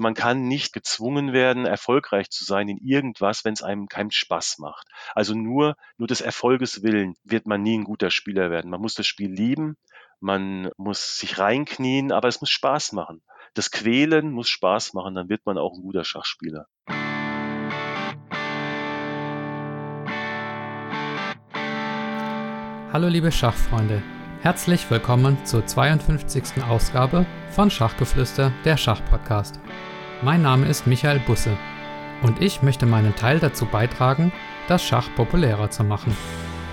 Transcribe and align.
Man 0.00 0.14
kann 0.14 0.46
nicht 0.46 0.72
gezwungen 0.72 1.32
werden, 1.32 1.66
erfolgreich 1.66 2.30
zu 2.30 2.44
sein 2.44 2.68
in 2.68 2.78
irgendwas, 2.78 3.44
wenn 3.44 3.54
es 3.54 3.64
einem 3.64 3.88
keinen 3.88 4.12
Spaß 4.12 4.58
macht. 4.58 4.86
Also 5.12 5.34
nur, 5.34 5.74
nur 5.96 6.06
des 6.06 6.20
Erfolges 6.20 6.84
willen 6.84 7.16
wird 7.24 7.46
man 7.46 7.64
nie 7.64 7.76
ein 7.76 7.82
guter 7.82 8.12
Spieler 8.12 8.48
werden. 8.48 8.70
Man 8.70 8.80
muss 8.80 8.94
das 8.94 9.08
Spiel 9.08 9.28
lieben, 9.28 9.76
man 10.20 10.70
muss 10.76 11.16
sich 11.16 11.40
reinknien, 11.40 12.12
aber 12.12 12.28
es 12.28 12.40
muss 12.40 12.50
Spaß 12.50 12.92
machen. 12.92 13.22
Das 13.54 13.72
Quälen 13.72 14.30
muss 14.30 14.48
Spaß 14.48 14.94
machen, 14.94 15.16
dann 15.16 15.28
wird 15.28 15.44
man 15.46 15.58
auch 15.58 15.74
ein 15.74 15.82
guter 15.82 16.04
Schachspieler. 16.04 16.66
Hallo 22.92 23.08
liebe 23.08 23.32
Schachfreunde, 23.32 24.00
herzlich 24.42 24.88
willkommen 24.92 25.44
zur 25.44 25.66
52. 25.66 26.62
Ausgabe 26.62 27.26
von 27.50 27.68
Schachgeflüster, 27.68 28.52
der 28.64 28.76
Schachpodcast. 28.76 29.58
Mein 30.20 30.42
Name 30.42 30.66
ist 30.66 30.88
Michael 30.88 31.20
Busse 31.20 31.56
und 32.22 32.42
ich 32.42 32.60
möchte 32.60 32.86
meinen 32.86 33.14
Teil 33.14 33.38
dazu 33.38 33.66
beitragen, 33.66 34.32
das 34.66 34.82
Schach 34.82 35.08
populärer 35.14 35.70
zu 35.70 35.84
machen. 35.84 36.16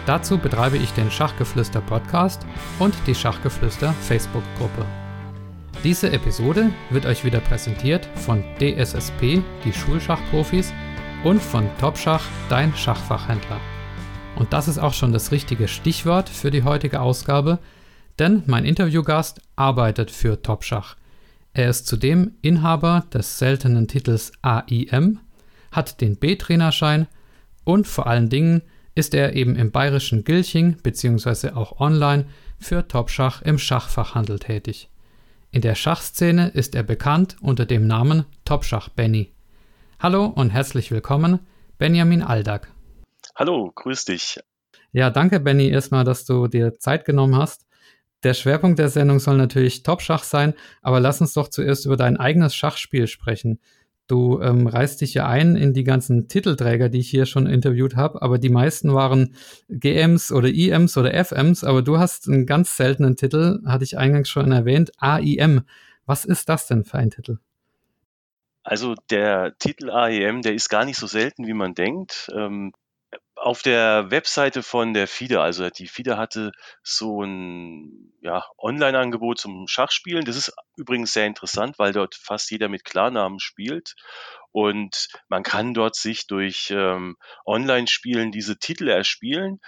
Dazu 0.08 0.40
betreibe 0.40 0.78
ich 0.78 0.92
den 0.94 1.12
Schachgeflüster 1.12 1.82
Podcast 1.82 2.44
und 2.80 2.96
die 3.06 3.14
Schachgeflüster 3.14 3.94
Facebook-Gruppe. 4.02 4.84
Diese 5.84 6.12
Episode 6.12 6.72
wird 6.90 7.06
euch 7.06 7.24
wieder 7.24 7.40
präsentiert 7.40 8.10
von 8.16 8.44
DSSP, 8.60 9.44
die 9.64 9.74
Schulschachprofis, 9.74 10.74
und 11.24 11.40
von 11.40 11.70
Topschach, 11.80 12.24
dein 12.50 12.76
Schachfachhändler. 12.76 13.60
Und 14.36 14.54
das 14.54 14.68
ist 14.68 14.80
auch 14.80 14.94
schon 14.94 15.12
das 15.12 15.32
richtige 15.32 15.68
Stichwort 15.68 16.30
für 16.30 16.50
die 16.50 16.64
heutige 16.64 17.00
Ausgabe, 17.00 17.60
denn 18.18 18.42
mein 18.48 18.66
Interviewgast 18.66 19.40
arbeitet 19.56 20.10
für 20.10 20.42
Topschach. 20.42 20.96
Er 21.58 21.70
ist 21.70 21.88
zudem 21.88 22.34
Inhaber 22.42 23.06
des 23.14 23.40
seltenen 23.40 23.88
Titels 23.88 24.34
AIM, 24.42 25.22
hat 25.72 26.02
den 26.02 26.18
B-Trainerschein 26.18 27.08
und 27.64 27.88
vor 27.88 28.08
allen 28.08 28.28
Dingen 28.28 28.62
ist 28.94 29.14
er 29.14 29.38
eben 29.38 29.56
im 29.56 29.72
bayerischen 29.72 30.26
Gilching 30.26 30.76
bzw. 30.84 31.52
auch 31.52 31.80
online 31.80 32.26
für 32.60 32.86
Topschach 32.90 33.42
im 33.42 33.58
Schachfachhandel 33.58 34.40
tätig. 34.40 34.90
In 35.50 35.62
der 35.62 35.76
Schachszene 35.76 36.50
ist 36.50 36.76
er 36.76 36.84
bekannt 36.84 37.38
unter 37.40 37.66
dem 37.66 37.88
Namen 37.88 38.26
Topschach 38.44 38.90
Benny. 38.90 39.32
Hallo 39.98 40.26
und 40.26 40.50
herzlich 40.50 40.92
willkommen, 40.92 41.40
Benjamin 41.78 42.22
Aldag. 42.22 42.68
Hallo, 43.34 43.72
grüß 43.74 44.04
dich. 44.04 44.42
Ja, 44.92 45.10
danke 45.10 45.40
Benny 45.40 45.70
erstmal, 45.70 46.04
dass 46.04 46.26
du 46.26 46.50
dir 46.50 46.78
Zeit 46.80 47.06
genommen 47.06 47.38
hast. 47.38 47.65
Der 48.26 48.34
Schwerpunkt 48.34 48.80
der 48.80 48.90
Sendung 48.90 49.20
soll 49.20 49.38
natürlich 49.38 49.84
Top-Schach 49.84 50.24
sein, 50.24 50.56
aber 50.82 51.00
lass 51.00 51.22
uns 51.22 51.34
doch 51.34 51.48
zuerst 51.48 51.86
über 51.86 51.96
dein 51.96 52.18
eigenes 52.18 52.56
Schachspiel 52.56 53.06
sprechen. 53.06 53.60
Du 54.08 54.42
ähm, 54.42 54.66
reißt 54.66 55.02
dich 55.02 55.14
ja 55.14 55.28
ein 55.28 55.56
in 55.56 55.74
die 55.74 55.84
ganzen 55.84 56.28
Titelträger, 56.28 56.90
die 56.90 57.02
ich 57.02 57.10
hier 57.12 57.28
schon 57.28 57.46
interviewt 57.46 57.96
habe, 57.96 58.24
aber 58.24 58.40
die 58.40 58.50
meisten 58.50 58.96
waren 58.96 59.36
GMs 59.70 60.32
oder 60.32 60.48
IMs 60.48 60.98
oder 60.98 61.14
FMs, 61.14 61.64
aber 61.64 61.84
du 61.84 62.00
hast 62.00 62.28
einen 62.28 62.48
ganz 62.48 62.76
seltenen 62.76 63.16
Titel, 63.16 63.60
hatte 63.68 63.84
ich 63.84 64.00
eingangs 64.00 64.28
schon 64.28 64.52
erwähnt, 64.52 64.92
AIM. 64.98 65.62
Was 66.08 66.26
ist 66.26 66.50
das 66.50 66.66
denn 66.66 66.84
für 66.84 66.98
ein 66.98 67.12
Titel? 67.12 67.38
Also 68.64 68.96
der 69.12 69.56
Titel 69.60 69.92
AEM, 69.92 70.42
der 70.42 70.56
ist 70.56 70.70
gar 70.70 70.86
nicht 70.86 70.98
so 70.98 71.06
selten, 71.06 71.46
wie 71.46 71.54
man 71.54 71.76
denkt. 71.76 72.32
Ähm, 72.36 72.74
auf 73.36 73.62
der 73.62 74.10
Webseite 74.12 74.64
von 74.64 74.94
der 74.94 75.08
FIDE, 75.08 75.42
also 75.42 75.70
die 75.70 75.88
FIDE 75.88 76.18
hatte 76.18 76.52
so 76.84 77.22
ein 77.22 78.14
ja, 78.22 78.46
Online-Angebot 78.58 79.40
zum 79.40 79.68
Schachspielen. 79.68 80.26
Das 80.26 80.36
ist 80.36 80.54
übrigens 80.78 81.14
sehr 81.14 81.26
interessant, 81.26 81.78
weil 81.78 81.92
dort 81.92 82.16
fast 82.16 82.50
jeder 82.52 82.70
mit 82.70 82.86
Klarnamen 82.86 83.40
spielt. 83.40 83.96
Und 84.52 85.10
man 85.28 85.44
kann 85.44 85.74
dort 85.74 85.96
sich 85.96 86.28
durch 86.28 86.72
ähm, 86.72 87.18
Online-Spielen 87.46 88.32
diese 88.32 88.58
Titel 88.58 88.88
erspielen. 88.88 89.60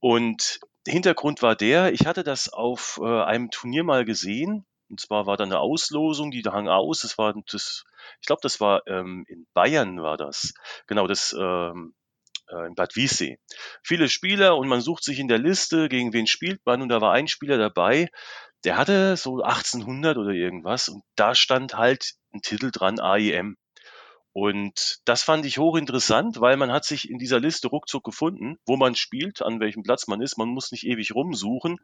Und 0.00 0.58
Hintergrund 0.86 1.42
war 1.42 1.54
der, 1.54 1.92
ich 1.92 2.06
hatte 2.06 2.24
das 2.24 2.52
auf 2.52 2.98
äh, 3.02 3.22
einem 3.22 3.50
Turnier 3.50 3.84
mal 3.84 4.04
gesehen. 4.04 4.66
Und 4.90 5.00
zwar 5.00 5.26
war 5.26 5.36
da 5.36 5.44
eine 5.44 5.60
Auslosung, 5.60 6.32
die 6.32 6.42
da 6.42 6.52
hang 6.52 6.68
aus. 6.68 7.00
Das 7.00 7.16
war 7.18 7.32
das, 7.50 7.84
ich 8.20 8.26
glaube, 8.26 8.40
das 8.42 8.60
war 8.60 8.86
ähm, 8.86 9.24
in 9.28 9.46
Bayern 9.54 10.02
war 10.02 10.16
das. 10.16 10.52
Genau, 10.86 11.06
das 11.06 11.34
ähm, 11.38 11.94
äh, 12.52 12.66
in 12.66 12.74
Bad 12.74 12.96
Wiessee. 12.96 13.38
Viele 13.82 14.08
Spieler 14.08 14.56
und 14.56 14.68
man 14.68 14.80
sucht 14.80 15.04
sich 15.04 15.18
in 15.18 15.28
der 15.28 15.38
Liste, 15.38 15.88
gegen 15.88 16.12
wen 16.12 16.26
spielt 16.26 16.60
man 16.64 16.82
und 16.82 16.88
da 16.88 17.00
war 17.00 17.12
ein 17.12 17.28
Spieler 17.28 17.58
dabei, 17.58 18.08
der 18.64 18.76
hatte 18.76 19.16
so 19.16 19.42
1800 19.42 20.16
oder 20.18 20.30
irgendwas 20.30 20.88
und 20.88 21.02
da 21.16 21.34
stand 21.34 21.74
halt 21.74 22.14
ein 22.32 22.42
Titel 22.42 22.70
dran, 22.70 23.00
AIM. 23.00 23.56
Und 24.34 25.00
das 25.04 25.22
fand 25.22 25.44
ich 25.44 25.58
hochinteressant, 25.58 26.40
weil 26.40 26.56
man 26.56 26.72
hat 26.72 26.86
sich 26.86 27.10
in 27.10 27.18
dieser 27.18 27.38
Liste 27.38 27.68
ruckzuck 27.68 28.02
gefunden, 28.02 28.58
wo 28.64 28.76
man 28.76 28.94
spielt, 28.94 29.42
an 29.42 29.60
welchem 29.60 29.82
Platz 29.82 30.06
man 30.06 30.22
ist. 30.22 30.38
Man 30.38 30.48
muss 30.48 30.72
nicht 30.72 30.86
ewig 30.86 31.14
rumsuchen. 31.14 31.78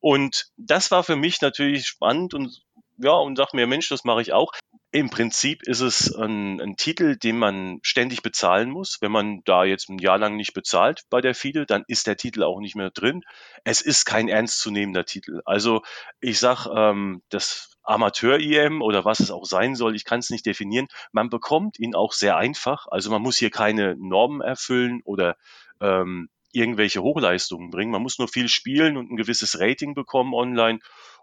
Und 0.00 0.50
das 0.58 0.90
war 0.90 1.02
für 1.02 1.16
mich 1.16 1.40
natürlich 1.40 1.86
spannend 1.86 2.34
und 2.34 2.62
ja, 2.98 3.12
und 3.12 3.36
sag 3.36 3.54
mir, 3.54 3.66
Mensch, 3.66 3.88
das 3.88 4.04
mache 4.04 4.20
ich 4.20 4.32
auch. 4.34 4.52
Im 4.94 5.10
Prinzip 5.10 5.64
ist 5.64 5.80
es 5.80 6.14
ein, 6.14 6.60
ein, 6.60 6.76
Titel, 6.76 7.16
den 7.16 7.36
man 7.36 7.80
ständig 7.82 8.22
bezahlen 8.22 8.70
muss. 8.70 8.98
Wenn 9.00 9.10
man 9.10 9.42
da 9.44 9.64
jetzt 9.64 9.88
ein 9.88 9.98
Jahr 9.98 10.18
lang 10.18 10.36
nicht 10.36 10.54
bezahlt 10.54 11.02
bei 11.10 11.20
der 11.20 11.34
FIDE, 11.34 11.66
dann 11.66 11.82
ist 11.88 12.06
der 12.06 12.16
Titel 12.16 12.44
auch 12.44 12.60
nicht 12.60 12.76
mehr 12.76 12.90
drin. 12.90 13.22
Es 13.64 13.80
ist 13.80 14.04
kein 14.04 14.28
ernstzunehmender 14.28 15.04
Titel. 15.04 15.40
Also 15.46 15.82
ich 16.20 16.38
sag, 16.38 16.68
ähm, 16.72 17.22
das 17.28 17.76
Amateur-EM 17.82 18.82
oder 18.82 19.04
was 19.04 19.18
es 19.18 19.32
auch 19.32 19.46
sein 19.46 19.74
soll, 19.74 19.96
ich 19.96 20.04
kann 20.04 20.20
es 20.20 20.30
nicht 20.30 20.46
definieren. 20.46 20.86
Man 21.10 21.28
bekommt 21.28 21.80
ihn 21.80 21.96
auch 21.96 22.12
sehr 22.12 22.36
einfach. 22.36 22.86
Also 22.88 23.10
man 23.10 23.20
muss 23.20 23.36
hier 23.36 23.50
keine 23.50 23.96
Normen 23.98 24.42
erfüllen 24.42 25.00
oder 25.04 25.36
ähm, 25.80 26.28
irgendwelche 26.52 27.02
Hochleistungen 27.02 27.70
bringen. 27.70 27.90
Man 27.90 28.02
muss 28.02 28.20
nur 28.20 28.28
viel 28.28 28.48
spielen 28.48 28.96
und 28.96 29.10
ein 29.10 29.16
gewisses 29.16 29.58
Rating 29.58 29.94
bekommen 29.94 30.34
online. 30.34 30.78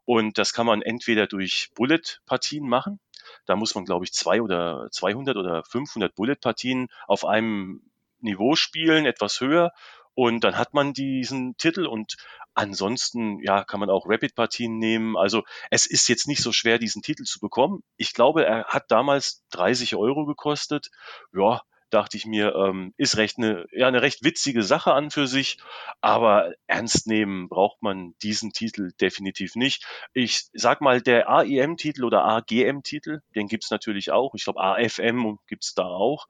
Und 0.06 0.38
das 0.38 0.54
kann 0.54 0.66
man 0.66 0.82
entweder 0.82 1.28
durch 1.28 1.70
Bullet-Partien 1.76 2.68
machen. 2.68 3.00
Da 3.46 3.56
muss 3.56 3.76
man, 3.76 3.86
glaube 3.86 4.06
ich, 4.06 4.14
zwei 4.14 4.42
oder 4.42 4.88
200 4.92 5.38
oder 5.38 5.64
500 5.64 6.14
Bullet-Partien 6.16 6.88
auf 7.08 7.26
einem 7.26 7.82
Niveau 8.20 8.56
spielen, 8.56 9.06
etwas 9.06 9.40
höher. 9.42 9.72
Und 10.14 10.44
dann 10.44 10.58
hat 10.58 10.74
man 10.74 10.94
diesen 10.94 11.56
Titel 11.58 11.86
und 11.86 12.16
ansonsten, 12.54 13.42
ja, 13.44 13.64
kann 13.64 13.80
man 13.80 13.90
auch 13.90 14.06
Rapid-Partien 14.08 14.78
nehmen. 14.78 15.16
Also 15.18 15.44
es 15.70 15.86
ist 15.86 16.10
jetzt 16.10 16.28
nicht 16.28 16.42
so 16.42 16.52
schwer, 16.52 16.80
diesen 16.80 17.02
Titel 17.02 17.24
zu 17.24 17.40
bekommen. 17.40 17.84
Ich 17.96 18.14
glaube, 18.14 18.46
er 18.46 18.66
hat 18.66 18.92
damals 18.92 19.44
30 19.52 19.96
Euro 19.96 20.26
gekostet. 20.26 20.90
Ja, 21.34 21.62
dachte 21.94 22.18
ich 22.18 22.26
mir, 22.26 22.56
ähm, 22.56 22.94
ist 22.98 23.18
recht 23.18 23.38
eine, 23.38 23.66
ja, 23.72 23.88
eine 23.88 24.02
recht 24.02 24.24
witzige 24.24 24.64
Sache 24.64 24.94
an 24.94 25.12
für 25.12 25.28
sich, 25.28 25.58
aber 26.02 26.54
ernst 26.68 27.08
nehmen 27.08 27.50
braucht 27.50 27.82
man 27.82 28.14
diesen 28.22 28.52
Titel 28.52 28.92
definitiv 29.00 29.56
nicht. 29.56 29.86
Ich 30.14 30.46
sag 30.54 30.82
mal, 30.82 31.02
der 31.02 31.30
AEM-Titel 31.30 32.04
oder 32.04 32.26
AGM-Titel, 32.26 33.22
den 33.36 33.48
gibt's 33.48 33.72
natürlich 33.72 34.12
auch. 34.12 34.34
Ich 34.36 34.46
glaube, 34.46 34.62
AFM 34.62 35.38
gibt's 35.48 35.74
da 35.74 35.86
auch. 35.86 36.28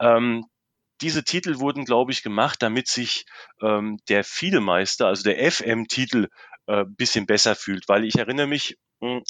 Ähm, 0.00 0.46
diese 1.00 1.24
Titel 1.24 1.58
wurden, 1.58 1.84
glaube 1.84 2.12
ich, 2.12 2.22
gemacht, 2.22 2.62
damit 2.62 2.88
sich 2.88 3.24
ähm, 3.62 3.98
der 4.08 4.24
Fiedemeister, 4.24 5.06
also 5.06 5.22
der 5.22 5.50
FM-Titel, 5.50 6.28
äh, 6.66 6.84
bisschen 6.84 7.26
besser 7.26 7.56
fühlt, 7.56 7.88
weil 7.88 8.04
ich 8.04 8.16
erinnere 8.16 8.46
mich, 8.46 8.76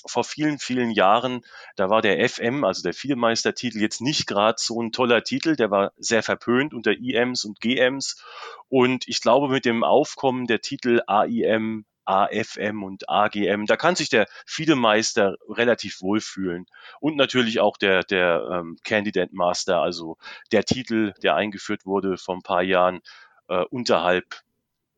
vor 0.06 0.24
vielen, 0.24 0.58
vielen 0.58 0.90
Jahren, 0.90 1.42
da 1.76 1.90
war 1.90 2.02
der 2.02 2.28
FM, 2.28 2.64
also 2.64 2.82
der 2.82 2.92
Vielmeistertitel, 2.92 3.80
jetzt 3.80 4.00
nicht 4.00 4.26
gerade 4.26 4.56
so 4.58 4.82
ein 4.82 4.92
toller 4.92 5.22
Titel, 5.22 5.56
der 5.56 5.70
war 5.70 5.92
sehr 5.96 6.22
verpönt 6.22 6.74
unter 6.74 6.92
IMs 6.92 7.44
und 7.44 7.60
GMs. 7.60 8.22
Und 8.68 9.06
ich 9.06 9.20
glaube, 9.20 9.48
mit 9.48 9.64
dem 9.64 9.84
Aufkommen 9.84 10.46
der 10.46 10.60
Titel 10.60 11.02
AIM, 11.06 11.84
AFM 12.04 12.82
und 12.82 13.08
AGM, 13.08 13.66
da 13.66 13.76
kann 13.76 13.94
sich 13.94 14.08
der 14.08 14.26
Fiedemeister 14.44 15.36
relativ 15.48 16.00
wohlfühlen. 16.00 16.66
Und 16.98 17.16
natürlich 17.16 17.60
auch 17.60 17.76
der, 17.76 18.02
der 18.02 18.48
ähm, 18.50 18.76
Candidate 18.82 19.34
Master, 19.34 19.80
also 19.80 20.18
der 20.50 20.64
Titel, 20.64 21.12
der 21.22 21.36
eingeführt 21.36 21.86
wurde 21.86 22.16
vor 22.16 22.34
ein 22.34 22.42
paar 22.42 22.62
Jahren 22.62 23.00
äh, 23.48 23.64
unterhalb 23.70 24.42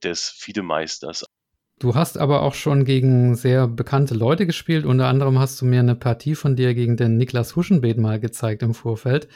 des 0.02 0.30
Fidemeisters. 0.30 1.26
Du 1.82 1.96
hast 1.96 2.16
aber 2.16 2.42
auch 2.42 2.54
schon 2.54 2.84
gegen 2.84 3.34
sehr 3.34 3.66
bekannte 3.66 4.14
Leute 4.14 4.46
gespielt. 4.46 4.86
Unter 4.86 5.08
anderem 5.08 5.40
hast 5.40 5.60
du 5.60 5.64
mir 5.64 5.80
eine 5.80 5.96
Partie 5.96 6.36
von 6.36 6.54
dir 6.54 6.74
gegen 6.74 6.96
den 6.96 7.16
Niklas 7.16 7.56
Huschenbeet 7.56 7.98
mal 7.98 8.20
gezeigt 8.20 8.62
im 8.62 8.72
Vorfeld, 8.72 9.26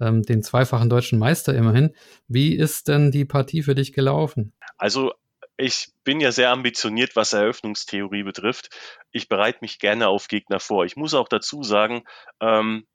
ähm, 0.00 0.22
den 0.22 0.44
zweifachen 0.44 0.88
deutschen 0.88 1.18
Meister 1.18 1.56
immerhin. 1.56 1.92
Wie 2.28 2.54
ist 2.54 2.86
denn 2.86 3.10
die 3.10 3.24
Partie 3.24 3.64
für 3.64 3.74
dich 3.74 3.92
gelaufen? 3.94 4.52
Also 4.76 5.12
ich 5.56 5.88
bin 6.04 6.20
ja 6.20 6.30
sehr 6.30 6.52
ambitioniert, 6.52 7.16
was 7.16 7.32
Eröffnungstheorie 7.32 8.22
betrifft. 8.22 8.70
Ich 9.10 9.28
bereite 9.28 9.58
mich 9.62 9.80
gerne 9.80 10.06
auf 10.06 10.28
Gegner 10.28 10.60
vor. 10.60 10.84
Ich 10.84 10.94
muss 10.94 11.14
auch 11.14 11.28
dazu 11.28 11.64
sagen, 11.64 12.04
ähm, 12.40 12.86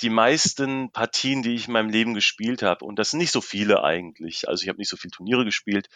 die 0.00 0.08
meisten 0.08 0.90
Partien, 0.90 1.42
die 1.42 1.54
ich 1.54 1.66
in 1.66 1.74
meinem 1.74 1.90
Leben 1.90 2.14
gespielt 2.14 2.62
habe, 2.62 2.86
und 2.86 2.98
das 2.98 3.10
sind 3.10 3.20
nicht 3.20 3.30
so 3.30 3.42
viele 3.42 3.84
eigentlich, 3.84 4.48
also 4.48 4.62
ich 4.62 4.70
habe 4.70 4.78
nicht 4.78 4.88
so 4.88 4.96
viele 4.96 5.12
Turniere 5.12 5.44
gespielt, 5.44 5.88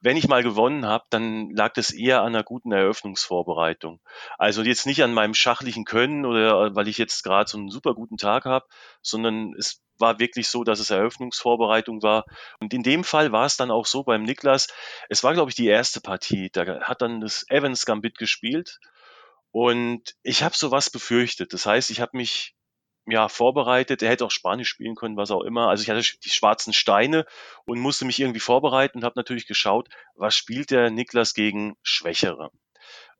wenn 0.00 0.16
ich 0.16 0.28
mal 0.28 0.42
gewonnen 0.42 0.86
habe, 0.86 1.04
dann 1.10 1.50
lag 1.50 1.72
das 1.72 1.90
eher 1.90 2.20
an 2.20 2.34
einer 2.34 2.44
guten 2.44 2.72
Eröffnungsvorbereitung. 2.72 4.00
Also 4.38 4.62
jetzt 4.62 4.86
nicht 4.86 5.02
an 5.02 5.12
meinem 5.12 5.34
schachlichen 5.34 5.84
Können 5.84 6.24
oder 6.24 6.74
weil 6.74 6.88
ich 6.88 6.98
jetzt 6.98 7.22
gerade 7.24 7.50
so 7.50 7.58
einen 7.58 7.70
super 7.70 7.94
guten 7.94 8.16
Tag 8.16 8.44
habe, 8.44 8.66
sondern 9.02 9.54
es 9.58 9.82
war 9.98 10.20
wirklich 10.20 10.48
so, 10.48 10.62
dass 10.62 10.78
es 10.78 10.90
Eröffnungsvorbereitung 10.90 12.02
war. 12.02 12.24
Und 12.60 12.72
in 12.72 12.84
dem 12.84 13.02
Fall 13.02 13.32
war 13.32 13.46
es 13.46 13.56
dann 13.56 13.70
auch 13.72 13.86
so 13.86 14.04
beim 14.04 14.22
Niklas. 14.22 14.68
Es 15.08 15.24
war, 15.24 15.34
glaube 15.34 15.50
ich, 15.50 15.56
die 15.56 15.66
erste 15.66 16.00
Partie. 16.00 16.50
Da 16.52 16.80
hat 16.82 17.02
dann 17.02 17.20
das 17.20 17.44
Evans 17.48 17.84
Gambit 17.84 18.16
gespielt. 18.18 18.78
Und 19.50 20.14
ich 20.22 20.44
habe 20.44 20.54
sowas 20.54 20.90
befürchtet. 20.90 21.52
Das 21.52 21.66
heißt, 21.66 21.90
ich 21.90 22.00
habe 22.00 22.16
mich 22.16 22.54
ja, 23.10 23.28
vorbereitet. 23.28 24.02
Er 24.02 24.10
hätte 24.10 24.24
auch 24.24 24.30
Spanisch 24.30 24.68
spielen 24.68 24.94
können, 24.94 25.16
was 25.16 25.30
auch 25.30 25.42
immer. 25.42 25.68
Also 25.68 25.82
ich 25.82 25.90
hatte 25.90 26.18
die 26.24 26.30
schwarzen 26.30 26.72
Steine 26.72 27.26
und 27.64 27.80
musste 27.80 28.04
mich 28.04 28.20
irgendwie 28.20 28.40
vorbereiten 28.40 28.98
und 28.98 29.04
habe 29.04 29.18
natürlich 29.18 29.46
geschaut, 29.46 29.88
was 30.14 30.34
spielt 30.34 30.70
der 30.70 30.90
Niklas 30.90 31.34
gegen 31.34 31.76
Schwächere. 31.82 32.50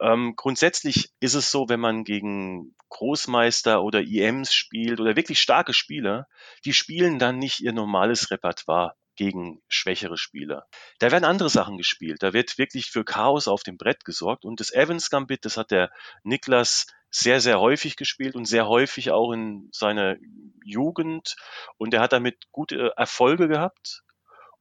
Ähm, 0.01 0.35
grundsätzlich 0.37 1.11
ist 1.21 1.35
es 1.35 1.51
so, 1.51 1.69
wenn 1.69 1.81
man 1.81 2.05
gegen 2.05 2.75
Großmeister 2.89 3.83
oder 3.83 4.01
IMs 4.01 4.55
spielt 4.55 5.01
oder 5.01 5.17
wirklich 5.17 5.41
starke 5.41 5.73
Spieler, 5.73 6.29
die 6.65 6.73
spielen 6.73 7.19
dann 7.19 7.39
nicht 7.39 7.61
ihr 7.61 7.73
normales 7.73 8.31
Repertoire 8.31 8.95
gegen 9.17 9.61
schwächere 9.67 10.17
Spieler. 10.17 10.67
Da 11.01 11.11
werden 11.11 11.25
andere 11.25 11.51
Sachen 11.51 11.77
gespielt. 11.77 12.23
Da 12.23 12.33
wird 12.33 12.57
wirklich 12.57 12.91
für 12.91 13.05
Chaos 13.05 13.49
auf 13.49 13.65
dem 13.65 13.77
Brett 13.77 14.05
gesorgt. 14.05 14.45
Und 14.45 14.61
das 14.61 14.73
Evans 14.73 15.11
Gambit, 15.11 15.45
das 15.45 15.57
hat 15.57 15.73
der 15.73 15.91
Niklas 16.23 16.87
sehr, 17.11 17.41
sehr 17.41 17.61
häufig 17.61 17.97
gespielt 17.97 18.35
und 18.35 18.45
sehr 18.45 18.69
häufig 18.69 19.11
auch 19.11 19.33
in 19.33 19.69
seiner 19.73 20.17
Jugend. 20.65 21.37
Und 21.77 21.95
er 21.95 22.01
hat 22.01 22.13
damit 22.13 22.37
gute 22.53 22.93
Erfolge 22.97 23.49
gehabt. 23.49 24.03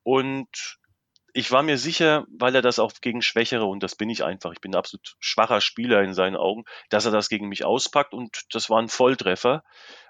Und 0.03 0.79
ich 1.33 1.51
war 1.51 1.61
mir 1.61 1.77
sicher, 1.77 2.25
weil 2.29 2.55
er 2.55 2.61
das 2.61 2.79
auch 2.79 2.93
gegen 3.01 3.21
Schwächere, 3.21 3.65
und 3.65 3.83
das 3.83 3.95
bin 3.95 4.09
ich 4.09 4.23
einfach, 4.23 4.53
ich 4.53 4.61
bin 4.61 4.71
ein 4.71 4.79
absolut 4.79 5.15
schwacher 5.19 5.61
Spieler 5.61 6.01
in 6.01 6.13
seinen 6.13 6.35
Augen, 6.35 6.63
dass 6.89 7.05
er 7.05 7.11
das 7.11 7.29
gegen 7.29 7.47
mich 7.47 7.63
auspackt 7.63 8.13
und 8.13 8.43
das 8.51 8.69
war 8.69 8.81
ein 8.81 8.89
Volltreffer. 8.89 9.63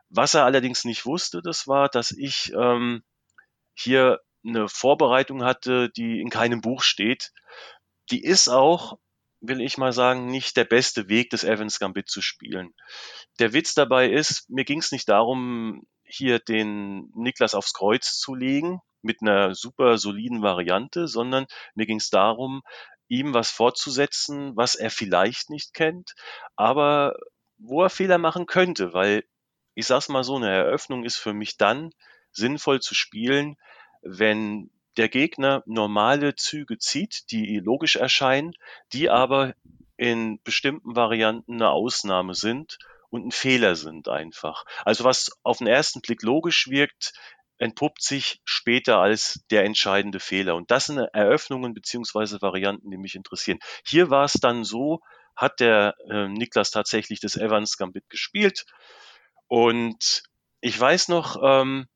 Was 0.09 0.35
er 0.35 0.45
allerdings 0.45 0.85
nicht 0.85 1.05
wusste, 1.05 1.41
das 1.41 1.67
war, 1.67 1.89
dass 1.89 2.11
ich 2.11 2.53
ähm, 2.53 3.03
hier 3.73 4.21
eine 4.45 4.69
Vorbereitung 4.69 5.43
hatte, 5.43 5.89
die 5.89 6.21
in 6.21 6.29
keinem 6.29 6.61
Buch 6.61 6.81
steht. 6.81 7.33
Die 8.09 8.23
ist 8.23 8.47
auch 8.47 8.97
will 9.39 9.61
ich 9.61 9.77
mal 9.77 9.93
sagen, 9.93 10.27
nicht 10.27 10.57
der 10.57 10.65
beste 10.65 11.09
Weg, 11.09 11.29
das 11.29 11.43
Evans 11.43 11.79
Gambit 11.79 12.09
zu 12.09 12.21
spielen. 12.21 12.73
Der 13.39 13.53
Witz 13.53 13.73
dabei 13.73 14.09
ist, 14.09 14.49
mir 14.49 14.65
ging 14.65 14.79
es 14.79 14.91
nicht 14.91 15.09
darum, 15.09 15.83
hier 16.03 16.39
den 16.39 17.11
Niklas 17.15 17.53
aufs 17.53 17.73
Kreuz 17.73 18.17
zu 18.17 18.33
legen 18.33 18.79
mit 19.01 19.21
einer 19.21 19.53
super 19.53 19.97
soliden 19.97 20.41
Variante, 20.41 21.07
sondern 21.07 21.45
mir 21.75 21.85
ging 21.85 21.97
es 21.97 22.09
darum, 22.09 22.61
ihm 23.07 23.33
was 23.33 23.51
fortzusetzen, 23.51 24.55
was 24.55 24.75
er 24.75 24.89
vielleicht 24.89 25.49
nicht 25.49 25.73
kennt, 25.73 26.13
aber 26.55 27.15
wo 27.57 27.83
er 27.83 27.89
Fehler 27.89 28.17
machen 28.17 28.45
könnte, 28.45 28.93
weil 28.93 29.23
ich 29.75 29.85
sag's 29.85 30.09
mal 30.09 30.23
so, 30.23 30.35
eine 30.35 30.49
Eröffnung 30.49 31.03
ist 31.03 31.17
für 31.17 31.33
mich 31.33 31.57
dann 31.57 31.91
sinnvoll 32.31 32.79
zu 32.79 32.95
spielen, 32.95 33.55
wenn 34.01 34.71
der 34.97 35.09
Gegner 35.09 35.63
normale 35.65 36.35
Züge 36.35 36.77
zieht, 36.77 37.31
die 37.31 37.59
logisch 37.59 37.95
erscheinen, 37.95 38.53
die 38.93 39.09
aber 39.09 39.53
in 39.95 40.39
bestimmten 40.43 40.95
Varianten 40.95 41.53
eine 41.53 41.69
Ausnahme 41.69 42.33
sind 42.33 42.77
und 43.09 43.27
ein 43.27 43.31
Fehler 43.31 43.75
sind 43.75 44.09
einfach. 44.09 44.65
Also 44.85 45.03
was 45.03 45.29
auf 45.43 45.59
den 45.59 45.67
ersten 45.67 46.01
Blick 46.01 46.23
logisch 46.23 46.67
wirkt, 46.69 47.13
entpuppt 47.57 48.03
sich 48.03 48.39
später 48.43 48.99
als 48.99 49.43
der 49.49 49.63
entscheidende 49.63 50.19
Fehler. 50.19 50.55
Und 50.55 50.69
das 50.69 50.87
sind 50.87 50.99
Eröffnungen 50.99 51.73
beziehungsweise 51.73 52.41
Varianten, 52.41 52.91
die 52.91 52.97
mich 52.97 53.15
interessieren. 53.15 53.59
Hier 53.85 54.09
war 54.09 54.25
es 54.25 54.33
dann 54.33 54.63
so, 54.63 54.99
hat 55.35 55.59
der 55.59 55.95
äh, 56.09 56.27
Niklas 56.27 56.71
tatsächlich 56.71 57.19
das 57.19 57.35
Evans 57.35 57.77
Gambit 57.77 58.09
gespielt. 58.09 58.65
Und 59.47 60.23
ich 60.61 60.79
weiß 60.79 61.07
noch, 61.07 61.37
ähm, 61.41 61.87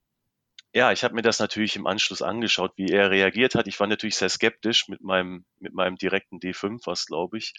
ja, 0.73 0.91
ich 0.91 1.03
habe 1.03 1.15
mir 1.15 1.21
das 1.21 1.39
natürlich 1.39 1.75
im 1.75 1.87
Anschluss 1.87 2.21
angeschaut, 2.21 2.73
wie 2.77 2.87
er 2.87 3.09
reagiert 3.09 3.55
hat. 3.55 3.67
Ich 3.67 3.79
war 3.79 3.87
natürlich 3.87 4.15
sehr 4.15 4.29
skeptisch 4.29 4.87
mit 4.87 5.01
meinem, 5.01 5.45
mit 5.59 5.73
meinem 5.73 5.97
direkten 5.97 6.39
D5, 6.39 6.81
was 6.85 7.05
glaube 7.05 7.37
ich. 7.37 7.53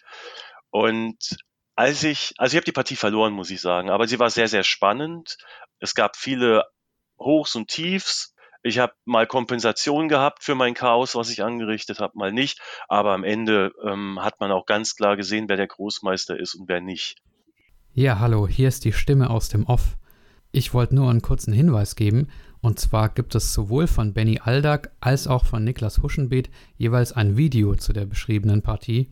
Und 0.71 1.37
als 1.75 2.03
ich, 2.03 2.33
also 2.37 2.53
ich 2.53 2.57
habe 2.57 2.65
die 2.65 2.71
Partie 2.71 2.95
verloren, 2.95 3.33
muss 3.33 3.51
ich 3.51 3.61
sagen, 3.61 3.89
aber 3.89 4.07
sie 4.07 4.19
war 4.19 4.29
sehr, 4.29 4.47
sehr 4.47 4.63
spannend. 4.63 5.37
Es 5.79 5.93
gab 5.93 6.17
viele 6.17 6.65
Hochs 7.19 7.55
und 7.55 7.67
Tiefs. 7.67 8.33
Ich 8.63 8.79
habe 8.79 8.93
mal 9.05 9.27
Kompensation 9.27 10.07
gehabt 10.07 10.43
für 10.43 10.55
mein 10.55 10.73
Chaos, 10.73 11.15
was 11.15 11.29
ich 11.29 11.43
angerichtet 11.43 11.99
habe, 11.99 12.17
mal 12.17 12.31
nicht. 12.31 12.59
Aber 12.87 13.11
am 13.11 13.23
Ende 13.23 13.73
ähm, 13.85 14.19
hat 14.21 14.39
man 14.39 14.51
auch 14.51 14.65
ganz 14.65 14.95
klar 14.95 15.17
gesehen, 15.17 15.49
wer 15.49 15.57
der 15.57 15.67
Großmeister 15.67 16.39
ist 16.39 16.55
und 16.55 16.67
wer 16.69 16.79
nicht. 16.81 17.17
Ja, 17.93 18.19
hallo, 18.19 18.47
hier 18.47 18.69
ist 18.69 18.85
die 18.85 18.93
Stimme 18.93 19.29
aus 19.29 19.49
dem 19.49 19.65
Off. 19.65 19.97
Ich 20.51 20.73
wollte 20.73 20.95
nur 20.95 21.09
einen 21.09 21.21
kurzen 21.21 21.51
Hinweis 21.53 21.95
geben. 21.95 22.29
Und 22.63 22.79
zwar 22.79 23.09
gibt 23.09 23.35
es 23.35 23.53
sowohl 23.53 23.87
von 23.87 24.13
Benny 24.13 24.39
Aldag 24.41 24.89
als 25.01 25.27
auch 25.27 25.43
von 25.43 25.65
Niklas 25.65 26.01
Huschenbeet 26.01 26.49
jeweils 26.77 27.11
ein 27.11 27.35
Video 27.35 27.75
zu 27.75 27.91
der 27.91 28.05
beschriebenen 28.05 28.61
Partie. 28.61 29.09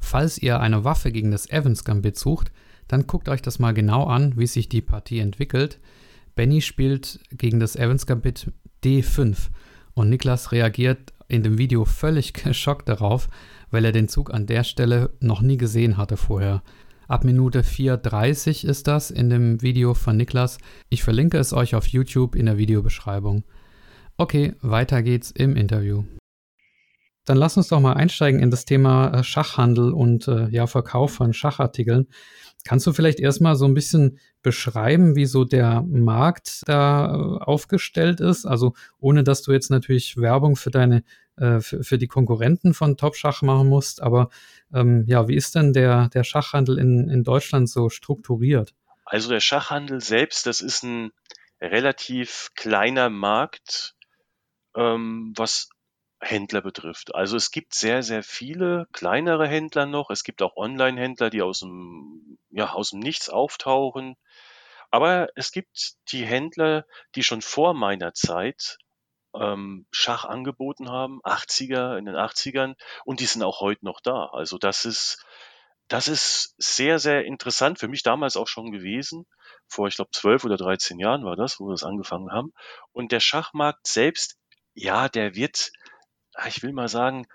Falls 0.00 0.38
ihr 0.38 0.58
eine 0.58 0.84
Waffe 0.84 1.12
gegen 1.12 1.30
das 1.30 1.50
Evans 1.50 1.84
Gambit 1.84 2.16
sucht, 2.16 2.50
dann 2.88 3.06
guckt 3.06 3.28
euch 3.28 3.42
das 3.42 3.58
mal 3.58 3.74
genau 3.74 4.04
an, 4.04 4.38
wie 4.38 4.46
sich 4.46 4.70
die 4.70 4.80
Partie 4.80 5.18
entwickelt. 5.18 5.80
Benny 6.34 6.62
spielt 6.62 7.20
gegen 7.30 7.60
das 7.60 7.76
Evans 7.76 8.06
Gambit 8.06 8.50
D5 8.82 9.50
und 9.92 10.08
Niklas 10.08 10.50
reagiert 10.50 11.12
in 11.28 11.42
dem 11.42 11.58
Video 11.58 11.84
völlig 11.84 12.32
geschockt 12.44 12.88
darauf, 12.88 13.28
weil 13.70 13.84
er 13.84 13.92
den 13.92 14.08
Zug 14.08 14.32
an 14.32 14.46
der 14.46 14.64
Stelle 14.64 15.10
noch 15.20 15.42
nie 15.42 15.58
gesehen 15.58 15.98
hatte 15.98 16.16
vorher. 16.16 16.62
Ab 17.06 17.24
Minute 17.24 17.62
4.30 17.62 18.66
ist 18.66 18.86
das 18.86 19.10
in 19.10 19.28
dem 19.28 19.60
Video 19.60 19.92
von 19.92 20.16
Niklas. 20.16 20.56
Ich 20.88 21.02
verlinke 21.02 21.36
es 21.38 21.52
euch 21.52 21.74
auf 21.74 21.86
YouTube 21.86 22.34
in 22.34 22.46
der 22.46 22.56
Videobeschreibung. 22.56 23.44
Okay, 24.16 24.54
weiter 24.62 25.02
geht's 25.02 25.30
im 25.30 25.54
Interview. 25.54 26.04
Dann 27.26 27.36
lass 27.36 27.56
uns 27.56 27.68
doch 27.68 27.80
mal 27.80 27.94
einsteigen 27.94 28.40
in 28.40 28.50
das 28.50 28.64
Thema 28.64 29.08
äh, 29.08 29.24
Schachhandel 29.24 29.92
und 29.92 30.28
äh, 30.28 30.48
ja, 30.48 30.66
Verkauf 30.66 31.12
von 31.12 31.32
Schachartikeln. 31.32 32.06
Kannst 32.64 32.86
du 32.86 32.92
vielleicht 32.94 33.20
erstmal 33.20 33.56
so 33.56 33.66
ein 33.66 33.74
bisschen 33.74 34.18
beschreiben, 34.42 35.16
wie 35.16 35.26
so 35.26 35.44
der 35.44 35.82
Markt 35.82 36.62
da 36.66 37.14
äh, 37.14 37.44
aufgestellt 37.44 38.20
ist? 38.20 38.46
Also 38.46 38.74
ohne 38.98 39.24
dass 39.24 39.42
du 39.42 39.52
jetzt 39.52 39.70
natürlich 39.70 40.16
Werbung 40.16 40.56
für 40.56 40.70
deine 40.70 41.02
äh, 41.36 41.60
für, 41.60 41.82
für, 41.82 41.98
die 41.98 42.06
Konkurrenten 42.06 42.74
von 42.74 42.96
Top 42.96 43.16
Schach 43.16 43.42
machen 43.42 43.68
musst. 43.68 44.02
Aber 44.02 44.28
ähm, 44.74 45.04
ja, 45.06 45.28
wie 45.28 45.36
ist 45.36 45.54
denn 45.54 45.72
der, 45.72 46.08
der 46.08 46.24
Schachhandel 46.24 46.78
in, 46.78 47.08
in 47.08 47.24
Deutschland 47.24 47.68
so 47.68 47.88
strukturiert? 47.88 48.74
Also 49.04 49.28
der 49.30 49.40
Schachhandel 49.40 50.00
selbst, 50.00 50.46
das 50.46 50.60
ist 50.60 50.82
ein 50.82 51.12
relativ 51.60 52.50
kleiner 52.54 53.10
Markt, 53.10 53.94
ähm, 54.76 55.32
was 55.36 55.68
Händler 56.20 56.62
betrifft. 56.62 57.14
Also 57.14 57.36
es 57.36 57.50
gibt 57.50 57.74
sehr, 57.74 58.02
sehr 58.02 58.22
viele 58.22 58.86
kleinere 58.92 59.46
Händler 59.46 59.86
noch. 59.86 60.10
Es 60.10 60.24
gibt 60.24 60.42
auch 60.42 60.56
Online-Händler, 60.56 61.30
die 61.30 61.42
aus 61.42 61.60
dem, 61.60 62.38
ja, 62.50 62.72
aus 62.72 62.90
dem 62.90 63.00
Nichts 63.00 63.28
auftauchen. 63.28 64.16
Aber 64.90 65.28
es 65.34 65.52
gibt 65.52 65.94
die 66.08 66.24
Händler, 66.24 66.86
die 67.14 67.22
schon 67.22 67.42
vor 67.42 67.74
meiner 67.74 68.14
Zeit 68.14 68.78
ähm, 69.34 69.86
Schach 69.90 70.24
angeboten 70.24 70.90
haben, 70.90 71.20
80er, 71.22 71.96
in 71.98 72.04
den 72.06 72.14
80ern, 72.14 72.74
und 73.04 73.20
die 73.20 73.26
sind 73.26 73.42
auch 73.42 73.60
heute 73.60 73.84
noch 73.84 74.00
da. 74.00 74.26
Also 74.26 74.58
das 74.58 74.84
ist, 74.84 75.24
das 75.88 76.08
ist 76.08 76.54
sehr, 76.58 76.98
sehr 76.98 77.24
interessant 77.24 77.78
für 77.78 77.88
mich 77.88 78.02
damals 78.02 78.36
auch 78.36 78.48
schon 78.48 78.70
gewesen. 78.72 79.26
Vor, 79.68 79.88
ich 79.88 79.96
glaube, 79.96 80.10
zwölf 80.12 80.44
oder 80.44 80.56
13 80.56 80.98
Jahren 80.98 81.24
war 81.24 81.36
das, 81.36 81.60
wo 81.60 81.66
wir 81.66 81.72
das 81.72 81.84
angefangen 81.84 82.32
haben. 82.32 82.52
Und 82.92 83.12
der 83.12 83.20
Schachmarkt 83.20 83.86
selbst, 83.86 84.38
ja, 84.74 85.08
der 85.08 85.34
wird, 85.34 85.72
ah, 86.34 86.48
ich 86.48 86.62
will 86.62 86.72
mal 86.72 86.88
sagen, 86.88 87.26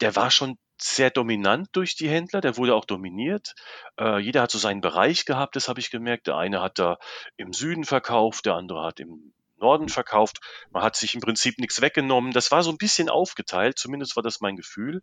der 0.00 0.16
war 0.16 0.30
schon 0.30 0.58
sehr 0.80 1.10
dominant 1.10 1.68
durch 1.72 1.94
die 1.94 2.08
Händler, 2.08 2.40
der 2.40 2.56
wurde 2.56 2.74
auch 2.74 2.84
dominiert. 2.84 3.54
Äh, 3.98 4.18
jeder 4.18 4.42
hat 4.42 4.50
so 4.50 4.58
seinen 4.58 4.80
Bereich 4.80 5.24
gehabt, 5.24 5.54
das 5.54 5.68
habe 5.68 5.78
ich 5.78 5.90
gemerkt. 5.90 6.26
Der 6.26 6.36
eine 6.36 6.60
hat 6.60 6.78
da 6.78 6.98
im 7.36 7.52
Süden 7.52 7.84
verkauft, 7.84 8.46
der 8.46 8.54
andere 8.54 8.84
hat 8.84 8.98
im 8.98 9.32
Norden 9.62 9.88
verkauft. 9.88 10.40
Man 10.70 10.82
hat 10.82 10.96
sich 10.96 11.14
im 11.14 11.20
Prinzip 11.20 11.58
nichts 11.58 11.80
weggenommen. 11.80 12.32
Das 12.32 12.50
war 12.50 12.62
so 12.62 12.70
ein 12.70 12.76
bisschen 12.76 13.08
aufgeteilt, 13.08 13.78
zumindest 13.78 14.16
war 14.16 14.22
das 14.22 14.40
mein 14.40 14.56
Gefühl. 14.56 15.02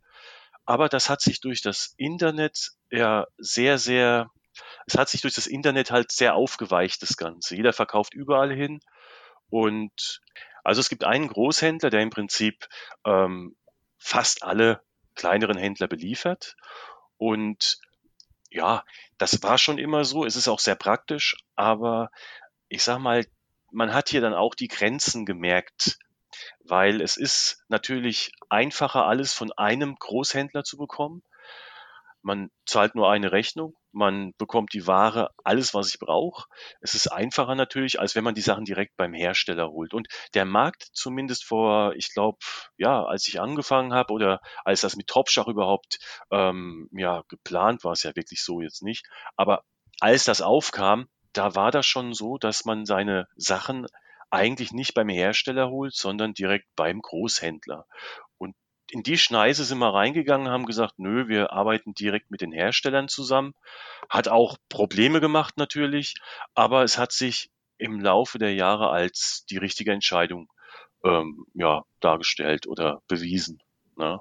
Aber 0.66 0.89
das 0.89 1.10
hat 1.10 1.22
sich 1.22 1.42
durch 1.42 1.63
das 1.63 1.96
Internet 1.98 2.72
ja 2.92 3.25
sehr, 3.38 3.80
sehr, 3.80 4.30
es 4.86 4.98
hat 4.98 5.10
sich 5.10 5.22
durch 5.22 5.34
das 5.34 5.48
Internet 5.48 5.89
halt 5.89 6.12
sehr 6.12 6.36
aufgeweicht, 6.36 7.01
das 7.01 7.18
Ganze. 7.18 7.56
Jeder 7.56 7.74
verkauft 7.74 8.13
überall 8.13 8.54
hin. 8.54 8.80
Und 9.50 10.22
also 10.63 10.82
es 10.82 10.89
gibt 10.89 11.04
einen 11.04 11.28
Großhändler, 11.28 11.89
der 11.89 12.01
im 12.01 12.12
Prinzip 12.12 12.68
ähm, 13.06 13.56
fast 13.98 14.44
alle 14.44 14.84
kleineren 15.16 15.58
Händler 15.58 15.88
beliefert. 15.88 16.56
Und 17.18 17.80
ja, 18.51 18.84
das 19.18 19.42
war 19.44 19.58
schon 19.58 19.78
immer 19.78 20.06
so. 20.06 20.25
Es 20.25 20.36
ist 20.36 20.48
auch 20.48 20.60
sehr 20.60 20.75
praktisch, 20.75 21.36
aber 21.56 22.10
ich 22.68 22.84
sag 22.84 23.00
mal, 23.00 23.25
man 23.72 23.94
hat 23.94 24.10
hier 24.10 24.22
dann 24.22 24.34
auch 24.34 24.56
die 24.56 24.68
Grenzen 24.68 25.26
gemerkt. 25.26 25.98
weil 26.64 27.02
es 27.02 27.18
ist 27.18 27.64
natürlich 27.70 28.32
einfacher, 28.50 29.06
alles 29.06 29.34
von 29.34 29.52
einem 29.54 29.96
Großhändler 29.96 30.64
zu 30.64 30.78
bekommen. 30.78 31.24
Man 32.22 32.50
zahlt 32.66 32.96
nur 32.96 33.10
eine 33.10 33.32
Rechnung, 33.32 33.76
man 33.94 34.34
bekommt 34.38 34.74
die 34.74 34.88
Ware, 34.88 35.30
alles, 35.44 35.74
was 35.74 35.88
ich 35.90 36.00
brauche. 36.00 36.48
Es 36.82 36.94
ist 36.94 37.08
einfacher 37.08 37.56
natürlich, 37.56 38.00
als 38.00 38.14
wenn 38.14 38.26
man 38.26 38.36
die 38.36 38.42
Sachen 38.42 38.66
direkt 38.66 38.98
beim 38.98 39.14
Hersteller 39.14 39.70
holt. 39.70 39.94
Und 39.94 40.08
der 40.34 40.44
Markt, 40.46 40.90
zumindest 40.94 41.46
vor, 41.46 41.94
ich 41.96 42.14
glaube, 42.14 42.38
ja, 42.78 43.04
als 43.06 43.28
ich 43.28 43.40
angefangen 43.40 43.94
habe 43.94 44.14
oder 44.14 44.42
als 44.66 44.82
das 44.82 44.98
mit 44.98 45.08
Topschach 45.08 45.48
überhaupt 45.48 46.00
ähm, 46.30 46.90
ja, 46.92 47.24
geplant 47.30 47.84
war, 47.86 47.94
es 47.94 48.04
ja 48.04 48.16
wirklich 48.16 48.44
so 48.44 48.62
jetzt 48.62 48.84
nicht. 48.84 49.08
Aber 49.38 49.64
als 50.02 50.26
das 50.26 50.42
aufkam, 50.42 51.08
da 51.34 51.56
war 51.56 51.72
das 51.72 51.86
schon 51.86 52.14
so, 52.14 52.38
dass 52.38 52.66
man 52.66 52.86
seine 52.86 53.28
Sachen 53.36 53.88
eigentlich 54.30 54.72
nicht 54.72 54.94
beim 54.94 55.10
Hersteller 55.10 55.70
holt, 55.70 55.96
sondern 55.96 56.34
direkt 56.34 56.68
beim 56.76 57.02
Großhändler. 57.02 57.86
Und 58.38 58.56
in 58.92 59.04
die 59.04 59.18
Schneise 59.18 59.64
sind 59.64 59.80
wir 59.80 59.94
reingegangen, 59.94 60.50
haben 60.50 60.66
gesagt, 60.66 60.96
nö, 60.98 61.28
wir 61.28 61.52
arbeiten 61.52 61.94
direkt 61.94 62.32
mit 62.32 62.42
den 62.42 62.52
Herstellern 62.52 63.08
zusammen. 63.08 63.54
Hat 64.10 64.28
auch 64.28 64.58
Probleme 64.70 65.20
gemacht 65.20 65.58
natürlich, 65.58 66.16
aber 66.54 66.84
es 66.84 66.98
hat 66.98 67.12
sich 67.12 67.50
im 67.78 68.00
Laufe 68.00 68.40
der 68.40 68.54
Jahre 68.54 68.90
als 68.90 69.46
die 69.50 69.58
richtige 69.58 69.92
Entscheidung 69.92 70.48
ähm, 71.04 71.46
ja, 71.54 71.84
dargestellt 72.00 72.68
oder 72.68 73.02
bewiesen. 73.08 73.60
Ne? 73.98 74.20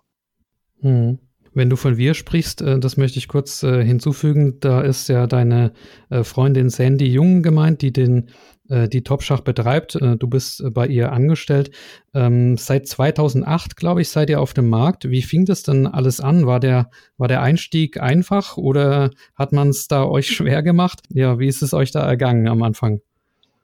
Hm. 0.81 1.28
Wenn 1.55 1.71
du 1.71 1.77
von 1.77 1.97
wir 1.97 2.15
sprichst, 2.15 2.63
äh, 2.63 2.79
das 2.79 2.97
möchte 2.97 3.19
ich 3.19 3.29
kurz 3.29 3.63
äh, 3.63 3.85
hinzufügen, 3.85 4.61
da 4.61 4.81
ist 4.81 5.09
ja 5.09 5.27
deine 5.27 5.73
äh, 6.11 6.25
Freundin 6.25 6.71
Sandy 6.71 7.07
Jung 7.07 7.43
gemeint, 7.43 7.83
die 7.83 7.93
den 7.93 8.31
die 8.71 9.03
Topschach 9.03 9.41
betreibt. 9.41 9.95
Du 9.95 10.29
bist 10.29 10.63
bei 10.75 10.87
ihr 10.87 11.11
angestellt. 11.11 11.71
Ähm, 12.13 12.59
seit 12.59 12.87
2008, 12.87 13.77
glaube 13.77 14.03
ich, 14.03 14.11
seid 14.11 14.29
ihr 14.29 14.43
auf 14.43 14.53
dem 14.53 14.69
Markt. 14.69 15.09
Wie 15.09 15.23
fing 15.23 15.47
das 15.47 15.63
denn 15.63 15.87
alles 15.87 16.21
an? 16.21 16.47
War 16.47 16.61
der, 16.61 16.91
war 17.17 17.29
der 17.29 17.41
Einstieg 17.41 17.99
einfach 17.99 18.59
oder 18.59 19.11
hat 19.35 19.53
man 19.53 19.71
es 19.71 19.89
da 19.89 20.05
euch 20.05 20.29
schwer 20.29 20.63
gemacht? 20.63 21.01
Ja, 21.09 21.39
wie 21.39 21.49
ist 21.49 21.63
es 21.63 21.73
euch 21.73 21.93
da 21.93 22.07
ergangen 22.07 22.47
am 22.47 22.63
Anfang? 22.63 23.01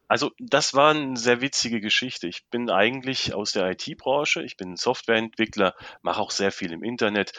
Also 0.08 0.30
das 0.38 0.74
war 0.74 0.94
eine 0.94 1.16
sehr 1.16 1.40
witzige 1.40 1.80
Geschichte. 1.80 2.28
Ich 2.28 2.46
bin 2.50 2.70
eigentlich 2.70 3.34
aus 3.34 3.52
der 3.52 3.70
IT-Branche, 3.70 4.42
ich 4.42 4.56
bin 4.56 4.76
Softwareentwickler, 4.76 5.74
mache 6.02 6.20
auch 6.20 6.30
sehr 6.30 6.52
viel 6.52 6.72
im 6.72 6.84
Internet 6.84 7.32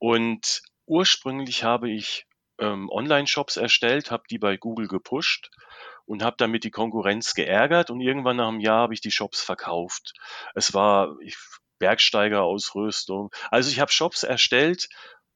und 0.00 0.62
ursprünglich 0.86 1.62
habe 1.62 1.90
ich 1.90 2.26
ähm, 2.58 2.88
Online-Shops 2.90 3.56
erstellt, 3.56 4.10
habe 4.10 4.24
die 4.30 4.38
bei 4.38 4.56
Google 4.56 4.88
gepusht 4.88 5.50
und 6.06 6.24
habe 6.24 6.36
damit 6.38 6.64
die 6.64 6.70
Konkurrenz 6.70 7.34
geärgert 7.34 7.90
und 7.90 8.00
irgendwann 8.00 8.38
nach 8.38 8.48
einem 8.48 8.60
Jahr 8.60 8.80
habe 8.80 8.94
ich 8.94 9.02
die 9.02 9.12
Shops 9.12 9.42
verkauft. 9.42 10.14
Es 10.54 10.74
war 10.74 11.16
Bergsteigerausrüstung. 11.78 13.30
Also 13.50 13.70
ich 13.70 13.78
habe 13.78 13.92
Shops 13.92 14.22
erstellt, 14.22 14.88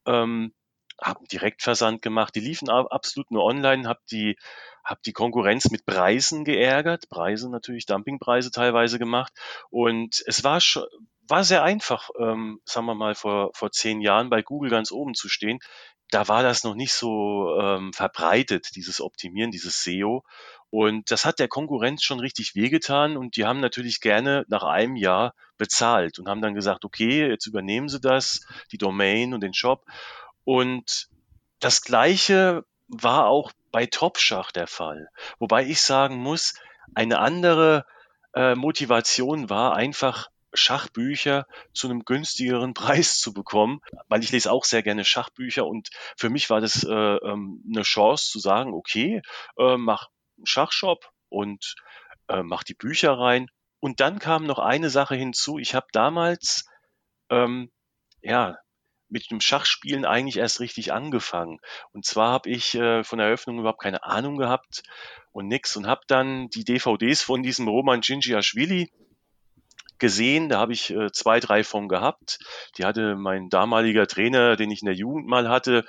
ähm, 0.06 0.54
habe 1.00 1.26
Direktversand 1.26 2.00
gemacht, 2.00 2.35
die 2.35 2.40
liefen 2.40 2.71
absolut 2.71 3.30
nur 3.30 3.44
online, 3.44 3.87
habe 3.87 4.00
die 4.11 4.37
habe 4.83 5.00
die 5.04 5.12
Konkurrenz 5.12 5.71
mit 5.71 5.87
Preisen 5.87 6.44
geärgert, 6.44 7.09
Preise 7.09 7.50
natürlich 7.50 7.87
Dumpingpreise 7.87 8.50
teilweise 8.50 8.99
gemacht 8.99 9.33
und 9.71 10.23
es 10.26 10.44
war 10.44 10.61
schon 10.61 10.85
war 11.28 11.45
sehr 11.45 11.62
einfach, 11.62 12.11
ähm, 12.19 12.61
sagen 12.64 12.87
wir 12.87 12.95
mal 12.95 13.14
vor 13.14 13.50
vor 13.54 13.71
zehn 13.71 14.00
Jahren 14.00 14.31
bei 14.31 14.43
Google 14.43 14.71
ganz 14.71 14.93
oben 14.93 15.14
zu 15.14 15.28
stehen. 15.28 15.59
Da 16.11 16.28
war 16.28 16.43
das 16.43 16.64
noch 16.64 16.75
nicht 16.75 16.93
so 16.93 17.59
ähm, 17.59 17.93
verbreitet, 17.93 18.76
dieses 18.76 19.00
Optimieren, 19.00 19.50
dieses 19.50 19.83
SEO. 19.83 20.23
Und 20.71 21.11
das 21.11 21.25
hat 21.25 21.38
der 21.38 21.49
Konkurrenz 21.49 22.02
schon 22.02 22.21
richtig 22.21 22.54
wehgetan 22.54 23.16
und 23.16 23.37
die 23.37 23.47
haben 23.47 23.61
natürlich 23.61 24.00
gerne 24.00 24.45
nach 24.49 24.64
einem 24.64 24.97
Jahr 24.97 25.35
bezahlt 25.57 26.19
und 26.19 26.28
haben 26.28 26.43
dann 26.43 26.54
gesagt, 26.54 26.85
okay, 26.85 27.28
jetzt 27.28 27.47
übernehmen 27.47 27.88
sie 27.88 28.00
das, 28.00 28.40
die 28.73 28.78
Domain 28.78 29.35
und 29.35 29.40
den 29.40 29.54
Shop. 29.54 29.85
Und 30.45 31.09
das 31.61 31.83
Gleiche 31.83 32.64
war 32.88 33.28
auch 33.28 33.52
bei 33.71 33.87
Topschach 33.87 34.52
der 34.52 34.66
Fall. 34.66 35.09
Wobei 35.38 35.64
ich 35.64 35.81
sagen 35.81 36.16
muss, 36.16 36.54
eine 36.95 37.19
andere 37.19 37.87
äh, 38.35 38.54
Motivation 38.54 39.49
war 39.49 39.75
einfach 39.75 40.28
Schachbücher 40.54 41.46
zu 41.73 41.88
einem 41.88 42.04
günstigeren 42.04 42.75
Preis 42.75 43.18
zu 43.18 43.32
bekommen, 43.32 43.80
weil 44.08 44.23
ich 44.23 44.32
lese 44.32 44.50
auch 44.50 44.64
sehr 44.64 44.82
gerne 44.82 45.04
Schachbücher 45.04 45.66
und 45.66 45.90
für 46.16 46.30
mich 46.30 46.50
war 46.50 46.61
das 46.61 46.84
äh, 46.84 46.92
ähm, 46.92 47.62
eine 47.68 47.82
Chance 47.82 48.30
zu 48.30 48.38
sagen, 48.38 48.73
okay, 48.73 49.23
äh, 49.58 49.76
mach 49.76 50.08
Schachshop 50.44 51.11
und 51.28 51.75
äh, 52.28 52.42
mache 52.42 52.64
die 52.64 52.75
Bücher 52.75 53.18
rein. 53.18 53.49
Und 53.80 54.00
dann 54.00 54.18
kam 54.18 54.44
noch 54.44 54.58
eine 54.58 54.88
Sache 54.88 55.14
hinzu. 55.14 55.58
Ich 55.58 55.75
habe 55.75 55.87
damals 55.92 56.64
ähm, 57.28 57.70
ja 58.23 58.56
mit 59.08 59.30
dem 59.30 59.40
Schachspielen 59.40 60.04
eigentlich 60.04 60.38
erst 60.38 60.61
richtig 60.61 60.92
angefangen. 60.92 61.58
Und 61.92 62.04
zwar 62.04 62.32
habe 62.32 62.50
ich 62.50 62.75
äh, 62.75 63.04
von 63.04 63.18
der 63.18 63.28
Eröffnung 63.28 63.58
überhaupt 63.58 63.82
keine 63.82 64.02
Ahnung 64.04 64.38
gehabt 64.38 64.82
und 65.32 65.46
nix 65.46 65.76
und 65.76 65.87
habe 65.87 66.00
dann 66.08 66.49
die 66.49 66.64
DVDs 66.64 67.23
von 67.23 67.42
diesem 67.42 67.68
Roman 67.68 68.00
Gingiaschwili 68.00 68.90
gesehen. 69.98 70.48
Da 70.48 70.58
habe 70.58 70.72
ich 70.72 70.90
äh, 70.90 71.10
zwei, 71.12 71.40
drei 71.40 71.64
von 71.64 71.88
gehabt. 71.88 72.38
Die 72.78 72.84
hatte 72.84 73.16
mein 73.16 73.48
damaliger 73.48 74.06
Trainer, 74.06 74.56
den 74.56 74.70
ich 74.70 74.82
in 74.82 74.86
der 74.86 74.94
Jugend 74.94 75.26
mal 75.26 75.48
hatte. 75.48 75.84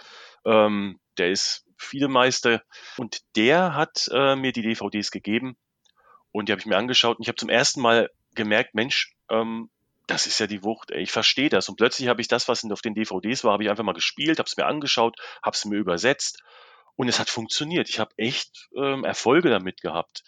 Ähm, 0.46 1.00
der 1.18 1.32
ist 1.32 1.66
Fiedemeister. 1.78 2.62
Und 2.98 3.20
der 3.36 3.76
hat 3.76 4.10
äh, 4.12 4.36
mir 4.36 4.52
die 4.52 4.62
DVDs 4.62 5.12
gegeben 5.12 5.58
und 6.32 6.50
die 6.50 6.52
habe 6.52 6.60
ich 6.60 6.66
mir 6.66 6.78
angeschaut 6.78 7.18
und 7.18 7.24
ich 7.24 7.30
habe 7.30 7.38
zum 7.38 7.50
ersten 7.50 7.82
Mal 7.82 8.10
gemerkt, 8.34 8.76
Mensch, 8.76 9.16
ähm, 9.30 9.70
das 10.08 10.28
ist 10.28 10.40
ja 10.40 10.48
die 10.48 10.64
Wucht, 10.64 10.92
ey, 10.92 11.02
ich 11.02 11.12
verstehe 11.12 11.50
das. 11.50 11.70
Und 11.70 11.78
plötzlich 11.78 12.10
habe 12.10 12.22
ich 12.22 12.28
das, 12.28 12.48
was 12.48 12.70
auf 12.70 12.82
den 12.82 12.94
DVDs 12.94 13.44
war, 13.44 13.54
habe 13.54 13.64
ich 13.64 13.70
einfach 13.70 13.86
mal 13.86 13.94
gespielt, 13.94 14.38
habe 14.40 14.48
es 14.48 14.58
mir 14.58 14.66
angeschaut, 14.66 15.16
habe 15.42 15.56
es 15.56 15.66
mir 15.66 15.78
übersetzt 15.78 16.44
und 16.96 17.08
es 17.08 17.20
hat 17.20 17.30
funktioniert. 17.30 17.90
Ich 17.90 18.00
habe 18.00 18.14
echt 18.18 18.70
ähm, 18.76 19.04
Erfolge 19.04 19.50
damit 19.50 19.82
gehabt. 19.82 20.24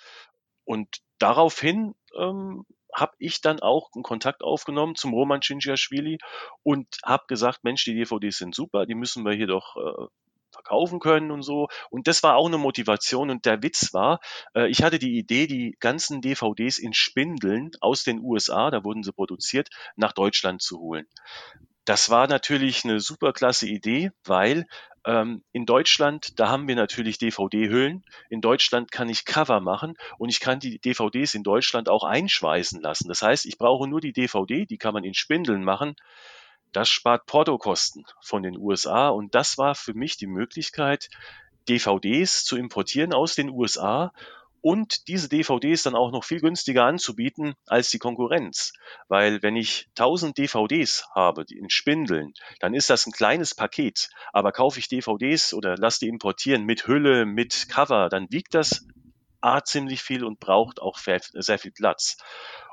Und 0.64 0.88
daraufhin 1.20 1.94
ähm, 2.18 2.66
habe 2.94 3.14
ich 3.20 3.42
dann 3.42 3.60
auch 3.60 3.90
einen 3.94 4.04
Kontakt 4.04 4.44
aufgenommen 4.44 4.96
zum 4.96 5.14
Roman 5.14 5.42
Cingiaschwili 5.42 6.18
und 6.64 6.88
habe 7.04 7.26
gesagt, 7.28 7.64
Mensch, 7.64 7.84
die 7.86 7.96
DVDs 7.96 8.38
sind 8.38 8.56
super, 8.56 8.86
die 8.86 8.96
müssen 8.96 9.26
wir 9.26 9.34
hier 9.34 9.48
doch 9.48 9.76
äh, 9.76 10.08
verkaufen 10.52 11.00
können 11.00 11.32
und 11.32 11.44
so. 11.44 11.68
Und 11.90 12.08
das 12.08 12.24
war 12.24 12.36
auch 12.36 12.48
eine 12.48 12.58
Motivation. 12.58 13.30
Und 13.30 13.46
der 13.46 13.62
Witz 13.62 13.94
war, 13.94 14.20
äh, 14.56 14.68
ich 14.68 14.84
hatte 14.84 15.00
die 15.00 15.18
Idee, 15.18 15.48
die 15.48 15.76
ganzen 15.80 16.22
DVDs 16.22 16.78
in 16.80 16.94
Spindeln 16.94 17.72
aus 17.80 18.04
den 18.04 18.20
USA, 18.22 18.72
da 18.72 18.84
wurden 18.84 19.04
sie 19.04 19.14
produziert, 19.14 19.70
nach 19.96 20.14
Deutschland 20.14 20.62
zu 20.62 20.80
holen. 20.80 21.08
Das 21.86 22.10
war 22.10 22.28
natürlich 22.28 22.84
eine 22.84 23.00
super 23.00 23.32
klasse 23.32 23.68
Idee, 23.68 24.12
weil 24.26 24.68
in 25.08 25.66
Deutschland, 25.66 26.38
da 26.38 26.50
haben 26.50 26.68
wir 26.68 26.76
natürlich 26.76 27.18
DVD-Hüllen. 27.18 28.04
In 28.30 28.42
Deutschland 28.42 28.92
kann 28.92 29.08
ich 29.08 29.24
Cover 29.24 29.62
machen 29.62 29.96
und 30.18 30.28
ich 30.28 30.42
kann 30.42 30.60
die 30.60 30.80
DVDs 30.80 31.34
in 31.34 31.44
Deutschland 31.44 31.88
auch 31.88 32.04
einschweißen 32.04 32.82
lassen. 32.82 33.08
Das 33.08 33.22
heißt, 33.22 33.46
ich 33.46 33.58
brauche 33.58 33.88
nur 33.88 34.02
die 34.02 34.12
DVD, 34.12 34.66
die 34.66 34.78
kann 34.78 34.94
man 34.94 35.06
in 35.06 35.14
Spindeln 35.14 35.64
machen. 35.64 35.96
Das 36.74 36.90
spart 36.90 37.26
Portokosten 37.26 38.04
von 38.22 38.44
den 38.44 38.58
USA 38.58 39.08
und 39.08 39.34
das 39.34 39.58
war 39.58 39.76
für 39.76 39.94
mich 39.94 40.18
die 40.18 40.28
Möglichkeit, 40.28 41.08
DVDs 41.70 42.44
zu 42.44 42.58
importieren 42.58 43.14
aus 43.14 43.36
den 43.36 43.50
USA 43.50 44.12
und 44.62 45.08
diese 45.08 45.30
DVDs 45.30 45.84
dann 45.84 45.96
auch 45.96 46.12
noch 46.12 46.24
viel 46.24 46.40
günstiger 46.40 46.86
anzubieten 46.86 47.54
als 47.66 47.90
die 47.90 48.00
Konkurrenz. 48.00 48.74
Weil 49.08 49.42
wenn 49.44 49.56
ich 49.56 49.88
1000 49.98 50.38
DVDs 50.38 51.06
habe 51.14 51.46
in 51.50 51.70
Spindeln, 51.70 52.34
dann 52.60 52.74
ist 52.74 52.90
das 52.90 53.06
ein 53.06 53.12
kleines 53.12 53.56
Paket. 53.56 54.10
Aber 54.34 54.52
kaufe 54.52 54.80
ich 54.80 54.88
DVDs 54.88 55.54
oder 55.54 55.78
lasse 55.78 56.00
die 56.00 56.10
importieren 56.10 56.64
mit 56.64 56.88
Hülle, 56.88 57.26
mit 57.26 57.68
Cover, 57.70 58.10
dann 58.10 58.28
wiegt 58.30 58.54
das 58.54 58.86
A 59.42 59.64
ziemlich 59.64 60.02
viel 60.02 60.24
und 60.24 60.40
braucht 60.40 60.82
auch 60.82 60.98
sehr 60.98 61.60
viel 61.60 61.72
Platz. 61.72 62.18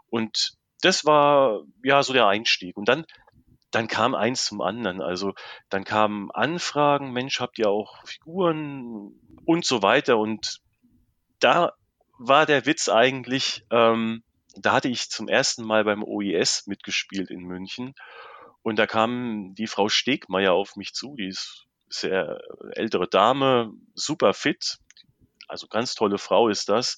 Und 0.09 0.55
das 0.81 1.05
war 1.05 1.63
ja 1.83 2.03
so 2.03 2.13
der 2.13 2.27
Einstieg. 2.27 2.77
Und 2.77 2.89
dann 2.89 3.05
dann 3.75 3.89
kam 3.89 4.15
eins 4.15 4.47
zum 4.47 4.61
anderen. 4.61 5.01
Also 5.01 5.35
dann 5.69 5.85
kamen 5.85 6.31
Anfragen, 6.31 7.13
Mensch, 7.13 7.41
habt 7.41 7.59
ihr 7.59 7.69
auch 7.69 8.07
Figuren 8.07 9.19
und 9.45 9.65
so 9.65 9.83
weiter. 9.83 10.17
Und 10.17 10.61
da 11.41 11.73
war 12.19 12.47
der 12.47 12.67
Witz 12.67 12.89
eigentlich, 12.89 13.65
ähm, 13.71 14.23
da 14.57 14.73
hatte 14.73 14.89
ich 14.89 15.11
zum 15.11 15.29
ersten 15.29 15.65
Mal 15.65 15.85
beim 15.85 16.03
OIS 16.03 16.67
mitgespielt 16.67 17.31
in 17.31 17.41
München. 17.41 17.95
Und 18.63 18.79
da 18.79 18.87
kam 18.87 19.55
die 19.55 19.67
Frau 19.67 19.89
Stegmeier 19.89 20.53
auf 20.53 20.77
mich 20.77 20.95
zu, 20.95 21.17
die 21.17 21.29
ist 21.29 21.67
sehr 21.89 22.41
ältere 22.73 23.09
Dame, 23.09 23.73
super 23.95 24.33
fit, 24.33 24.79
also 25.49 25.67
ganz 25.67 25.95
tolle 25.95 26.19
Frau 26.19 26.49
ist 26.49 26.69
das. 26.69 26.97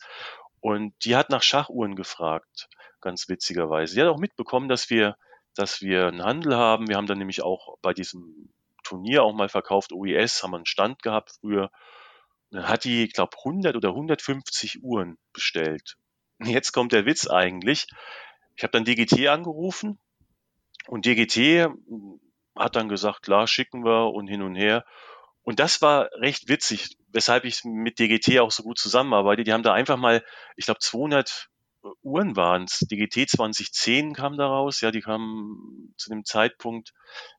Und 0.60 0.94
die 1.04 1.16
hat 1.16 1.30
nach 1.30 1.42
Schachuhren 1.42 1.96
gefragt, 1.96 2.68
ganz 3.00 3.28
witzigerweise. 3.28 3.94
Sie 3.94 4.00
hat 4.00 4.08
auch 4.08 4.18
mitbekommen, 4.18 4.68
dass 4.68 4.90
wir 4.90 5.16
dass 5.56 5.80
wir 5.80 6.06
einen 6.06 6.22
Handel 6.22 6.54
haben. 6.54 6.88
Wir 6.88 6.96
haben 6.96 7.06
dann 7.06 7.18
nämlich 7.18 7.42
auch 7.42 7.78
bei 7.82 7.92
diesem 7.92 8.52
Turnier 8.84 9.24
auch 9.24 9.32
mal 9.32 9.48
verkauft, 9.48 9.92
OES, 9.92 10.42
haben 10.42 10.54
einen 10.54 10.66
Stand 10.66 11.02
gehabt 11.02 11.32
früher. 11.40 11.70
Dann 12.50 12.68
hat 12.68 12.84
die, 12.84 13.04
ich 13.04 13.12
glaube, 13.12 13.36
100 13.38 13.76
oder 13.76 13.90
150 13.90 14.82
Uhren 14.82 15.18
bestellt. 15.32 15.96
Jetzt 16.42 16.72
kommt 16.72 16.92
der 16.92 17.06
Witz 17.06 17.28
eigentlich. 17.28 17.86
ich 18.56 18.62
habe 18.62 18.72
dann 18.72 18.84
DGT 18.84 19.28
angerufen 19.28 19.98
und 20.86 21.06
DGT 21.06 21.68
hat 22.56 22.76
dann 22.76 22.88
gesagt, 22.88 23.22
klar, 23.22 23.46
schicken 23.46 23.84
wir 23.84 24.12
und 24.14 24.28
hin 24.28 24.42
und 24.42 24.54
her. 24.54 24.84
Und 25.42 25.60
das 25.60 25.80
war 25.82 26.10
recht 26.14 26.48
witzig, 26.48 26.96
weshalb 27.08 27.44
ich 27.44 27.64
mit 27.64 27.98
DGT 27.98 28.40
auch 28.40 28.50
so 28.50 28.62
gut 28.62 28.78
zusammenarbeite. 28.78 29.44
Die 29.44 29.52
haben 29.52 29.62
da 29.62 29.72
einfach 29.72 29.96
mal, 29.96 30.24
ich 30.56 30.64
glaube, 30.64 30.80
200 30.80 31.48
Uhren 32.02 32.34
waren 32.36 32.64
es. 32.64 32.80
DGT 32.80 33.30
2010 33.30 34.14
kam 34.14 34.36
da 34.36 34.46
raus. 34.46 34.80
Ja, 34.80 34.90
die 34.90 35.02
kamen 35.02 35.94
zu 35.96 36.10
dem 36.10 36.24
Zeitpunkt, 36.24 36.92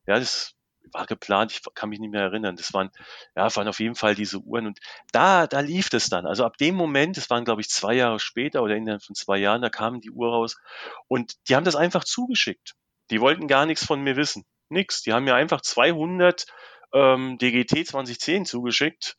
ja, 0.05 0.19
das 0.19 0.56
war 0.93 1.05
geplant, 1.05 1.51
ich 1.51 1.61
kann 1.73 1.89
mich 1.89 1.99
nicht 1.99 2.11
mehr 2.11 2.21
erinnern. 2.21 2.55
Das 2.55 2.73
waren, 2.73 2.89
ja, 3.35 3.53
waren 3.55 3.67
auf 3.67 3.79
jeden 3.79 3.95
Fall 3.95 4.15
diese 4.15 4.39
Uhren. 4.39 4.67
Und 4.67 4.79
da, 5.11 5.47
da 5.47 5.59
lief 5.59 5.89
es 5.93 6.09
dann. 6.09 6.25
Also 6.25 6.45
ab 6.45 6.57
dem 6.57 6.75
Moment, 6.75 7.17
das 7.17 7.29
waren, 7.29 7.45
glaube 7.45 7.61
ich, 7.61 7.69
zwei 7.69 7.93
Jahre 7.93 8.19
später 8.19 8.63
oder 8.63 8.75
innerhalb 8.75 9.03
von 9.03 9.15
zwei 9.15 9.37
Jahren, 9.37 9.61
da 9.61 9.69
kam 9.69 10.01
die 10.01 10.11
Uhr 10.11 10.29
raus. 10.29 10.57
Und 11.07 11.35
die 11.49 11.55
haben 11.55 11.65
das 11.65 11.75
einfach 11.75 12.03
zugeschickt. 12.03 12.75
Die 13.09 13.21
wollten 13.21 13.47
gar 13.47 13.65
nichts 13.65 13.85
von 13.85 14.01
mir 14.01 14.15
wissen. 14.15 14.45
Nix. 14.69 15.01
Die 15.01 15.13
haben 15.13 15.23
mir 15.23 15.35
einfach 15.35 15.61
200 15.61 16.45
ähm, 16.93 17.37
DGT 17.37 17.87
2010 17.87 18.45
zugeschickt, 18.45 19.15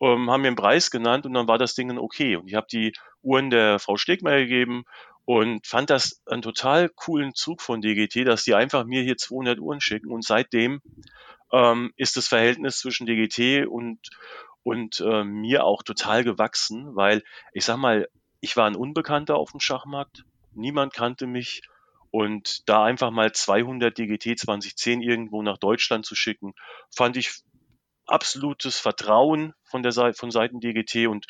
ähm, 0.00 0.30
haben 0.30 0.42
mir 0.42 0.48
einen 0.48 0.56
Preis 0.56 0.90
genannt 0.90 1.26
und 1.26 1.34
dann 1.34 1.48
war 1.48 1.58
das 1.58 1.74
Ding 1.74 1.96
okay. 1.98 2.36
Und 2.36 2.48
ich 2.48 2.54
habe 2.54 2.66
die 2.70 2.92
Uhren 3.22 3.50
der 3.50 3.78
Frau 3.78 3.96
Stegmeier 3.96 4.40
gegeben 4.40 4.84
und 5.24 5.66
fand 5.66 5.90
das 5.90 6.22
einen 6.26 6.42
total 6.42 6.88
coolen 6.88 7.34
Zug 7.34 7.62
von 7.62 7.80
DGT, 7.80 8.26
dass 8.26 8.44
die 8.44 8.54
einfach 8.54 8.84
mir 8.84 9.02
hier 9.02 9.16
200 9.16 9.58
Uhren 9.58 9.80
schicken. 9.80 10.12
Und 10.12 10.24
seitdem 10.24 10.80
ähm, 11.52 11.92
ist 11.96 12.16
das 12.16 12.28
Verhältnis 12.28 12.78
zwischen 12.78 13.06
DGT 13.06 13.66
und 13.66 13.98
und 14.62 15.00
äh, 15.00 15.24
mir 15.24 15.64
auch 15.64 15.82
total 15.82 16.24
gewachsen, 16.24 16.96
weil 16.96 17.22
ich 17.52 17.66
sag 17.66 17.76
mal, 17.76 18.08
ich 18.40 18.56
war 18.56 18.66
ein 18.66 18.76
Unbekannter 18.76 19.36
auf 19.36 19.50
dem 19.50 19.60
Schachmarkt, 19.60 20.24
niemand 20.52 20.94
kannte 20.94 21.26
mich. 21.26 21.62
Und 22.10 22.68
da 22.68 22.84
einfach 22.84 23.10
mal 23.10 23.32
200 23.32 23.98
DGT 23.98 24.38
2010 24.38 25.02
irgendwo 25.02 25.42
nach 25.42 25.58
Deutschland 25.58 26.06
zu 26.06 26.14
schicken, 26.14 26.54
fand 26.94 27.16
ich 27.16 27.42
absolutes 28.06 28.78
Vertrauen 28.78 29.52
von 29.64 29.82
der 29.82 29.90
Seite, 29.90 30.16
von 30.16 30.30
Seiten 30.30 30.60
DGT 30.60 31.08
und 31.08 31.26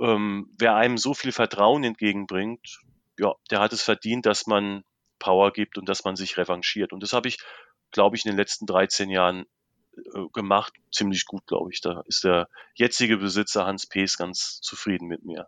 ähm, 0.00 0.48
wer 0.58 0.74
einem 0.74 0.96
so 0.96 1.12
viel 1.12 1.32
Vertrauen 1.32 1.84
entgegenbringt, 1.84 2.80
ja, 3.22 3.34
der 3.50 3.60
hat 3.60 3.72
es 3.72 3.82
verdient, 3.82 4.26
dass 4.26 4.46
man 4.46 4.82
Power 5.18 5.52
gibt 5.52 5.78
und 5.78 5.88
dass 5.88 6.04
man 6.04 6.16
sich 6.16 6.36
revanchiert. 6.36 6.92
Und 6.92 7.02
das 7.02 7.12
habe 7.12 7.28
ich, 7.28 7.38
glaube 7.92 8.16
ich, 8.16 8.24
in 8.24 8.32
den 8.32 8.36
letzten 8.36 8.66
13 8.66 9.08
Jahren 9.08 9.46
äh, 9.96 10.00
gemacht. 10.32 10.72
Ziemlich 10.90 11.26
gut, 11.26 11.46
glaube 11.46 11.70
ich. 11.72 11.80
Da 11.80 12.02
ist 12.06 12.24
der 12.24 12.48
jetzige 12.74 13.18
Besitzer 13.18 13.64
Hans 13.64 13.86
Pees 13.86 14.18
ganz 14.18 14.60
zufrieden 14.60 15.06
mit 15.06 15.24
mir. 15.24 15.46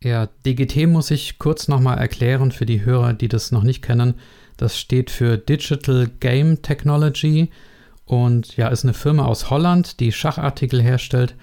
Ja, 0.00 0.26
DGT 0.26 0.86
muss 0.86 1.10
ich 1.10 1.38
kurz 1.38 1.66
nochmal 1.66 1.98
erklären 1.98 2.52
für 2.52 2.66
die 2.66 2.84
Hörer, 2.84 3.14
die 3.14 3.28
das 3.28 3.50
noch 3.50 3.62
nicht 3.62 3.82
kennen. 3.82 4.20
Das 4.56 4.78
steht 4.78 5.10
für 5.10 5.38
Digital 5.38 6.08
Game 6.20 6.62
Technology 6.62 7.50
und 8.04 8.56
ja, 8.56 8.68
ist 8.68 8.84
eine 8.84 8.94
Firma 8.94 9.24
aus 9.24 9.50
Holland, 9.50 9.98
die 10.00 10.12
Schachartikel 10.12 10.80
herstellt, 10.82 11.34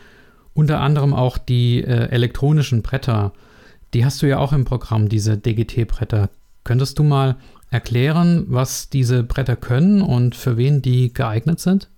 unter 0.54 0.80
anderem 0.80 1.14
auch 1.14 1.38
die 1.38 1.84
äh, 1.84 2.10
elektronischen 2.10 2.84
Bretter. 2.84 3.34
Die 3.94 4.06
hast 4.06 4.22
du 4.22 4.28
ja 4.28 4.40
auch 4.40 4.54
im 4.54 4.66
Programm, 4.66 5.10
diese 5.10 5.38
DGT-Bretter. 5.38 6.30
Könntest 6.64 7.00
du 7.00 7.04
mal 7.04 7.38
erklären, 7.70 8.46
was 8.48 8.90
diese 8.90 9.24
Bretter 9.24 9.56
können 9.56 10.02
und 10.02 10.36
für 10.36 10.58
wen 10.58 10.82
die 10.82 11.14
geeignet 11.14 11.60
sind? 11.60 11.90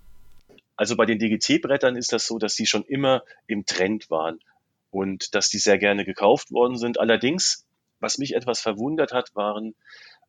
Also 0.76 0.96
bei 0.96 1.06
den 1.06 1.18
DGT-Brettern 1.18 1.96
ist 1.96 2.12
das 2.12 2.26
so, 2.26 2.38
dass 2.38 2.54
sie 2.54 2.66
schon 2.66 2.84
immer 2.84 3.22
im 3.46 3.64
Trend 3.64 4.10
waren 4.10 4.40
und 4.90 5.34
dass 5.34 5.48
die 5.48 5.58
sehr 5.58 5.78
gerne 5.78 6.04
gekauft 6.04 6.50
worden 6.50 6.78
sind. 6.78 6.98
Allerdings, 6.98 7.64
was 8.00 8.18
mich 8.18 8.34
etwas 8.34 8.60
verwundert 8.60 9.12
hat, 9.12 9.34
waren, 9.34 9.74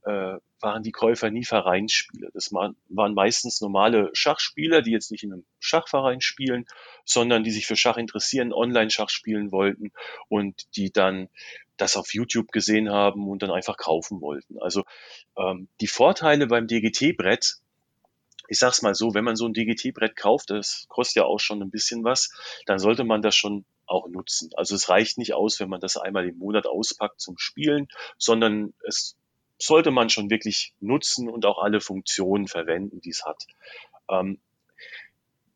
äh, 0.06 0.38
waren 0.62 0.84
die 0.84 0.92
Käufer 0.92 1.30
nie 1.32 1.44
Vereinsspieler. 1.44 2.30
Das 2.34 2.52
waren, 2.54 2.76
meistens 2.88 3.62
normale 3.62 4.10
Schachspieler, 4.14 4.82
die 4.82 4.92
jetzt 4.92 5.12
nicht 5.12 5.24
in 5.24 5.34
einem 5.34 5.46
Schachverein 5.60 6.22
spielen, 6.22 6.66
sondern 7.04 7.44
die 7.44 7.52
sich 7.52 7.66
für 7.68 7.76
Schach 7.76 7.98
interessieren, 7.98 8.54
Online-Schach 8.54 9.10
spielen 9.10 9.52
wollten 9.52 9.92
und 10.30 10.64
die 10.76 10.92
dann 10.92 11.30
das 11.78 11.98
auf 11.98 12.14
YouTube 12.14 12.52
gesehen 12.52 12.90
haben 12.90 13.28
und 13.28 13.44
dann 13.44 13.52
einfach 13.52 13.78
kaufen 13.78 14.22
wollten. 14.22 14.60
Also 14.60 14.84
ähm, 15.38 15.68
die 15.82 15.88
Vorteile 15.88 16.48
beim 16.48 16.68
DGT-Brett 16.68 17.58
ich 18.48 18.60
sag's 18.60 18.84
mal 18.84 18.94
so, 18.94 19.16
wenn 19.16 19.24
man 19.24 19.36
so 19.36 19.48
ein 19.48 19.54
DGT-Brett 19.54 20.16
kauft, 20.16 20.52
das 20.52 20.86
kostet 20.88 21.16
ja 21.16 21.24
auch 21.24 21.40
schon 21.40 21.64
ein 21.64 21.72
bisschen 21.72 22.04
was, 22.04 22.30
dann 22.68 22.78
sollte 22.78 23.04
man 23.04 23.24
das 23.24 23.36
schon 23.36 23.66
auch 23.88 24.08
nutzen. 24.08 24.52
Also 24.56 24.76
es 24.76 24.88
reicht 24.88 25.18
nicht 25.18 25.34
aus, 25.34 25.60
wenn 25.60 25.70
man 25.70 25.82
das 25.82 25.98
einmal 25.98 26.28
im 26.28 26.38
Monat 26.38 26.68
auspackt 26.68 27.20
zum 27.20 27.40
Spielen, 27.40 27.88
sondern 28.20 28.76
es 28.88 29.16
sollte 29.58 29.92
man 29.92 30.10
schon 30.10 30.30
wirklich 30.30 30.74
nutzen 30.80 31.30
und 31.30 31.46
auch 31.46 31.60
alle 31.60 31.82
Funktionen 31.82 32.48
verwenden, 32.48 33.02
die 33.02 33.10
es 33.10 33.26
hat. 33.26 33.46
Ähm, 34.10 34.40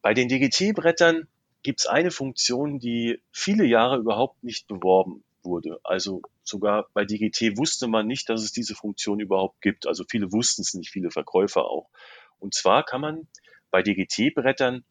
bei 0.01 0.13
den 0.13 0.29
DGT-Brettern 0.29 1.27
gibt 1.63 1.81
es 1.81 1.85
eine 1.85 2.12
Funktion, 2.12 2.79
die 2.79 3.21
viele 3.31 3.65
Jahre 3.65 3.97
überhaupt 3.97 4.43
nicht 4.43 4.67
beworben 4.67 5.23
wurde. 5.43 5.79
Also 5.83 6.21
sogar 6.43 6.88
bei 6.93 7.05
DGT 7.05 7.57
wusste 7.57 7.88
man 7.88 8.07
nicht, 8.07 8.29
dass 8.29 8.43
es 8.43 8.51
diese 8.51 8.75
Funktion 8.75 9.19
überhaupt 9.19 9.62
gibt. 9.62 9.88
Also 9.88 10.03
viele 10.09 10.31
wussten 10.31 10.62
es 10.62 10.73
nicht, 10.73 10.89
viele 10.89 11.12
Verkäufer 11.12 11.65
auch. 11.65 11.89
Und 12.39 12.53
zwar 12.53 12.83
kann 12.83 13.01
man 13.01 13.27
bei 13.71 13.81
DGT-Brettern 13.83 14.83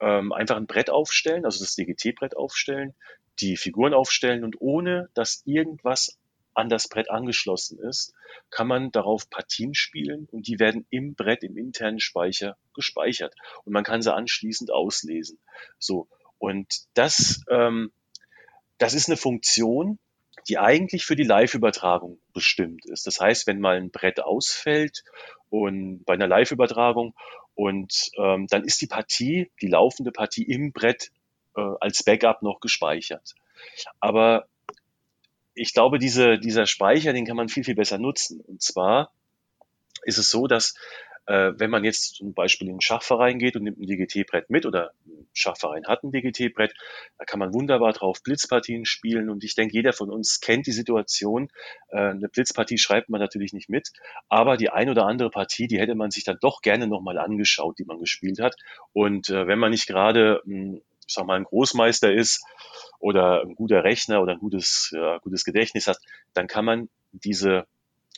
ähm, 0.00 0.32
einfach 0.32 0.56
ein 0.56 0.66
Brett 0.66 0.90
aufstellen, 0.90 1.44
also 1.44 1.64
das 1.64 1.74
DGT-Brett 1.76 2.36
aufstellen, 2.36 2.94
die 3.40 3.56
Figuren 3.56 3.94
aufstellen 3.94 4.44
und 4.44 4.60
ohne 4.60 5.08
dass 5.14 5.42
irgendwas 5.46 6.18
an 6.54 6.68
das 6.68 6.88
Brett 6.88 7.10
angeschlossen 7.10 7.78
ist, 7.78 8.14
kann 8.50 8.66
man 8.66 8.90
darauf 8.92 9.28
Partien 9.30 9.74
spielen 9.74 10.28
und 10.30 10.46
die 10.46 10.58
werden 10.58 10.86
im 10.90 11.14
Brett, 11.14 11.42
im 11.42 11.56
internen 11.56 12.00
Speicher 12.00 12.56
gespeichert 12.74 13.34
und 13.64 13.72
man 13.72 13.84
kann 13.84 14.02
sie 14.02 14.14
anschließend 14.14 14.70
auslesen. 14.70 15.38
So 15.78 16.08
und 16.38 16.86
das, 16.94 17.42
ähm, 17.48 17.92
das 18.78 18.94
ist 18.94 19.08
eine 19.08 19.16
Funktion, 19.16 19.98
die 20.48 20.58
eigentlich 20.58 21.04
für 21.06 21.16
die 21.16 21.22
Live-Übertragung 21.22 22.20
bestimmt 22.32 22.84
ist. 22.86 23.06
Das 23.06 23.20
heißt, 23.20 23.46
wenn 23.46 23.60
mal 23.60 23.76
ein 23.76 23.90
Brett 23.90 24.20
ausfällt 24.20 25.04
und 25.48 26.04
bei 26.04 26.14
einer 26.14 26.26
Live-Übertragung 26.26 27.14
und 27.54 28.10
ähm, 28.18 28.46
dann 28.48 28.64
ist 28.64 28.82
die 28.82 28.86
Partie, 28.86 29.50
die 29.62 29.68
laufende 29.68 30.12
Partie 30.12 30.42
im 30.42 30.72
Brett 30.72 31.10
äh, 31.56 31.62
als 31.80 32.02
Backup 32.02 32.42
noch 32.42 32.60
gespeichert. 32.60 33.34
Aber 34.00 34.46
ich 35.54 35.72
glaube, 35.72 35.98
diese, 35.98 36.38
dieser 36.38 36.66
Speicher, 36.66 37.12
den 37.12 37.26
kann 37.26 37.36
man 37.36 37.48
viel, 37.48 37.64
viel 37.64 37.74
besser 37.74 37.98
nutzen. 37.98 38.40
Und 38.40 38.62
zwar 38.62 39.12
ist 40.04 40.18
es 40.18 40.30
so, 40.30 40.46
dass 40.46 40.74
äh, 41.26 41.52
wenn 41.56 41.70
man 41.70 41.84
jetzt 41.84 42.16
zum 42.16 42.34
Beispiel 42.34 42.66
in 42.68 42.74
einen 42.74 42.80
Schachverein 42.80 43.38
geht 43.38 43.56
und 43.56 43.62
nimmt 43.62 43.78
ein 43.78 43.86
DGT-Brett 43.86 44.50
mit 44.50 44.66
oder 44.66 44.92
ein 45.06 45.26
Schachverein 45.32 45.86
hat 45.86 46.04
ein 46.04 46.12
DGT-Brett, 46.12 46.74
da 47.18 47.24
kann 47.24 47.38
man 47.38 47.54
wunderbar 47.54 47.92
drauf 47.92 48.22
Blitzpartien 48.22 48.84
spielen 48.84 49.30
und 49.30 49.42
ich 49.42 49.54
denke, 49.54 49.74
jeder 49.74 49.92
von 49.92 50.10
uns 50.10 50.40
kennt 50.40 50.66
die 50.66 50.72
Situation. 50.72 51.48
Äh, 51.88 52.10
eine 52.10 52.28
Blitzpartie 52.28 52.78
schreibt 52.78 53.08
man 53.08 53.20
natürlich 53.20 53.52
nicht 53.52 53.70
mit, 53.70 53.92
aber 54.28 54.56
die 54.56 54.70
ein 54.70 54.90
oder 54.90 55.06
andere 55.06 55.30
Partie, 55.30 55.66
die 55.66 55.78
hätte 55.78 55.94
man 55.94 56.10
sich 56.10 56.24
dann 56.24 56.38
doch 56.40 56.60
gerne 56.60 56.86
nochmal 56.86 57.18
angeschaut, 57.18 57.78
die 57.78 57.84
man 57.84 58.00
gespielt 58.00 58.38
hat. 58.40 58.56
Und 58.92 59.30
äh, 59.30 59.46
wenn 59.46 59.58
man 59.58 59.70
nicht 59.70 59.86
gerade, 59.86 60.42
hm, 60.44 60.82
ich 61.06 61.14
sag 61.14 61.26
mal, 61.26 61.36
ein 61.36 61.44
Großmeister 61.44 62.12
ist 62.12 62.44
oder 63.04 63.42
ein 63.42 63.54
guter 63.54 63.84
Rechner 63.84 64.22
oder 64.22 64.32
ein 64.32 64.38
gutes, 64.38 64.90
ja, 64.96 65.18
gutes 65.18 65.44
Gedächtnis 65.44 65.86
hat, 65.86 65.98
dann 66.32 66.46
kann 66.46 66.64
man 66.64 66.88
diese 67.12 67.66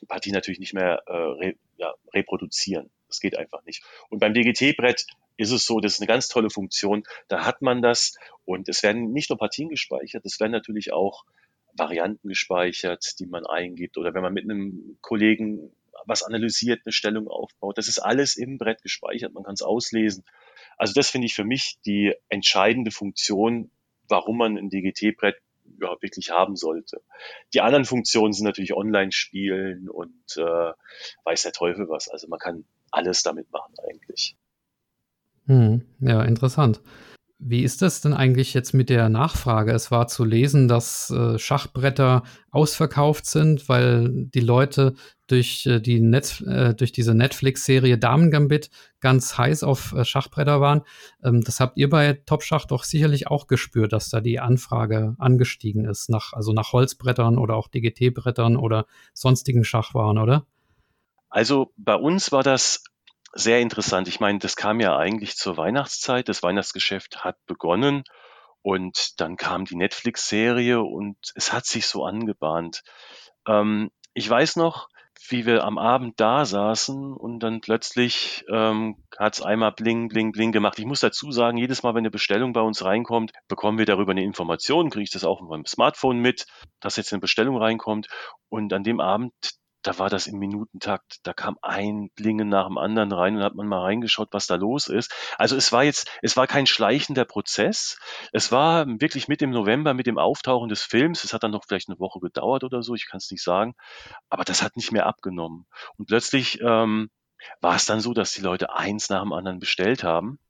Partie 0.06 0.30
natürlich 0.30 0.60
nicht 0.60 0.74
mehr 0.74 1.02
äh, 1.06 1.12
re, 1.12 1.54
ja, 1.76 1.92
reproduzieren. 2.14 2.88
Das 3.08 3.18
geht 3.18 3.36
einfach 3.36 3.64
nicht. 3.64 3.82
Und 4.10 4.20
beim 4.20 4.32
DGT-Brett 4.32 5.06
ist 5.38 5.50
es 5.50 5.66
so, 5.66 5.80
das 5.80 5.94
ist 5.94 6.00
eine 6.00 6.06
ganz 6.06 6.28
tolle 6.28 6.50
Funktion. 6.50 7.02
Da 7.26 7.44
hat 7.44 7.62
man 7.62 7.82
das 7.82 8.14
und 8.44 8.68
es 8.68 8.84
werden 8.84 9.12
nicht 9.12 9.28
nur 9.28 9.38
Partien 9.40 9.70
gespeichert, 9.70 10.24
es 10.24 10.38
werden 10.38 10.52
natürlich 10.52 10.92
auch 10.92 11.24
Varianten 11.72 12.28
gespeichert, 12.28 13.18
die 13.18 13.26
man 13.26 13.44
eingibt 13.44 13.98
oder 13.98 14.14
wenn 14.14 14.22
man 14.22 14.34
mit 14.34 14.44
einem 14.44 14.98
Kollegen 15.00 15.72
was 16.04 16.22
analysiert, 16.22 16.82
eine 16.84 16.92
Stellung 16.92 17.26
aufbaut. 17.26 17.76
Das 17.76 17.88
ist 17.88 17.98
alles 17.98 18.36
im 18.36 18.56
Brett 18.56 18.82
gespeichert, 18.82 19.34
man 19.34 19.42
kann 19.42 19.54
es 19.54 19.62
auslesen. 19.62 20.22
Also 20.76 20.94
das 20.94 21.10
finde 21.10 21.26
ich 21.26 21.34
für 21.34 21.44
mich 21.44 21.78
die 21.84 22.14
entscheidende 22.28 22.92
Funktion, 22.92 23.72
warum 24.08 24.38
man 24.38 24.56
ein 24.56 24.70
DGT-Brett 24.70 25.36
ja, 25.80 25.96
wirklich 26.00 26.30
haben 26.30 26.56
sollte. 26.56 27.02
Die 27.52 27.60
anderen 27.60 27.84
Funktionen 27.84 28.32
sind 28.32 28.44
natürlich 28.44 28.74
Online-Spielen 28.74 29.88
und 29.88 30.36
äh, 30.36 30.72
weiß 31.24 31.42
der 31.42 31.52
Teufel 31.52 31.88
was. 31.88 32.08
Also 32.08 32.28
man 32.28 32.38
kann 32.38 32.64
alles 32.90 33.22
damit 33.22 33.50
machen 33.50 33.74
eigentlich. 33.90 34.36
Hm, 35.46 35.82
ja, 36.00 36.22
interessant. 36.22 36.80
Wie 37.38 37.62
ist 37.62 37.82
das 37.82 38.00
denn 38.00 38.14
eigentlich 38.14 38.54
jetzt 38.54 38.72
mit 38.72 38.88
der 38.88 39.10
Nachfrage? 39.10 39.72
Es 39.72 39.90
war 39.90 40.06
zu 40.08 40.24
lesen, 40.24 40.68
dass 40.68 41.10
äh, 41.10 41.38
Schachbretter 41.38 42.22
ausverkauft 42.50 43.26
sind, 43.26 43.68
weil 43.68 44.08
die 44.10 44.40
Leute 44.40 44.94
durch, 45.26 45.66
äh, 45.66 45.80
die 45.80 46.00
Netz, 46.00 46.40
äh, 46.40 46.74
durch 46.74 46.92
diese 46.92 47.14
Netflix-Serie 47.14 47.98
Damen 47.98 48.30
Gambit 48.30 48.70
ganz 49.00 49.36
heiß 49.36 49.64
auf 49.64 49.92
äh, 49.92 50.06
Schachbretter 50.06 50.62
waren. 50.62 50.80
Ähm, 51.22 51.42
das 51.42 51.60
habt 51.60 51.76
ihr 51.76 51.90
bei 51.90 52.14
Top 52.24 52.42
Schach 52.42 52.64
doch 52.64 52.84
sicherlich 52.84 53.26
auch 53.26 53.48
gespürt, 53.48 53.92
dass 53.92 54.08
da 54.08 54.22
die 54.22 54.40
Anfrage 54.40 55.14
angestiegen 55.18 55.84
ist, 55.84 56.08
nach, 56.08 56.32
also 56.32 56.54
nach 56.54 56.72
Holzbrettern 56.72 57.36
oder 57.36 57.56
auch 57.56 57.68
DGT-Brettern 57.68 58.56
oder 58.56 58.86
sonstigen 59.12 59.62
Schachwaren, 59.62 60.16
oder? 60.16 60.46
Also 61.28 61.70
bei 61.76 61.96
uns 61.96 62.32
war 62.32 62.42
das 62.42 62.82
sehr 63.36 63.60
interessant. 63.60 64.08
Ich 64.08 64.20
meine, 64.20 64.38
das 64.38 64.56
kam 64.56 64.80
ja 64.80 64.96
eigentlich 64.96 65.36
zur 65.36 65.56
Weihnachtszeit. 65.56 66.28
Das 66.28 66.42
Weihnachtsgeschäft 66.42 67.24
hat 67.24 67.36
begonnen 67.46 68.04
und 68.62 69.20
dann 69.20 69.36
kam 69.36 69.64
die 69.64 69.76
Netflix-Serie 69.76 70.82
und 70.82 71.16
es 71.34 71.52
hat 71.52 71.66
sich 71.66 71.86
so 71.86 72.04
angebahnt. 72.04 72.82
Ähm, 73.46 73.90
ich 74.14 74.28
weiß 74.28 74.56
noch, 74.56 74.88
wie 75.28 75.46
wir 75.46 75.64
am 75.64 75.78
Abend 75.78 76.20
da 76.20 76.44
saßen 76.44 77.12
und 77.12 77.40
dann 77.40 77.60
plötzlich 77.60 78.44
ähm, 78.50 78.96
hat 79.18 79.34
es 79.34 79.42
einmal 79.42 79.72
bling, 79.72 80.08
bling, 80.08 80.32
bling 80.32 80.52
gemacht. 80.52 80.78
Ich 80.78 80.84
muss 80.84 81.00
dazu 81.00 81.30
sagen, 81.32 81.58
jedes 81.58 81.82
Mal, 81.82 81.94
wenn 81.94 82.00
eine 82.00 82.10
Bestellung 82.10 82.52
bei 82.52 82.60
uns 82.60 82.84
reinkommt, 82.84 83.32
bekommen 83.48 83.78
wir 83.78 83.86
darüber 83.86 84.12
eine 84.12 84.24
Information, 84.24 84.90
kriege 84.90 85.04
ich 85.04 85.10
das 85.10 85.24
auch 85.24 85.40
auf 85.40 85.48
meinem 85.48 85.66
Smartphone 85.66 86.18
mit, 86.18 86.46
dass 86.80 86.96
jetzt 86.96 87.12
eine 87.12 87.20
Bestellung 87.20 87.56
reinkommt. 87.56 88.08
Und 88.48 88.72
an 88.72 88.84
dem 88.84 89.00
Abend 89.00 89.32
da 89.86 89.98
war 89.98 90.08
das 90.10 90.26
im 90.26 90.38
Minutentakt, 90.38 91.20
da 91.22 91.32
kam 91.32 91.58
ein 91.62 92.10
Blingen 92.16 92.48
nach 92.48 92.66
dem 92.66 92.76
anderen 92.76 93.12
rein 93.12 93.36
und 93.36 93.42
hat 93.42 93.54
man 93.54 93.68
mal 93.68 93.82
reingeschaut, 93.82 94.28
was 94.32 94.48
da 94.48 94.56
los 94.56 94.88
ist. 94.88 95.14
Also 95.38 95.54
es 95.56 95.70
war 95.70 95.84
jetzt, 95.84 96.10
es 96.22 96.36
war 96.36 96.48
kein 96.48 96.66
schleichender 96.66 97.24
Prozess. 97.24 97.98
Es 98.32 98.50
war 98.50 98.86
wirklich 98.86 99.28
mit 99.28 99.40
dem 99.40 99.50
November, 99.50 99.94
mit 99.94 100.08
dem 100.08 100.18
Auftauchen 100.18 100.68
des 100.68 100.82
Films. 100.82 101.22
Es 101.22 101.32
hat 101.32 101.44
dann 101.44 101.52
noch 101.52 101.64
vielleicht 101.66 101.88
eine 101.88 102.00
Woche 102.00 102.18
gedauert 102.18 102.64
oder 102.64 102.82
so, 102.82 102.94
ich 102.94 103.06
kann 103.06 103.18
es 103.18 103.30
nicht 103.30 103.44
sagen. 103.44 103.74
Aber 104.28 104.42
das 104.44 104.62
hat 104.62 104.76
nicht 104.76 104.90
mehr 104.90 105.06
abgenommen. 105.06 105.66
Und 105.96 106.06
plötzlich 106.06 106.60
ähm, 106.60 107.10
war 107.60 107.76
es 107.76 107.86
dann 107.86 108.00
so, 108.00 108.12
dass 108.12 108.32
die 108.32 108.42
Leute 108.42 108.74
eins 108.74 109.08
nach 109.08 109.22
dem 109.22 109.32
anderen 109.32 109.60
bestellt 109.60 110.02
haben. 110.02 110.40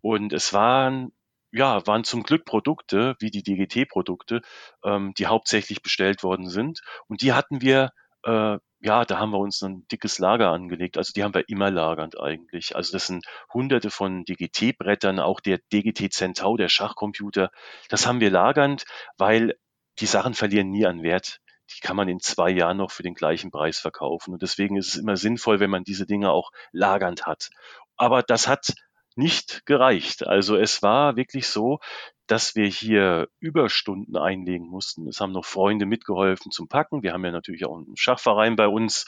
Und 0.00 0.32
es 0.32 0.52
waren 0.52 1.12
ja, 1.52 1.86
waren 1.86 2.02
zum 2.02 2.24
Glück 2.24 2.44
Produkte 2.44 3.14
wie 3.20 3.30
die 3.30 3.44
DGT-Produkte, 3.44 4.42
ähm, 4.82 5.14
die 5.16 5.28
hauptsächlich 5.28 5.82
bestellt 5.82 6.24
worden 6.24 6.48
sind. 6.48 6.80
Und 7.06 7.22
die 7.22 7.32
hatten 7.32 7.60
wir 7.60 7.90
äh, 8.24 8.58
ja, 8.80 9.04
da 9.06 9.18
haben 9.18 9.30
wir 9.30 9.38
uns 9.38 9.62
ein 9.62 9.86
dickes 9.90 10.18
Lager 10.18 10.50
angelegt. 10.50 10.98
Also 10.98 11.12
die 11.14 11.22
haben 11.24 11.32
wir 11.34 11.48
immer 11.48 11.70
lagernd 11.70 12.20
eigentlich. 12.20 12.76
Also 12.76 12.92
das 12.92 13.06
sind 13.06 13.24
hunderte 13.52 13.90
von 13.90 14.24
DGT-Brettern, 14.24 15.20
auch 15.20 15.40
der 15.40 15.58
DGT 15.72 16.12
Centau, 16.12 16.58
der 16.58 16.68
Schachcomputer. 16.68 17.50
Das 17.88 18.06
haben 18.06 18.20
wir 18.20 18.30
lagernd, 18.30 18.84
weil 19.16 19.54
die 20.00 20.06
Sachen 20.06 20.34
verlieren 20.34 20.70
nie 20.70 20.84
an 20.84 21.02
Wert. 21.02 21.40
Die 21.74 21.80
kann 21.80 21.96
man 21.96 22.08
in 22.08 22.20
zwei 22.20 22.50
Jahren 22.50 22.76
noch 22.76 22.90
für 22.90 23.02
den 23.02 23.14
gleichen 23.14 23.50
Preis 23.50 23.78
verkaufen. 23.78 24.34
Und 24.34 24.42
deswegen 24.42 24.76
ist 24.76 24.88
es 24.88 24.96
immer 24.96 25.16
sinnvoll, 25.16 25.60
wenn 25.60 25.70
man 25.70 25.84
diese 25.84 26.06
Dinge 26.06 26.30
auch 26.30 26.50
lagernd 26.72 27.24
hat. 27.24 27.48
Aber 27.96 28.22
das 28.22 28.48
hat 28.48 28.74
nicht 29.16 29.64
gereicht. 29.64 30.26
Also 30.26 30.56
es 30.56 30.82
war 30.82 31.16
wirklich 31.16 31.48
so, 31.48 31.78
dass 32.26 32.54
wir 32.54 32.66
hier 32.66 33.28
Überstunden 33.38 34.16
einlegen 34.16 34.66
mussten. 34.66 35.06
Es 35.08 35.20
haben 35.20 35.32
noch 35.32 35.44
Freunde 35.44 35.86
mitgeholfen 35.86 36.50
zum 36.50 36.68
Packen. 36.68 37.02
Wir 37.02 37.12
haben 37.12 37.24
ja 37.24 37.32
natürlich 37.32 37.66
auch 37.66 37.76
einen 37.76 37.96
Schachverein 37.96 38.56
bei 38.56 38.68
uns, 38.68 39.06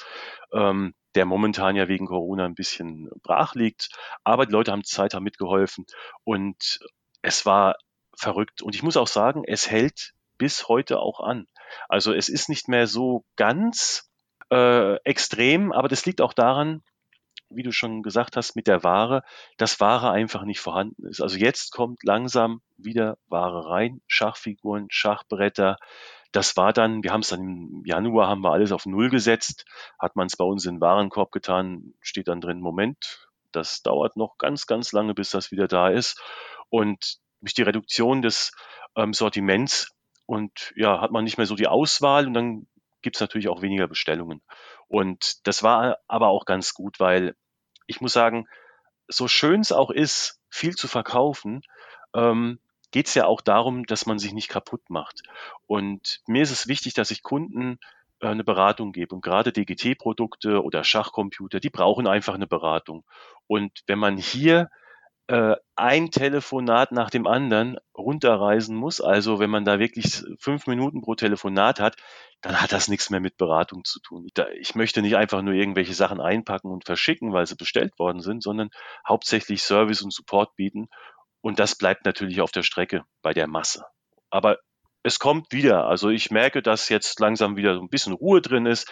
ähm, 0.52 0.94
der 1.14 1.24
momentan 1.24 1.76
ja 1.76 1.88
wegen 1.88 2.06
Corona 2.06 2.44
ein 2.44 2.54
bisschen 2.54 3.08
brach 3.22 3.54
liegt. 3.54 3.88
Aber 4.22 4.46
die 4.46 4.52
Leute 4.52 4.72
haben 4.72 4.84
Zeit, 4.84 5.14
haben 5.14 5.24
mitgeholfen 5.24 5.86
und 6.24 6.80
es 7.22 7.46
war 7.46 7.76
verrückt. 8.14 8.62
Und 8.62 8.74
ich 8.74 8.82
muss 8.82 8.96
auch 8.96 9.08
sagen, 9.08 9.44
es 9.46 9.70
hält 9.70 10.12
bis 10.38 10.68
heute 10.68 10.98
auch 10.98 11.20
an. 11.20 11.46
Also 11.88 12.12
es 12.12 12.28
ist 12.28 12.48
nicht 12.48 12.68
mehr 12.68 12.86
so 12.86 13.24
ganz 13.36 14.10
äh, 14.50 14.96
extrem, 15.04 15.72
aber 15.72 15.88
das 15.88 16.04
liegt 16.06 16.20
auch 16.20 16.32
daran, 16.32 16.82
wie 17.50 17.62
du 17.62 17.72
schon 17.72 18.02
gesagt 18.02 18.36
hast, 18.36 18.56
mit 18.56 18.66
der 18.66 18.82
Ware, 18.84 19.22
dass 19.56 19.80
Ware 19.80 20.10
einfach 20.10 20.42
nicht 20.44 20.60
vorhanden 20.60 21.06
ist. 21.06 21.20
Also 21.20 21.36
jetzt 21.38 21.72
kommt 21.72 22.02
langsam 22.02 22.60
wieder 22.76 23.18
Ware 23.28 23.68
rein, 23.68 24.00
Schachfiguren, 24.06 24.86
Schachbretter. 24.90 25.76
Das 26.32 26.56
war 26.56 26.72
dann, 26.72 27.02
wir 27.02 27.12
haben 27.12 27.20
es 27.20 27.28
dann 27.28 27.40
im 27.40 27.82
Januar, 27.84 28.28
haben 28.28 28.42
wir 28.42 28.52
alles 28.52 28.72
auf 28.72 28.86
Null 28.86 29.10
gesetzt, 29.10 29.64
hat 29.98 30.16
man 30.16 30.26
es 30.26 30.36
bei 30.36 30.44
uns 30.44 30.66
in 30.66 30.76
den 30.76 30.80
Warenkorb 30.80 31.32
getan, 31.32 31.94
steht 32.00 32.28
dann 32.28 32.40
drin, 32.40 32.60
Moment, 32.60 33.28
das 33.52 33.82
dauert 33.82 34.16
noch 34.16 34.36
ganz, 34.38 34.66
ganz 34.66 34.92
lange, 34.92 35.14
bis 35.14 35.30
das 35.30 35.50
wieder 35.50 35.68
da 35.68 35.88
ist. 35.88 36.20
Und 36.68 37.18
durch 37.40 37.54
die 37.54 37.62
Reduktion 37.62 38.22
des 38.22 38.52
ähm, 38.96 39.12
Sortiments 39.12 39.92
und 40.26 40.72
ja, 40.76 41.00
hat 41.00 41.12
man 41.12 41.24
nicht 41.24 41.38
mehr 41.38 41.46
so 41.46 41.54
die 41.54 41.68
Auswahl 41.68 42.26
und 42.26 42.34
dann 42.34 42.66
gibt 43.06 43.18
es 43.18 43.20
natürlich 43.20 43.46
auch 43.46 43.62
weniger 43.62 43.86
Bestellungen. 43.86 44.42
Und 44.88 45.46
das 45.46 45.62
war 45.62 45.98
aber 46.08 46.26
auch 46.26 46.44
ganz 46.44 46.74
gut, 46.74 46.98
weil 46.98 47.36
ich 47.86 48.00
muss 48.00 48.12
sagen, 48.12 48.48
so 49.06 49.28
schön 49.28 49.60
es 49.60 49.70
auch 49.70 49.92
ist, 49.92 50.40
viel 50.50 50.74
zu 50.74 50.88
verkaufen, 50.88 51.60
ähm, 52.16 52.58
geht 52.90 53.06
es 53.06 53.14
ja 53.14 53.26
auch 53.26 53.42
darum, 53.42 53.86
dass 53.86 54.06
man 54.06 54.18
sich 54.18 54.32
nicht 54.32 54.48
kaputt 54.48 54.90
macht. 54.90 55.22
Und 55.68 56.20
mir 56.26 56.42
ist 56.42 56.50
es 56.50 56.66
wichtig, 56.66 56.94
dass 56.94 57.12
ich 57.12 57.22
Kunden 57.22 57.78
äh, 58.18 58.26
eine 58.26 58.42
Beratung 58.42 58.90
gebe. 58.90 59.14
Und 59.14 59.22
gerade 59.22 59.52
DGT-Produkte 59.52 60.64
oder 60.64 60.82
Schachcomputer, 60.82 61.60
die 61.60 61.70
brauchen 61.70 62.08
einfach 62.08 62.34
eine 62.34 62.48
Beratung. 62.48 63.04
Und 63.46 63.84
wenn 63.86 64.00
man 64.00 64.16
hier 64.16 64.68
ein 65.28 66.10
Telefonat 66.12 66.92
nach 66.92 67.10
dem 67.10 67.26
anderen 67.26 67.78
runterreisen 67.96 68.76
muss. 68.76 69.00
Also 69.00 69.40
wenn 69.40 69.50
man 69.50 69.64
da 69.64 69.80
wirklich 69.80 70.22
fünf 70.38 70.66
Minuten 70.68 71.02
pro 71.02 71.16
Telefonat 71.16 71.80
hat, 71.80 71.96
dann 72.42 72.60
hat 72.60 72.72
das 72.72 72.86
nichts 72.86 73.10
mehr 73.10 73.20
mit 73.20 73.36
Beratung 73.36 73.84
zu 73.84 73.98
tun. 74.00 74.28
Ich 74.60 74.74
möchte 74.76 75.02
nicht 75.02 75.16
einfach 75.16 75.42
nur 75.42 75.54
irgendwelche 75.54 75.94
Sachen 75.94 76.20
einpacken 76.20 76.70
und 76.70 76.84
verschicken, 76.84 77.32
weil 77.32 77.46
sie 77.46 77.56
bestellt 77.56 77.98
worden 77.98 78.20
sind, 78.20 78.42
sondern 78.42 78.70
hauptsächlich 79.08 79.62
Service 79.62 80.02
und 80.02 80.12
Support 80.12 80.54
bieten. 80.54 80.88
Und 81.40 81.58
das 81.58 81.76
bleibt 81.76 82.04
natürlich 82.04 82.40
auf 82.40 82.52
der 82.52 82.62
Strecke 82.62 83.04
bei 83.22 83.32
der 83.32 83.48
Masse. 83.48 83.84
Aber 84.30 84.58
es 85.02 85.18
kommt 85.18 85.52
wieder. 85.52 85.86
Also 85.86 86.08
ich 86.10 86.30
merke, 86.30 86.62
dass 86.62 86.88
jetzt 86.88 87.18
langsam 87.20 87.56
wieder 87.56 87.74
so 87.74 87.80
ein 87.80 87.88
bisschen 87.88 88.12
Ruhe 88.12 88.40
drin 88.40 88.66
ist. 88.66 88.90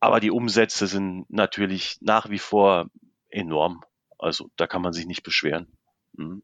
Aber 0.00 0.20
die 0.20 0.30
Umsätze 0.30 0.86
sind 0.86 1.26
natürlich 1.28 1.98
nach 2.00 2.30
wie 2.30 2.38
vor 2.38 2.86
enorm. 3.28 3.82
Also 4.18 4.50
da 4.56 4.66
kann 4.66 4.82
man 4.82 4.92
sich 4.92 5.06
nicht 5.06 5.22
beschweren. 5.22 5.66
Mhm. 6.12 6.42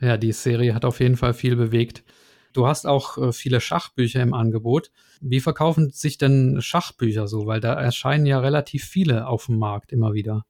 Ja, 0.00 0.16
die 0.16 0.32
Serie 0.32 0.74
hat 0.74 0.84
auf 0.84 1.00
jeden 1.00 1.16
Fall 1.16 1.34
viel 1.34 1.56
bewegt. 1.56 2.04
Du 2.52 2.66
hast 2.66 2.86
auch 2.86 3.18
äh, 3.18 3.32
viele 3.32 3.60
Schachbücher 3.60 4.22
im 4.22 4.34
Angebot. 4.34 4.90
Wie 5.20 5.40
verkaufen 5.40 5.90
sich 5.90 6.18
denn 6.18 6.60
Schachbücher 6.60 7.26
so? 7.26 7.46
Weil 7.46 7.60
da 7.60 7.74
erscheinen 7.74 8.26
ja 8.26 8.40
relativ 8.40 8.84
viele 8.84 9.26
auf 9.26 9.46
dem 9.46 9.58
Markt 9.58 9.92
immer 9.92 10.14
wieder. 10.14 10.44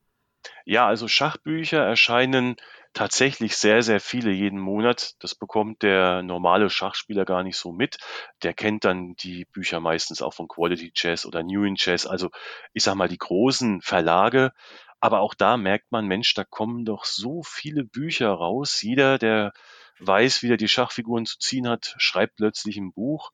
Ja, 0.64 0.87
also 0.87 1.09
Schachbücher 1.09 1.83
erscheinen 1.83 2.57
tatsächlich 2.92 3.57
sehr, 3.57 3.83
sehr 3.83 4.01
viele 4.01 4.31
jeden 4.31 4.59
Monat. 4.59 5.14
Das 5.20 5.35
bekommt 5.35 5.83
der 5.83 6.22
normale 6.22 6.70
Schachspieler 6.70 7.24
gar 7.24 7.42
nicht 7.42 7.57
so 7.57 7.72
mit. 7.72 7.98
Der 8.42 8.55
kennt 8.55 8.85
dann 8.85 9.14
die 9.16 9.44
Bücher 9.44 9.81
meistens 9.81 10.22
auch 10.22 10.35
von 10.35 10.48
Quality 10.48 10.92
Chess 10.92 11.27
oder 11.27 11.42
New 11.42 11.64
in 11.64 11.77
Chess. 11.77 12.07
Also 12.07 12.31
ich 12.72 12.83
sag 12.83 12.94
mal, 12.94 13.09
die 13.09 13.18
großen 13.18 13.83
Verlage 13.83 14.53
aber 15.01 15.21
auch 15.21 15.35
da 15.35 15.57
merkt 15.57 15.93
man, 15.93 16.07
Mensch, 16.07 16.35
da 16.35 16.45
kommen 16.45 16.85
doch 16.85 17.05
so 17.05 17.43
viele 17.43 17.85
Bücher 17.85 18.31
raus. 18.31 18.83
Jeder, 18.83 19.19
der 19.19 19.53
weiß, 20.01 20.43
wie 20.43 20.51
er 20.51 20.57
die 20.57 20.69
Schachfiguren 20.69 21.27
zu 21.27 21.39
ziehen 21.39 21.69
hat, 21.69 21.95
schreibt 21.99 22.37
plötzlich 22.37 22.77
ein 22.77 22.93
Buch. 22.93 23.33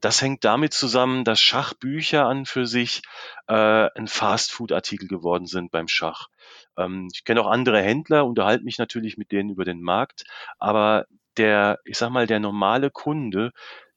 Das 0.00 0.20
hängt 0.20 0.44
damit 0.44 0.74
zusammen, 0.74 1.24
dass 1.24 1.40
Schachbücher 1.40 2.26
an 2.26 2.44
für 2.44 2.66
sich 2.66 3.02
äh, 3.48 3.88
ein 3.94 4.08
Fastfood-Artikel 4.08 5.08
geworden 5.08 5.46
sind 5.46 5.70
beim 5.70 5.88
Schach. 5.88 6.28
Ähm, 6.76 7.08
ich 7.12 7.24
kenne 7.24 7.40
auch 7.40 7.46
andere 7.46 7.80
Händler, 7.80 8.26
unterhalte 8.26 8.64
mich 8.64 8.78
natürlich 8.78 9.16
mit 9.16 9.32
denen 9.32 9.50
über 9.50 9.64
den 9.64 9.80
Markt, 9.80 10.24
aber 10.58 11.06
der, 11.38 11.80
ich 11.84 11.98
sag 11.98 12.10
mal, 12.10 12.26
der 12.26 12.40
normale 12.40 12.90
Kunde, 12.90 13.52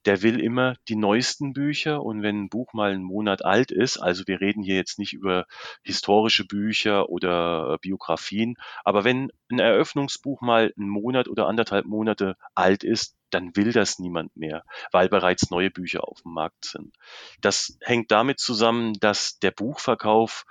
der 0.06 0.22
will 0.22 0.40
immer 0.40 0.76
die 0.88 0.96
neuesten 0.96 1.54
Bücher 1.54 2.02
und 2.04 2.22
wenn 2.22 2.44
ein 2.44 2.50
Buch 2.50 2.74
mal 2.74 2.92
einen 2.92 3.04
Monat 3.04 3.44
alt 3.44 3.72
ist, 3.72 3.98
also 3.98 4.24
wir 4.28 4.40
reden 4.40 4.64
hier 4.64 4.76
jetzt 4.76 5.00
nicht 5.00 5.14
über 5.14 5.46
historische 5.84 6.46
Bücher 6.46 7.10
oder 7.10 7.78
Biografien, 7.82 8.56
aber 8.84 9.04
wenn 9.04 9.32
ein 9.52 9.60
Eröffnungsbuch 9.60 10.42
mal 10.42 10.74
einen 10.78 10.90
Monat 10.90 11.28
oder 11.28 11.48
anderthalb 11.48 11.86
Monate 11.86 12.36
alt 12.56 12.84
ist, 12.84 13.16
dann 13.30 13.56
will 13.56 13.72
das 13.72 14.00
niemand 14.00 14.36
mehr, 14.36 14.64
weil 14.92 15.10
bereits 15.10 15.52
neue 15.52 15.70
Bücher 15.70 16.08
auf 16.08 16.22
dem 16.22 16.34
Markt 16.34 16.66
sind. 16.66 16.96
Das 17.42 17.78
hängt 17.82 18.12
damit 18.12 18.40
zusammen, 18.40 18.94
dass 19.00 19.40
der 19.40 19.52
Buchverkauf 19.52 20.46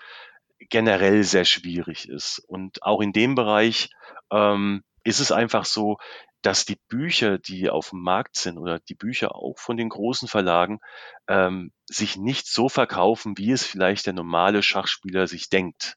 generell 0.58 1.24
sehr 1.24 1.44
schwierig 1.44 2.08
ist. 2.08 2.38
Und 2.46 2.82
auch 2.82 3.00
in 3.00 3.12
dem 3.12 3.34
Bereich 3.34 3.90
ähm, 4.30 4.82
ist 5.04 5.20
es 5.20 5.32
einfach 5.32 5.64
so, 5.64 5.98
dass 6.42 6.64
die 6.64 6.78
Bücher, 6.88 7.38
die 7.38 7.68
auf 7.68 7.90
dem 7.90 8.00
Markt 8.00 8.36
sind 8.36 8.58
oder 8.58 8.78
die 8.78 8.94
Bücher 8.94 9.34
auch 9.34 9.58
von 9.58 9.76
den 9.76 9.88
großen 9.88 10.28
Verlagen, 10.28 10.80
ähm, 11.26 11.72
sich 11.86 12.16
nicht 12.16 12.46
so 12.46 12.68
verkaufen, 12.68 13.36
wie 13.38 13.50
es 13.50 13.64
vielleicht 13.64 14.06
der 14.06 14.12
normale 14.12 14.62
Schachspieler 14.62 15.26
sich 15.26 15.48
denkt. 15.48 15.96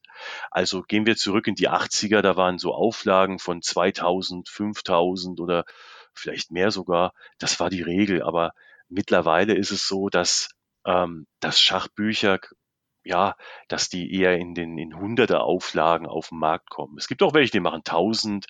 Also 0.49 0.81
gehen 0.81 1.05
wir 1.05 1.15
zurück 1.15 1.47
in 1.47 1.55
die 1.55 1.69
80er, 1.69 2.21
da 2.21 2.37
waren 2.37 2.57
so 2.57 2.73
Auflagen 2.73 3.37
von 3.37 3.61
2000, 3.61 4.49
5000 4.49 5.39
oder 5.39 5.65
vielleicht 6.13 6.51
mehr 6.51 6.71
sogar. 6.71 7.13
Das 7.37 7.59
war 7.59 7.69
die 7.69 7.83
Regel. 7.83 8.23
Aber 8.23 8.53
mittlerweile 8.89 9.53
ist 9.53 9.71
es 9.71 9.87
so, 9.87 10.09
dass, 10.09 10.49
ähm, 10.85 11.27
dass 11.39 11.61
Schachbücher 11.61 12.39
ja, 13.03 13.35
dass 13.67 13.89
die 13.89 14.13
eher 14.13 14.37
in 14.37 14.53
den 14.53 14.77
in 14.77 14.95
hunderte 14.95 15.39
Auflagen 15.39 16.05
auf 16.05 16.29
den 16.29 16.37
Markt 16.37 16.69
kommen. 16.69 16.97
Es 16.97 17.07
gibt 17.07 17.23
auch 17.23 17.33
welche, 17.33 17.51
die 17.51 17.59
machen 17.59 17.83
tausend. 17.83 18.45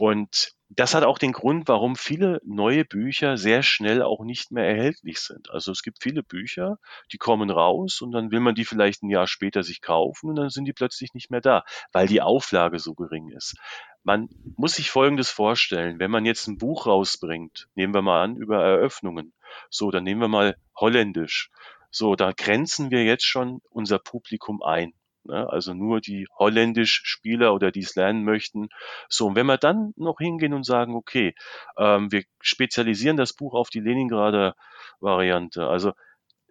Und 0.00 0.54
das 0.70 0.94
hat 0.94 1.04
auch 1.04 1.18
den 1.18 1.32
Grund, 1.32 1.68
warum 1.68 1.94
viele 1.94 2.40
neue 2.42 2.86
Bücher 2.86 3.36
sehr 3.36 3.62
schnell 3.62 4.00
auch 4.00 4.24
nicht 4.24 4.50
mehr 4.50 4.64
erhältlich 4.64 5.20
sind. 5.20 5.50
Also 5.50 5.72
es 5.72 5.82
gibt 5.82 6.02
viele 6.02 6.22
Bücher, 6.22 6.78
die 7.12 7.18
kommen 7.18 7.50
raus 7.50 8.00
und 8.00 8.12
dann 8.12 8.30
will 8.30 8.40
man 8.40 8.54
die 8.54 8.64
vielleicht 8.64 9.02
ein 9.02 9.10
Jahr 9.10 9.26
später 9.26 9.62
sich 9.62 9.82
kaufen 9.82 10.30
und 10.30 10.36
dann 10.36 10.48
sind 10.48 10.64
die 10.64 10.72
plötzlich 10.72 11.12
nicht 11.12 11.30
mehr 11.30 11.42
da, 11.42 11.64
weil 11.92 12.06
die 12.06 12.22
Auflage 12.22 12.78
so 12.78 12.94
gering 12.94 13.28
ist. 13.28 13.58
Man 14.02 14.30
muss 14.56 14.76
sich 14.76 14.90
Folgendes 14.90 15.28
vorstellen, 15.28 15.98
wenn 15.98 16.10
man 16.10 16.24
jetzt 16.24 16.46
ein 16.46 16.56
Buch 16.56 16.86
rausbringt, 16.86 17.68
nehmen 17.74 17.92
wir 17.92 18.00
mal 18.00 18.22
an 18.22 18.36
über 18.36 18.64
Eröffnungen. 18.64 19.34
So, 19.68 19.90
dann 19.90 20.04
nehmen 20.04 20.22
wir 20.22 20.28
mal 20.28 20.56
Holländisch. 20.80 21.50
So, 21.90 22.14
da 22.14 22.32
grenzen 22.32 22.90
wir 22.90 23.04
jetzt 23.04 23.26
schon 23.26 23.60
unser 23.68 23.98
Publikum 23.98 24.62
ein. 24.62 24.94
Ne? 25.24 25.48
Also 25.50 25.74
nur 25.74 26.00
die 26.00 26.26
Holländisch-Spieler 26.38 27.54
oder 27.54 27.70
die 27.70 27.80
es 27.80 27.94
lernen 27.94 28.24
möchten. 28.24 28.68
So, 29.08 29.26
und 29.28 29.36
wenn 29.36 29.46
wir 29.46 29.58
dann 29.58 29.92
noch 29.96 30.18
hingehen 30.18 30.54
und 30.54 30.64
sagen, 30.64 30.94
okay, 30.94 31.34
ähm, 31.76 32.10
wir 32.12 32.24
spezialisieren 32.40 33.16
das 33.16 33.32
Buch 33.32 33.54
auf 33.54 33.70
die 33.70 33.80
Leningrader 33.80 34.54
Variante, 35.00 35.66
also 35.66 35.92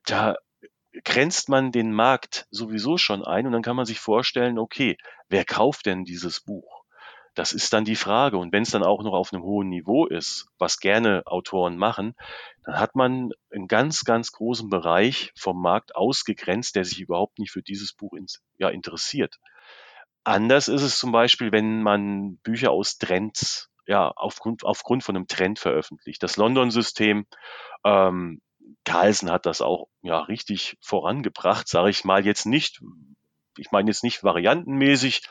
da 0.06 0.36
grenzt 1.04 1.50
man 1.50 1.72
den 1.72 1.94
Markt 1.94 2.48
sowieso 2.52 2.98
schon 2.98 3.24
ein 3.24 3.46
und 3.46 3.54
dann 3.54 3.62
kann 3.62 3.76
man 3.76 3.86
sich 3.86 4.00
vorstellen, 4.00 4.58
okay, 4.58 4.98
wer 5.30 5.46
kauft 5.46 5.86
denn 5.86 6.04
dieses 6.04 6.42
Buch? 6.42 6.79
Das 7.40 7.54
ist 7.54 7.72
dann 7.72 7.86
die 7.86 7.96
Frage. 7.96 8.38
Und 8.38 8.52
wenn 8.52 8.64
es 8.64 8.72
dann 8.72 8.84
auch 8.84 9.02
noch 9.02 9.14
auf 9.14 9.32
einem 9.32 9.44
hohen 9.44 9.70
Niveau 9.70 10.06
ist, 10.06 10.50
was 10.58 10.82
gerne 10.82 11.24
Autoren 11.26 11.78
machen, 11.78 12.14
dann 12.66 12.78
hat 12.78 12.96
man 12.96 13.32
einen 13.50 13.70
ganz, 13.70 14.04
ganz 14.04 14.34
großen 14.34 14.70
Bereich 14.70 15.32
vom 15.38 15.62
Markt 15.62 15.96
ausgegrenzt, 15.96 16.76
der 16.76 16.84
sich 16.84 17.00
überhaupt 17.00 17.40
nicht 17.40 17.52
für 17.52 17.64
dieses 17.64 17.94
Buch 17.94 18.12
ins, 18.12 18.44
ja, 18.58 18.68
interessiert. 18.68 19.40
Anders 20.26 20.68
ist 20.68 20.82
es 20.82 20.98
zum 20.98 21.14
Beispiel, 21.14 21.54
wenn 21.54 21.82
man 21.82 22.40
Bücher 22.40 22.72
aus 22.72 22.98
Trends, 22.98 23.70
ja, 23.88 24.12
aufgrund, 24.18 24.66
aufgrund 24.66 25.06
von 25.06 25.16
einem 25.16 25.28
Trend 25.28 25.60
veröffentlicht. 25.60 26.22
Das 26.22 26.36
London-System, 26.36 27.26
ähm, 27.86 28.42
Carlsen 28.84 29.32
hat 29.32 29.46
das 29.46 29.62
auch 29.62 29.88
ja 30.02 30.20
richtig 30.20 30.76
vorangebracht, 30.82 31.70
sage 31.70 31.90
ich 31.90 32.04
mal 32.04 32.26
jetzt 32.26 32.46
nicht. 32.46 32.82
Ich 33.60 33.72
meine 33.72 33.90
jetzt 33.90 34.04
nicht 34.04 34.24
variantenmäßig, 34.24 35.22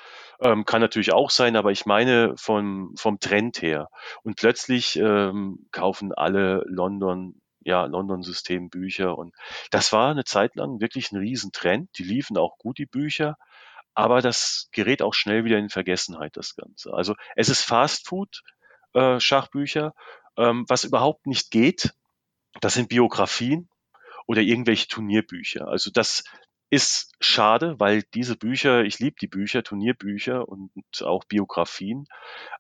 ähm, 0.41 0.65
kann 0.65 0.81
natürlich 0.81 1.13
auch 1.13 1.31
sein, 1.31 1.57
aber 1.57 1.73
ich 1.73 1.87
meine 1.87 2.35
vom, 2.37 2.95
vom 2.97 3.19
Trend 3.21 3.61
her. 3.63 3.89
Und 4.23 4.37
plötzlich 4.37 4.97
ähm, 4.97 5.67
kaufen 5.73 6.13
alle 6.13 6.65
London 6.67 7.41
ja, 7.69 7.85
London-System 7.85 8.71
Bücher 8.71 9.19
und 9.19 9.35
das 9.71 9.93
war 9.93 10.11
eine 10.11 10.25
Zeit 10.25 10.57
lang 10.57 10.81
wirklich 10.81 11.13
ein 11.13 11.19
Riesentrend. 11.19 11.91
Die 11.99 12.05
liefen 12.05 12.39
auch 12.39 12.57
gut, 12.57 12.79
die 12.79 12.87
Bücher, 12.87 13.37
aber 13.95 14.23
das 14.23 14.69
gerät 14.73 15.03
auch 15.03 15.13
schnell 15.13 15.45
wieder 15.45 15.59
in 15.59 15.69
Vergessenheit, 15.69 16.37
das 16.37 16.55
Ganze. 16.55 16.95
Also 16.95 17.15
es 17.37 17.49
ist 17.49 17.63
Fastfood, 17.63 18.43
äh, 18.95 19.21
Schachbücher. 19.21 19.93
Ähm, 20.37 20.65
was 20.69 20.85
überhaupt 20.85 21.27
nicht 21.27 21.51
geht, 21.51 21.93
das 22.61 22.75
sind 22.75 22.89
Biografien 22.89 23.69
oder 24.27 24.41
irgendwelche 24.41 24.89
Turnierbücher. 24.89 25.67
Also 25.67 25.91
das, 25.91 26.23
ist 26.71 27.15
schade, 27.21 27.81
weil 27.81 28.03
diese 28.15 28.37
Bücher, 28.37 28.83
ich 28.83 28.99
liebe 28.99 29.17
die 29.21 29.27
Bücher, 29.27 29.63
Turnierbücher 29.63 30.47
und 30.49 30.73
auch 31.03 31.25
Biografien, 31.25 32.07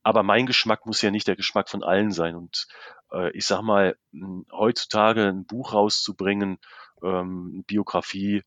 aber 0.02 0.22
mein 0.22 0.46
Geschmack 0.46 0.86
muss 0.86 1.02
ja 1.02 1.10
nicht 1.10 1.28
der 1.28 1.36
Geschmack 1.36 1.68
von 1.68 1.82
allen 1.82 2.10
sein. 2.10 2.34
Und 2.34 2.66
äh, 3.12 3.30
ich 3.36 3.46
sag 3.46 3.62
mal, 3.62 3.96
heutzutage 4.50 5.26
ein 5.26 5.44
Buch 5.44 5.74
rauszubringen, 5.74 6.58
ähm, 7.02 7.64
Biografie 7.66 8.42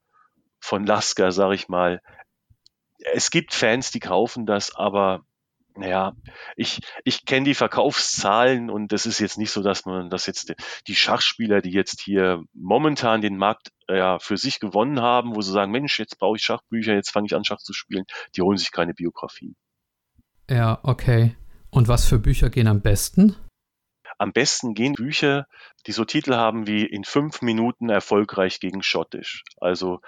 von 0.60 0.86
Lasker, 0.86 1.32
sag 1.32 1.54
ich 1.54 1.70
mal, 1.70 2.02
es 3.14 3.32
gibt 3.32 3.54
Fans, 3.54 3.92
die 3.92 4.00
kaufen 4.00 4.46
das, 4.46 4.76
aber 4.76 5.26
naja, 5.76 6.14
ich, 6.56 6.82
ich 7.06 7.26
kenne 7.26 7.46
die 7.46 7.56
Verkaufszahlen 7.56 8.70
und 8.70 8.92
das 8.92 9.06
ist 9.06 9.20
jetzt 9.20 9.38
nicht 9.38 9.52
so, 9.52 9.64
dass 9.64 9.86
man, 9.86 10.10
dass 10.10 10.26
jetzt 10.26 10.54
die 10.88 10.96
Schachspieler, 10.96 11.62
die 11.62 11.72
jetzt 11.72 12.02
hier 12.02 12.44
momentan 12.54 13.22
den 13.22 13.38
Markt 13.38 13.72
ja, 13.96 14.20
für 14.20 14.38
sich 14.38 14.60
gewonnen 14.60 15.02
haben, 15.02 15.36
wo 15.36 15.42
sie 15.42 15.52
sagen, 15.52 15.72
Mensch, 15.72 16.00
jetzt 16.00 16.18
brauche 16.20 16.38
ich 16.38 16.44
Schachbücher, 16.44 16.94
jetzt 16.94 17.12
fange 17.12 17.28
ich 17.28 17.36
an, 17.36 17.44
Schach 17.44 17.60
zu 17.60 17.74
spielen, 17.74 18.06
die 18.36 18.42
holen 18.42 18.58
sich 18.58 18.72
keine 18.72 18.94
Biografien. 18.94 19.56
Ja, 20.50 20.80
okay. 20.84 21.36
Und 21.70 21.88
was 21.88 22.06
für 22.06 22.20
Bücher 22.20 22.50
gehen 22.50 22.68
am 22.68 22.82
besten? 22.82 23.36
Am 24.18 24.34
besten 24.34 24.74
gehen 24.74 24.94
Bücher, 24.94 25.48
die 25.88 25.94
so 25.94 26.06
Titel 26.06 26.36
haben 26.36 26.68
wie 26.68 26.86
in 26.86 27.04
fünf 27.04 27.42
Minuten 27.42 27.90
erfolgreich 27.90 28.60
gegen 28.60 28.84
Schottisch. 28.84 29.44
Also 29.60 30.02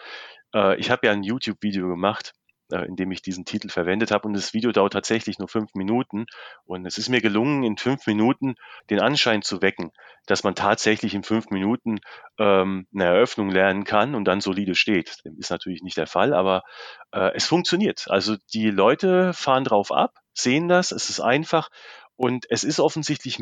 äh, 0.53 0.79
ich 0.79 0.91
habe 0.91 1.07
ja 1.07 1.13
ein 1.13 1.23
YouTube-Video 1.23 1.87
gemacht, 1.87 2.33
äh, 2.73 2.85
in 2.85 2.95
dem 2.95 3.11
ich 3.11 3.21
diesen 3.21 3.45
Titel 3.45 3.69
verwendet 3.69 4.11
habe. 4.11 4.27
Und 4.27 4.33
das 4.33 4.53
Video 4.53 4.71
dauert 4.71 4.93
tatsächlich 4.93 5.37
nur 5.37 5.47
fünf 5.47 5.73
Minuten. 5.75 6.25
Und 6.65 6.85
es 6.85 6.97
ist 6.97 7.09
mir 7.09 7.21
gelungen, 7.21 7.63
in 7.63 7.77
fünf 7.77 8.07
Minuten 8.07 8.55
den 8.89 8.99
Anschein 8.99 9.43
zu 9.43 9.61
wecken, 9.61 9.91
dass 10.25 10.43
man 10.43 10.55
tatsächlich 10.55 11.13
in 11.13 11.23
fünf 11.23 11.49
Minuten 11.49 11.99
ähm, 12.39 12.87
eine 12.93 13.05
Eröffnung 13.05 13.49
lernen 13.49 13.83
kann 13.83 14.15
und 14.15 14.25
dann 14.25 14.41
solide 14.41 14.75
steht. 14.75 15.17
Das 15.23 15.33
ist 15.37 15.51
natürlich 15.51 15.83
nicht 15.83 15.97
der 15.97 16.07
Fall, 16.07 16.33
aber 16.33 16.63
äh, 17.11 17.31
es 17.35 17.45
funktioniert. 17.45 18.05
Also 18.09 18.35
die 18.53 18.69
Leute 18.69 19.33
fahren 19.33 19.63
drauf 19.63 19.91
ab, 19.91 20.15
sehen 20.33 20.67
das, 20.67 20.91
es 20.91 21.09
ist 21.09 21.19
einfach 21.19 21.69
und 22.15 22.45
es 22.49 22.63
ist 22.63 22.79
offensichtlich 22.79 23.39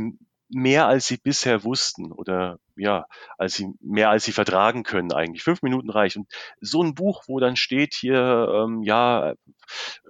mehr 0.51 0.87
als 0.87 1.07
sie 1.07 1.17
bisher 1.17 1.63
wussten 1.63 2.11
oder 2.11 2.57
ja, 2.75 3.05
als 3.37 3.55
sie 3.55 3.69
mehr 3.79 4.09
als 4.09 4.25
sie 4.25 4.31
vertragen 4.31 4.83
können 4.83 5.11
eigentlich. 5.13 5.43
Fünf 5.43 5.61
Minuten 5.61 5.89
reicht. 5.89 6.17
Und 6.17 6.27
so 6.59 6.83
ein 6.83 6.95
Buch, 6.95 7.23
wo 7.27 7.39
dann 7.39 7.55
steht 7.55 7.93
hier, 7.93 8.49
ähm, 8.53 8.81
ja, 8.83 9.33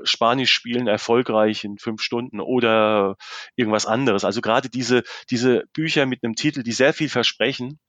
Spanisch 0.04 0.51
spielen 0.51 0.88
erfolgreich 0.88 1.63
in 1.63 1.77
fünf 1.77 2.01
Stunden 2.01 2.39
oder 2.39 3.15
irgendwas 3.56 3.86
anderes. 3.86 4.23
Also 4.23 4.41
gerade 4.41 4.69
diese, 4.69 5.04
diese 5.30 5.65
Bücher 5.73 6.06
mit 6.06 6.23
einem 6.23 6.36
Titel, 6.36 6.63
die 6.63 6.71
sehr 6.71 6.93
viel 6.93 7.10
versprechen, 7.10 7.80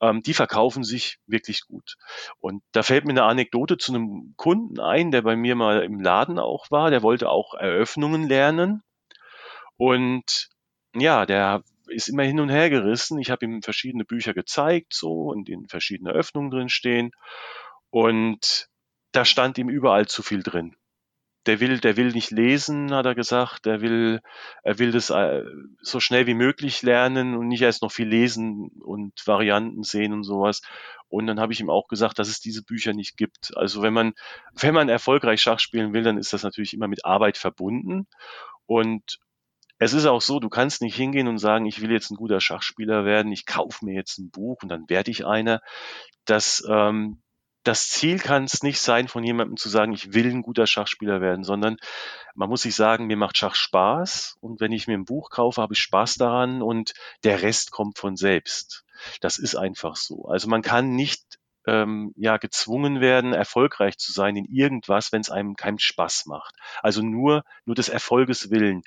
ähm, 0.00 0.22
die 0.22 0.34
verkaufen 0.34 0.84
sich 0.84 1.18
wirklich 1.26 1.62
gut. 1.62 1.96
Und 2.38 2.62
da 2.72 2.82
fällt 2.82 3.04
mir 3.04 3.12
eine 3.12 3.24
Anekdote 3.24 3.78
zu 3.78 3.94
einem 3.94 4.34
Kunden 4.36 4.80
ein, 4.80 5.10
der 5.10 5.22
bei 5.22 5.36
mir 5.36 5.56
mal 5.56 5.82
im 5.82 6.00
Laden 6.00 6.38
auch 6.38 6.70
war. 6.70 6.90
Der 6.90 7.02
wollte 7.02 7.30
auch 7.30 7.54
Eröffnungen 7.54 8.28
lernen. 8.28 8.82
Und 9.76 10.48
ja, 10.94 11.26
der 11.26 11.62
ist 11.88 12.08
immer 12.08 12.24
hin 12.24 12.40
und 12.40 12.48
her 12.48 12.70
gerissen. 12.70 13.18
Ich 13.18 13.30
habe 13.30 13.44
ihm 13.44 13.62
verschiedene 13.62 14.04
Bücher 14.04 14.34
gezeigt, 14.34 14.94
so, 14.94 15.32
in 15.32 15.44
denen 15.44 15.68
verschiedene 15.68 16.10
Öffnungen 16.10 16.50
drin 16.50 16.68
stehen. 16.68 17.12
Und 17.90 18.68
da 19.12 19.24
stand 19.24 19.58
ihm 19.58 19.68
überall 19.68 20.06
zu 20.06 20.22
viel 20.22 20.42
drin. 20.42 20.76
Der 21.46 21.60
will, 21.60 21.78
der 21.78 21.96
will 21.96 22.10
nicht 22.10 22.32
lesen, 22.32 22.92
hat 22.92 23.06
er 23.06 23.14
gesagt. 23.14 23.66
Er 23.66 23.80
will, 23.80 24.20
er 24.64 24.78
will 24.80 24.90
das 24.90 25.10
äh, 25.10 25.44
so 25.80 26.00
schnell 26.00 26.26
wie 26.26 26.34
möglich 26.34 26.82
lernen 26.82 27.36
und 27.36 27.46
nicht 27.46 27.62
erst 27.62 27.82
noch 27.82 27.92
viel 27.92 28.08
lesen 28.08 28.68
und 28.80 29.12
Varianten 29.26 29.84
sehen 29.84 30.12
und 30.12 30.24
sowas. 30.24 30.60
Und 31.08 31.28
dann 31.28 31.38
habe 31.38 31.52
ich 31.52 31.60
ihm 31.60 31.70
auch 31.70 31.86
gesagt, 31.86 32.18
dass 32.18 32.28
es 32.28 32.40
diese 32.40 32.64
Bücher 32.64 32.92
nicht 32.94 33.16
gibt. 33.16 33.56
Also 33.56 33.80
wenn 33.80 33.94
man, 33.94 34.14
wenn 34.54 34.74
man 34.74 34.88
erfolgreich 34.88 35.40
Schach 35.40 35.60
spielen 35.60 35.92
will, 35.92 36.02
dann 36.02 36.18
ist 36.18 36.32
das 36.32 36.42
natürlich 36.42 36.74
immer 36.74 36.88
mit 36.88 37.04
Arbeit 37.04 37.38
verbunden. 37.38 38.08
Und 38.66 39.20
es 39.78 39.92
ist 39.92 40.06
auch 40.06 40.22
so, 40.22 40.40
du 40.40 40.48
kannst 40.48 40.82
nicht 40.82 40.96
hingehen 40.96 41.28
und 41.28 41.38
sagen, 41.38 41.66
ich 41.66 41.80
will 41.80 41.90
jetzt 41.90 42.10
ein 42.10 42.16
guter 42.16 42.40
Schachspieler 42.40 43.04
werden, 43.04 43.32
ich 43.32 43.46
kaufe 43.46 43.84
mir 43.84 43.94
jetzt 43.94 44.18
ein 44.18 44.30
Buch 44.30 44.62
und 44.62 44.68
dann 44.68 44.88
werde 44.88 45.10
ich 45.10 45.26
einer. 45.26 45.60
Das, 46.24 46.64
ähm, 46.68 47.22
das 47.62 47.88
Ziel 47.88 48.18
kann 48.18 48.44
es 48.44 48.62
nicht 48.62 48.80
sein, 48.80 49.08
von 49.08 49.24
jemandem 49.24 49.56
zu 49.56 49.68
sagen, 49.68 49.92
ich 49.92 50.14
will 50.14 50.30
ein 50.30 50.42
guter 50.42 50.66
Schachspieler 50.66 51.20
werden, 51.20 51.42
sondern 51.42 51.76
man 52.34 52.48
muss 52.48 52.62
sich 52.62 52.76
sagen, 52.76 53.06
mir 53.06 53.16
macht 53.16 53.36
Schach 53.36 53.56
Spaß 53.56 54.36
und 54.40 54.60
wenn 54.60 54.72
ich 54.72 54.86
mir 54.86 54.94
ein 54.94 55.04
Buch 55.04 55.30
kaufe, 55.30 55.60
habe 55.60 55.74
ich 55.74 55.80
Spaß 55.80 56.14
daran 56.14 56.62
und 56.62 56.94
der 57.24 57.42
Rest 57.42 57.72
kommt 57.72 57.98
von 57.98 58.16
selbst. 58.16 58.84
Das 59.20 59.38
ist 59.38 59.56
einfach 59.56 59.96
so. 59.96 60.26
Also 60.26 60.48
man 60.48 60.62
kann 60.62 60.94
nicht 60.94 61.22
ähm, 61.66 62.12
ja 62.16 62.36
gezwungen 62.36 63.00
werden, 63.00 63.32
erfolgreich 63.32 63.98
zu 63.98 64.12
sein 64.12 64.36
in 64.36 64.46
irgendwas, 64.46 65.12
wenn 65.12 65.20
es 65.20 65.30
einem 65.30 65.56
keinen 65.56 65.78
Spaß 65.78 66.26
macht. 66.26 66.54
Also 66.82 67.02
nur 67.02 67.44
nur 67.64 67.74
des 67.74 67.88
Erfolges 67.88 68.50
willen 68.50 68.82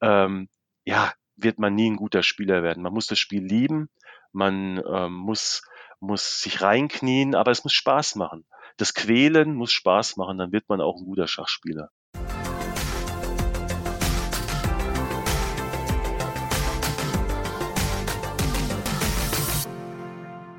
ähm, 0.00 0.48
ja, 0.84 1.12
wird 1.36 1.58
man 1.58 1.74
nie 1.74 1.90
ein 1.90 1.96
guter 1.96 2.22
Spieler 2.22 2.62
werden. 2.62 2.82
Man 2.82 2.92
muss 2.92 3.06
das 3.06 3.18
Spiel 3.18 3.44
lieben, 3.44 3.88
man 4.32 4.82
ähm, 4.86 5.14
muss, 5.14 5.62
muss 6.00 6.40
sich 6.40 6.62
reinknien, 6.62 7.34
aber 7.34 7.50
es 7.50 7.64
muss 7.64 7.72
Spaß 7.72 8.16
machen. 8.16 8.44
Das 8.76 8.94
Quälen 8.94 9.54
muss 9.54 9.72
Spaß 9.72 10.16
machen, 10.16 10.38
dann 10.38 10.52
wird 10.52 10.68
man 10.68 10.80
auch 10.80 10.98
ein 10.98 11.04
guter 11.04 11.26
Schachspieler. 11.26 11.90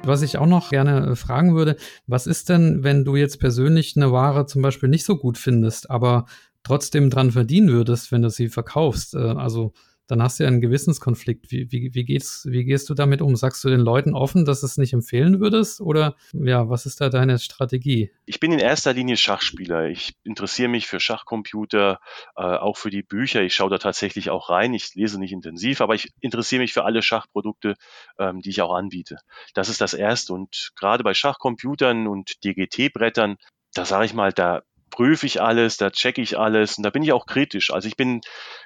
Was 0.05 0.21
ich 0.21 0.37
auch 0.37 0.45
noch 0.45 0.69
gerne 0.69 1.11
äh, 1.11 1.15
fragen 1.15 1.55
würde, 1.55 1.75
was 2.07 2.27
ist 2.27 2.49
denn, 2.49 2.83
wenn 2.83 3.05
du 3.05 3.15
jetzt 3.15 3.39
persönlich 3.39 3.95
eine 3.95 4.11
Ware 4.11 4.45
zum 4.45 4.61
Beispiel 4.61 4.89
nicht 4.89 5.05
so 5.05 5.17
gut 5.17 5.37
findest, 5.37 5.89
aber 5.89 6.25
trotzdem 6.63 7.09
dran 7.09 7.31
verdienen 7.31 7.69
würdest, 7.69 8.11
wenn 8.11 8.21
du 8.21 8.29
sie 8.29 8.49
verkaufst. 8.49 9.15
Äh, 9.15 9.19
also 9.19 9.73
dann 10.07 10.21
hast 10.21 10.39
du 10.39 10.43
ja 10.43 10.47
einen 10.47 10.61
Gewissenskonflikt. 10.61 11.51
Wie, 11.51 11.71
wie, 11.71 11.93
wie, 11.93 12.05
geht's, 12.05 12.45
wie 12.49 12.63
gehst 12.63 12.89
du 12.89 12.93
damit 12.93 13.21
um? 13.21 13.35
Sagst 13.35 13.63
du 13.63 13.69
den 13.69 13.79
Leuten 13.79 14.13
offen, 14.13 14.45
dass 14.45 14.61
du 14.61 14.67
es 14.67 14.77
nicht 14.77 14.93
empfehlen 14.93 15.39
würdest? 15.39 15.81
Oder 15.81 16.15
ja, 16.33 16.69
was 16.69 16.85
ist 16.85 17.01
da 17.01 17.09
deine 17.09 17.39
Strategie? 17.39 18.11
Ich 18.25 18.39
bin 18.39 18.51
in 18.51 18.59
erster 18.59 18.93
Linie 18.93 19.17
Schachspieler. 19.17 19.87
Ich 19.87 20.15
interessiere 20.23 20.69
mich 20.69 20.87
für 20.87 20.99
Schachcomputer, 20.99 21.99
äh, 22.35 22.41
auch 22.41 22.77
für 22.77 22.89
die 22.89 23.03
Bücher. 23.03 23.41
Ich 23.41 23.55
schaue 23.55 23.69
da 23.69 23.77
tatsächlich 23.77 24.29
auch 24.29 24.49
rein. 24.49 24.73
Ich 24.73 24.93
lese 24.95 25.19
nicht 25.19 25.31
intensiv, 25.31 25.81
aber 25.81 25.95
ich 25.95 26.11
interessiere 26.19 26.61
mich 26.61 26.73
für 26.73 26.85
alle 26.85 27.01
Schachprodukte, 27.01 27.75
ähm, 28.19 28.41
die 28.41 28.49
ich 28.49 28.61
auch 28.61 28.73
anbiete. 28.73 29.17
Das 29.53 29.69
ist 29.69 29.81
das 29.81 29.93
Erste. 29.93 30.33
Und 30.33 30.71
gerade 30.75 31.03
bei 31.03 31.13
Schachcomputern 31.13 32.07
und 32.07 32.43
DGT-Brettern, 32.43 33.37
da 33.73 33.85
sage 33.85 34.05
ich 34.05 34.13
mal, 34.13 34.31
da 34.31 34.61
prüfe 34.95 35.25
ich 35.25 35.41
alles, 35.41 35.75
da 35.75 35.91
checke 35.91 36.21
ich 36.21 36.39
alles 36.39 36.77
und 36.77 36.83
da 36.83 36.89
bin 36.89 37.03
ich 37.03 37.11
auch 37.11 37.25
kritisch. 37.25 37.71
Also 37.71 37.89
ich 37.89 37.97
bin 37.97 38.21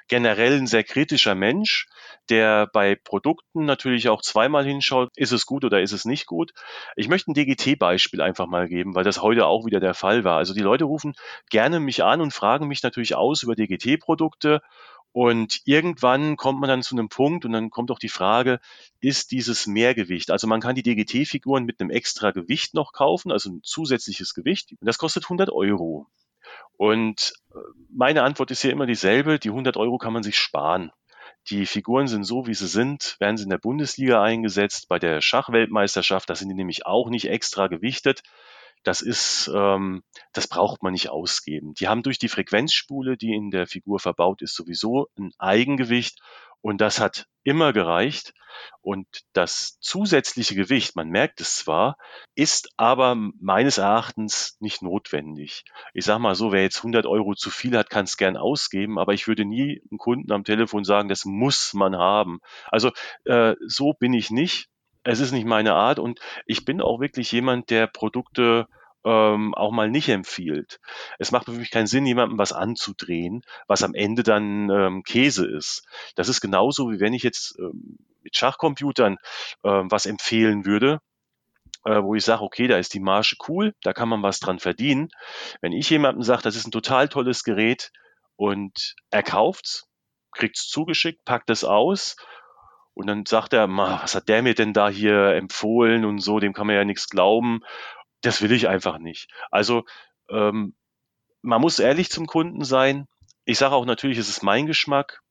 generell 0.06 0.58
ein 0.58 0.68
sehr 0.68 0.84
kritischer 0.84 1.34
Mensch, 1.34 1.88
der 2.28 2.68
bei 2.72 2.94
Produkten 2.94 3.64
natürlich 3.64 4.08
auch 4.08 4.22
zweimal 4.22 4.64
hinschaut, 4.64 5.10
ist 5.16 5.32
es 5.32 5.44
gut 5.44 5.64
oder 5.64 5.80
ist 5.80 5.90
es 5.90 6.04
nicht 6.04 6.26
gut. 6.26 6.52
Ich 6.94 7.08
möchte 7.08 7.32
ein 7.32 7.34
DGT-Beispiel 7.34 8.20
einfach 8.20 8.46
mal 8.46 8.68
geben, 8.68 8.94
weil 8.94 9.02
das 9.02 9.20
heute 9.22 9.46
auch 9.46 9.66
wieder 9.66 9.80
der 9.80 9.94
Fall 9.94 10.22
war. 10.22 10.36
Also 10.36 10.54
die 10.54 10.60
Leute 10.60 10.84
rufen 10.84 11.14
gerne 11.50 11.80
mich 11.80 12.04
an 12.04 12.20
und 12.20 12.32
fragen 12.32 12.68
mich 12.68 12.84
natürlich 12.84 13.16
aus 13.16 13.42
über 13.42 13.56
DGT-Produkte 13.56 14.60
und 15.12 15.62
irgendwann 15.64 16.36
kommt 16.36 16.60
man 16.60 16.68
dann 16.68 16.82
zu 16.82 16.94
einem 16.94 17.08
Punkt 17.08 17.44
und 17.44 17.52
dann 17.52 17.70
kommt 17.70 17.90
auch 17.90 17.98
die 17.98 18.08
Frage, 18.08 18.60
ist 19.00 19.32
dieses 19.32 19.66
Mehrgewicht? 19.66 20.30
Also 20.30 20.46
man 20.46 20.60
kann 20.60 20.76
die 20.76 20.82
DGT-Figuren 20.82 21.64
mit 21.64 21.80
einem 21.80 21.90
extra 21.90 22.30
Gewicht 22.30 22.74
noch 22.74 22.92
kaufen, 22.92 23.32
also 23.32 23.50
ein 23.50 23.60
zusätzliches 23.64 24.34
Gewicht. 24.34 24.70
Und 24.72 24.86
das 24.86 24.98
kostet 24.98 25.24
100 25.24 25.50
Euro. 25.50 26.06
Und 26.76 27.34
äh, 27.52 27.58
meine 27.92 28.22
Antwort 28.22 28.52
ist 28.52 28.62
hier 28.62 28.70
immer 28.70 28.86
dieselbe. 28.86 29.38
Die 29.40 29.50
100 29.50 29.76
Euro 29.76 29.98
kann 29.98 30.12
man 30.12 30.22
sich 30.22 30.38
sparen. 30.38 30.92
Die 31.48 31.66
Figuren 31.66 32.06
sind 32.06 32.24
so, 32.24 32.46
wie 32.46 32.54
sie 32.54 32.68
sind, 32.68 33.16
werden 33.18 33.36
sie 33.36 33.44
in 33.44 33.50
der 33.50 33.58
Bundesliga 33.58 34.22
eingesetzt. 34.22 34.88
Bei 34.88 34.98
der 34.98 35.20
Schachweltmeisterschaft, 35.20 36.30
da 36.30 36.34
sind 36.36 36.50
die 36.50 36.54
nämlich 36.54 36.86
auch 36.86 37.10
nicht 37.10 37.28
extra 37.28 37.66
gewichtet 37.66 38.22
das 38.82 39.02
ist, 39.02 39.50
ähm, 39.54 40.02
das 40.32 40.48
braucht 40.48 40.82
man 40.82 40.92
nicht 40.92 41.10
ausgeben. 41.10 41.74
Die 41.74 41.88
haben 41.88 42.02
durch 42.02 42.18
die 42.18 42.28
Frequenzspule, 42.28 43.16
die 43.16 43.34
in 43.34 43.50
der 43.50 43.66
Figur 43.66 43.98
verbaut 43.98 44.42
ist, 44.42 44.54
sowieso 44.54 45.08
ein 45.18 45.32
Eigengewicht 45.38 46.20
und 46.62 46.80
das 46.80 47.00
hat 47.00 47.26
immer 47.42 47.72
gereicht. 47.72 48.34
Und 48.82 49.06
das 49.32 49.78
zusätzliche 49.80 50.54
Gewicht, 50.54 50.96
man 50.96 51.08
merkt 51.08 51.40
es 51.40 51.56
zwar, 51.56 51.96
ist 52.34 52.70
aber 52.76 53.14
meines 53.14 53.78
Erachtens 53.78 54.56
nicht 54.60 54.82
notwendig. 54.82 55.64
Ich 55.94 56.04
sage 56.04 56.20
mal 56.20 56.34
so, 56.34 56.52
wer 56.52 56.62
jetzt 56.62 56.78
100 56.78 57.06
Euro 57.06 57.34
zu 57.34 57.50
viel 57.50 57.76
hat, 57.76 57.90
kann 57.90 58.04
es 58.04 58.16
gern 58.16 58.36
ausgeben, 58.36 58.98
aber 58.98 59.14
ich 59.14 59.28
würde 59.28 59.44
nie 59.44 59.80
einem 59.90 59.98
Kunden 59.98 60.32
am 60.32 60.44
Telefon 60.44 60.84
sagen, 60.84 61.08
das 61.08 61.24
muss 61.24 61.72
man 61.74 61.96
haben. 61.96 62.40
Also 62.66 62.90
äh, 63.24 63.54
so 63.66 63.92
bin 63.92 64.12
ich 64.12 64.30
nicht 64.30 64.68
es 65.04 65.20
ist 65.20 65.32
nicht 65.32 65.46
meine 65.46 65.74
Art 65.74 65.98
und 65.98 66.20
ich 66.46 66.64
bin 66.64 66.80
auch 66.80 67.00
wirklich 67.00 67.32
jemand, 67.32 67.70
der 67.70 67.86
Produkte 67.86 68.66
ähm, 69.04 69.54
auch 69.54 69.70
mal 69.70 69.90
nicht 69.90 70.08
empfiehlt. 70.08 70.78
Es 71.18 71.32
macht 71.32 71.46
für 71.46 71.52
mich 71.52 71.70
keinen 71.70 71.86
Sinn, 71.86 72.06
jemandem 72.06 72.38
was 72.38 72.52
anzudrehen, 72.52 73.42
was 73.66 73.82
am 73.82 73.94
Ende 73.94 74.22
dann 74.22 74.68
ähm, 74.68 75.02
Käse 75.04 75.46
ist. 75.46 75.86
Das 76.16 76.28
ist 76.28 76.40
genauso, 76.40 76.90
wie 76.90 77.00
wenn 77.00 77.14
ich 77.14 77.22
jetzt 77.22 77.58
ähm, 77.58 77.98
mit 78.22 78.36
Schachcomputern 78.36 79.16
ähm, 79.64 79.90
was 79.90 80.04
empfehlen 80.04 80.66
würde, 80.66 81.00
äh, 81.84 82.02
wo 82.02 82.14
ich 82.14 82.24
sage, 82.24 82.42
okay, 82.42 82.66
da 82.66 82.76
ist 82.76 82.92
die 82.92 83.00
Marge 83.00 83.36
cool, 83.48 83.74
da 83.82 83.94
kann 83.94 84.08
man 84.08 84.22
was 84.22 84.38
dran 84.38 84.58
verdienen. 84.58 85.08
Wenn 85.62 85.72
ich 85.72 85.88
jemandem 85.88 86.22
sage, 86.22 86.42
das 86.42 86.56
ist 86.56 86.66
ein 86.66 86.72
total 86.72 87.08
tolles 87.08 87.42
Gerät 87.42 87.90
und 88.36 88.94
er 89.10 89.22
kauft's, 89.22 89.86
kriegt's 90.32 90.68
zugeschickt, 90.68 91.24
packt 91.24 91.48
es 91.48 91.64
aus 91.64 92.16
und 93.00 93.06
dann 93.06 93.24
sagt 93.24 93.54
er, 93.54 93.66
was 93.66 94.14
hat 94.14 94.28
der 94.28 94.42
mir 94.42 94.54
denn 94.54 94.74
da 94.74 94.90
hier 94.90 95.34
empfohlen 95.34 96.04
und 96.04 96.18
so, 96.18 96.38
dem 96.38 96.52
kann 96.52 96.66
man 96.66 96.76
ja 96.76 96.84
nichts 96.84 97.08
glauben. 97.08 97.62
Das 98.20 98.42
will 98.42 98.52
ich 98.52 98.68
einfach 98.68 98.98
nicht. 98.98 99.30
Also 99.50 99.84
ähm, 100.28 100.76
man 101.40 101.62
muss 101.62 101.78
ehrlich 101.78 102.10
zum 102.10 102.26
Kunden 102.26 102.62
sein. 102.62 103.06
Ich 103.46 103.56
sage 103.56 103.74
auch 103.74 103.86
natürlich, 103.86 104.18
es 104.18 104.28
ist 104.28 104.42
mein 104.42 104.66
Geschmack. 104.66 105.22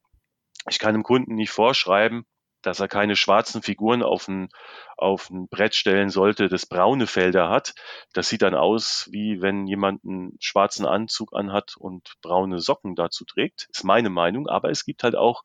Ich 0.67 0.79
kann 0.79 0.95
dem 0.95 1.03
Kunden 1.03 1.35
nicht 1.35 1.51
vorschreiben, 1.51 2.25
dass 2.63 2.79
er 2.79 2.87
keine 2.87 3.15
schwarzen 3.15 3.61
Figuren 3.61 4.01
auf 4.01 4.27
ein, 4.27 4.49
auf 4.97 5.29
ein 5.29 5.47
Brett 5.47 5.75
stellen 5.75 6.09
sollte, 6.09 6.49
das 6.49 6.65
braune 6.65 7.05
Felder 7.05 7.49
hat. 7.49 7.75
Das 8.13 8.29
sieht 8.29 8.41
dann 8.41 8.55
aus, 8.55 9.07
wie 9.11 9.43
wenn 9.43 9.67
jemand 9.67 10.03
einen 10.03 10.35
schwarzen 10.39 10.87
Anzug 10.87 11.35
anhat 11.35 11.75
und 11.77 12.15
braune 12.23 12.61
Socken 12.61 12.95
dazu 12.95 13.25
trägt. 13.25 13.67
Ist 13.71 13.83
meine 13.83 14.09
Meinung. 14.09 14.47
Aber 14.47 14.71
es 14.71 14.85
gibt 14.85 15.03
halt 15.03 15.15
auch 15.15 15.43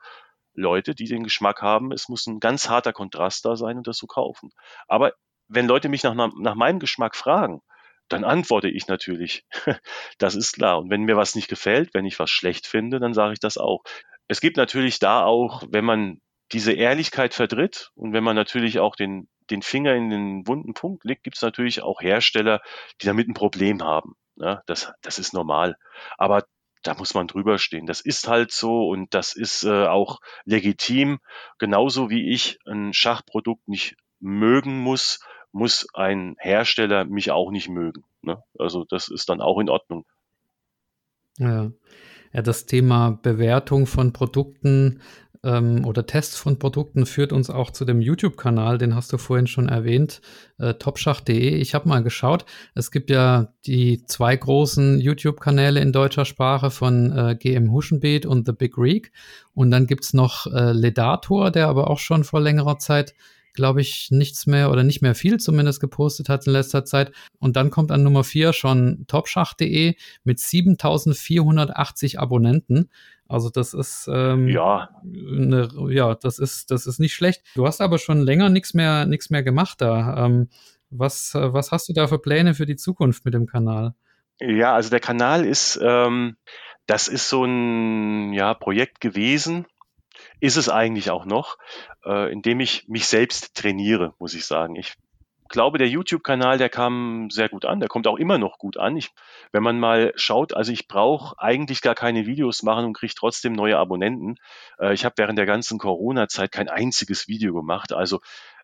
Leute, 0.55 0.95
die 0.95 1.07
den 1.07 1.25
Geschmack 1.25 1.63
haben, 1.63 1.93
es 1.93 2.09
muss 2.09 2.27
ein 2.27 2.41
ganz 2.41 2.69
harter 2.69 2.93
Kontrast 2.93 3.45
da 3.45 3.57
sein 3.57 3.77
und 3.77 3.87
das 3.87 3.99
zu 3.99 4.07
kaufen. 4.07 4.51
Aber 4.89 5.13
wenn 5.49 5.67
Leute 5.67 5.89
mich 5.89 6.03
nach, 6.03 6.15
nach 6.15 6.55
meinem 6.55 6.79
Geschmack 6.79 7.17
fragen, 7.17 7.61
dann 8.09 8.25
antworte 8.25 8.69
ich 8.69 8.87
natürlich. 8.87 9.45
das 10.19 10.35
ist 10.35 10.53
klar. 10.53 10.79
Und 10.79 10.91
wenn 10.91 11.03
mir 11.03 11.17
was 11.17 11.35
nicht 11.35 11.49
gefällt, 11.49 11.95
wenn 11.95 12.05
ich 12.05 12.19
was 12.19 12.31
schlecht 12.31 12.67
finde, 12.67 13.01
dann 13.01 13.15
sage 13.15 13.33
ich 13.33 13.41
das 13.41 13.59
auch. 13.59 13.83
Es 14.29 14.41
gibt 14.41 14.57
natürlich 14.57 14.99
da 14.99 15.25
auch, 15.25 15.63
wenn 15.69 15.85
man 15.85 16.21
diese 16.53 16.73
Ehrlichkeit 16.73 17.35
vertritt 17.35 17.91
und 17.95 18.13
wenn 18.13 18.25
man 18.25 18.37
natürlich 18.37 18.79
auch 18.79 18.97
den, 18.97 19.29
den 19.51 19.63
Finger 19.63 19.95
in 19.95 20.11
den 20.11 20.47
wunden 20.47 20.75
Punkt 20.75 21.05
legt, 21.05 21.25
gibt 21.25 21.37
es 21.37 21.43
natürlich 21.43 21.83
auch 21.83 22.01
Hersteller, 22.01 22.61
die 23.01 23.07
damit 23.07 23.29
ein 23.29 23.35
Problem 23.35 23.83
haben. 23.83 24.15
Ja, 24.37 24.63
das, 24.67 24.93
das 25.03 25.19
ist 25.19 25.33
normal. 25.33 25.77
Aber 26.19 26.45
da 26.85 26.95
muss 26.95 27.15
man 27.15 27.27
drüber 27.27 27.59
stehen. 27.59 27.87
Das 27.87 28.01
ist 28.01 28.29
halt 28.29 28.53
so 28.53 28.89
und 28.89 29.15
das 29.15 29.35
ist 29.35 29.65
äh, 29.65 29.87
auch 29.87 30.21
legitim. 30.45 31.19
Genauso 31.59 32.11
wie 32.11 32.33
ich 32.33 32.59
ein 32.67 32.93
Schachprodukt 32.93 33.67
nicht 33.67 33.97
mögen 34.21 34.79
muss, 34.79 35.21
muss 35.51 35.87
ein 35.95 36.37
Hersteller 36.39 37.05
mich 37.05 37.31
auch 37.31 37.51
nicht 37.51 37.69
mögen. 37.69 38.05
Ne? 38.23 38.43
Also 38.59 38.85
das 38.85 39.09
ist 39.09 39.29
dann 39.29 39.41
auch 39.41 39.59
in 39.59 39.69
Ordnung. 39.69 40.05
Ja. 41.39 41.73
ja, 42.33 42.43
das 42.43 42.67
Thema 42.67 43.19
Bewertung 43.23 43.87
von 43.87 44.13
Produkten 44.13 45.01
ähm, 45.45 45.85
oder 45.85 46.07
Tests 46.07 46.37
von 46.37 46.59
Produkten 46.59 47.07
führt 47.07 47.33
uns 47.33 47.51
auch 47.51 47.71
zu 47.71 47.85
dem 47.85 48.01
YouTube-Kanal, 48.01 48.79
den 48.79 48.95
hast 48.95 49.13
du 49.13 49.19
vorhin 49.19 49.47
schon 49.47 49.69
erwähnt, 49.69 50.21
äh, 50.59 50.75
topschach.de. 50.75 51.57
Ich 51.57 51.75
habe 51.75 51.89
mal 51.89 52.03
geschaut, 52.03 52.45
es 52.75 52.91
gibt 52.91 53.11
ja 53.11 53.53
die 53.67 54.05
zwei 54.07 54.37
großen 54.37 55.01
YouTube-Kanäle 55.01 55.81
in 55.81 55.93
deutscher 55.93 56.25
Sprache 56.25 56.71
von 56.71 57.13
äh, 57.13 57.37
GM 57.39 57.71
Huschenbeet 57.71 58.27
und 58.27 58.47
The 58.47 58.53
Big 58.53 58.79
Reek. 58.79 59.13
Und 59.53 59.71
dann 59.71 59.87
gibt's 59.87 60.15
noch 60.15 60.47
äh, 60.47 60.73
Ledator, 60.73 61.51
der 61.51 61.69
aber 61.69 61.91
auch 61.91 61.99
schon 61.99 62.25
vor 62.25 62.41
längerer 62.41 62.79
Zeit 62.79 63.15
glaube 63.55 63.81
ich, 63.81 64.09
nichts 64.11 64.47
mehr 64.47 64.71
oder 64.71 64.83
nicht 64.83 65.01
mehr 65.01 65.15
viel 65.15 65.39
zumindest 65.39 65.81
gepostet 65.81 66.29
hat 66.29 66.47
in 66.47 66.53
letzter 66.53 66.85
Zeit. 66.85 67.13
Und 67.39 67.57
dann 67.57 67.71
kommt 67.71 67.93
an 67.93 68.03
Nummer 68.03 68.25
vier 68.25 68.53
schon 68.53 69.05
topschach.de 69.07 69.95
mit 70.25 70.41
7480 70.41 72.19
Abonnenten. 72.19 72.91
Also 73.29 73.51
das 73.51 73.75
ist 73.75 74.09
ähm, 74.13 74.49
ja. 74.49 74.91
Eine, 75.03 75.69
ja, 75.91 76.15
das 76.15 76.39
ist 76.39 76.71
das 76.71 76.87
ist 76.87 77.01
nicht 77.01 77.15
schlecht. 77.15 77.43
Du 77.55 77.67
hast 77.67 77.81
aber 77.81 77.99
schon 77.99 78.21
länger 78.21 78.49
nichts 78.49 78.75
mehr 78.75 79.07
nichts 79.07 79.31
mehr 79.31 79.43
gemacht 79.43 79.81
da. 79.81 80.27
Ähm, 80.27 80.49
was 80.91 81.33
was 81.35 81.73
hast 81.73 81.89
du 81.89 81.93
da 81.93 82.07
für 82.07 82.19
Pläne 82.19 82.55
für 82.55 82.67
die 82.67 82.77
Zukunft 82.77 83.25
mit 83.25 83.35
dem 83.35 83.47
Kanal? 83.47 83.95
Ja, 84.41 84.75
also 84.75 84.91
der 84.91 85.01
Kanal 85.01 85.45
ist 85.45 85.79
ähm, 85.83 86.37
das 86.87 87.09
ist 87.09 87.29
so 87.29 87.45
ein 87.45 88.33
ja 88.33 88.55
Projekt 88.55 89.01
gewesen 89.01 89.67
ist 90.41 90.57
es 90.57 90.69
eigentlich 90.69 91.11
auch 91.11 91.25
noch, 91.25 91.57
äh, 92.05 92.31
indem 92.31 92.61
ich 92.61 92.87
mich 92.89 93.07
selbst 93.07 93.55
trainiere, 93.55 94.15
muss 94.19 94.35
ich 94.35 94.45
sagen. 94.45 94.77
Ich 94.77 94.95
glaube, 95.55 95.79
der 95.79 95.89
YouTube-Kanal, 95.89 96.59
der 96.59 96.69
kam 96.69 97.31
sehr 97.31 97.49
gut 97.49 97.65
an, 97.65 97.79
der 97.79 97.89
kommt 97.89 98.09
auch 98.09 98.17
immer 98.17 98.39
noch 98.39 98.59
gut 98.59 98.77
an. 98.77 98.97
Ich, 98.97 99.11
wenn 99.53 99.63
man 99.63 99.79
mal 99.79 100.13
schaut, 100.17 100.53
also 100.53 100.73
ich 100.73 100.89
brauche 100.89 101.39
eigentlich 101.39 101.81
gar 101.81 101.95
keine 101.95 102.27
Videos 102.27 102.65
machen 102.65 102.85
und 102.85 102.93
kriege 102.93 103.15
trotzdem 103.17 103.53
neue 103.53 103.79
Abonnenten. 103.79 104.35
Äh, 104.81 104.95
ich 104.95 105.05
habe 105.05 105.15
während 105.17 105.39
der 105.39 105.47
ganzen 105.47 105.79
Corona-Zeit 105.79 106.51
kein 106.51 106.69
einziges 106.69 107.29
Video 107.29 107.55
gemacht. 107.55 107.93
Also 107.93 108.21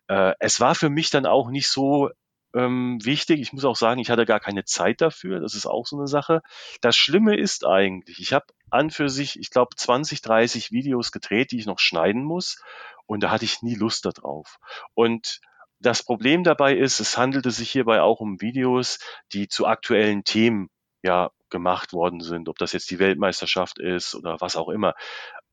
äh, 0.07 0.33
es 0.39 0.59
war 0.59 0.75
für 0.75 0.89
mich 0.89 1.09
dann 1.09 1.25
auch 1.25 1.49
nicht 1.49 1.69
so 1.69 2.09
ähm, 2.53 2.99
wichtig. 3.03 3.39
Ich 3.39 3.53
muss 3.53 3.63
auch 3.63 3.77
sagen, 3.77 4.01
ich 4.01 4.09
hatte 4.09 4.25
gar 4.25 4.41
keine 4.41 4.65
Zeit 4.65 4.99
dafür. 4.99 5.39
Das 5.39 5.55
ist 5.55 5.67
auch 5.67 5.87
so 5.87 5.97
eine 5.97 6.07
Sache. 6.07 6.41
Das 6.81 6.97
Schlimme 6.97 7.37
ist 7.37 7.65
eigentlich, 7.65 8.19
ich 8.19 8.33
habe 8.33 8.47
an 8.69 8.89
für 8.89 9.07
sich, 9.07 9.39
ich 9.39 9.49
glaube, 9.49 9.77
20, 9.77 10.21
30 10.21 10.73
Videos 10.73 11.13
gedreht, 11.13 11.51
die 11.51 11.59
ich 11.59 11.67
noch 11.67 11.79
schneiden 11.79 12.25
muss. 12.25 12.61
Und 13.05 13.23
da 13.23 13.31
hatte 13.31 13.45
ich 13.45 13.61
nie 13.61 13.75
Lust 13.75 14.05
darauf. 14.05 14.57
Und 14.93 15.39
das 15.81 16.03
Problem 16.03 16.43
dabei 16.43 16.75
ist, 16.75 16.99
es 16.99 17.17
handelte 17.17 17.51
sich 17.51 17.71
hierbei 17.71 18.01
auch 18.01 18.19
um 18.19 18.41
Videos, 18.41 18.99
die 19.33 19.47
zu 19.47 19.65
aktuellen 19.65 20.23
Themen 20.23 20.69
ja 21.03 21.31
gemacht 21.49 21.93
worden 21.93 22.21
sind, 22.21 22.47
ob 22.49 22.57
das 22.57 22.73
jetzt 22.73 22.89
die 22.91 22.99
Weltmeisterschaft 22.99 23.79
ist 23.79 24.15
oder 24.15 24.37
was 24.39 24.55
auch 24.55 24.69
immer. 24.69 24.93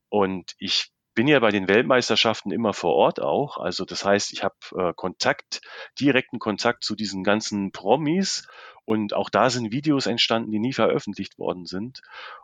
Und 0.09 0.53
ich 0.57 0.91
bin 1.15 1.27
ja 1.27 1.39
bei 1.39 1.51
den 1.51 1.67
Weltmeisterschaften 1.67 2.51
immer 2.51 2.73
vor 2.73 2.93
Ort 2.95 3.19
auch. 3.19 3.57
Also 3.57 3.83
das 3.83 4.05
heißt, 4.05 4.31
ich 4.31 4.43
habe 4.43 4.55
äh, 4.77 4.93
Kontakt, 4.95 5.61
direkten 5.99 6.39
Kontakt 6.39 6.83
zu 6.83 6.95
diesen 6.95 7.23
ganzen 7.23 7.71
Promis 7.71 8.47
und 8.85 9.13
auch 9.13 9.29
da 9.29 9.49
sind 9.49 9.71
Videos 9.71 10.05
entstanden, 10.05 10.51
die 10.51 10.59
nie 10.59 10.73
veröffentlicht 10.73 11.37
worden 11.37 11.65
sind. 11.65 12.01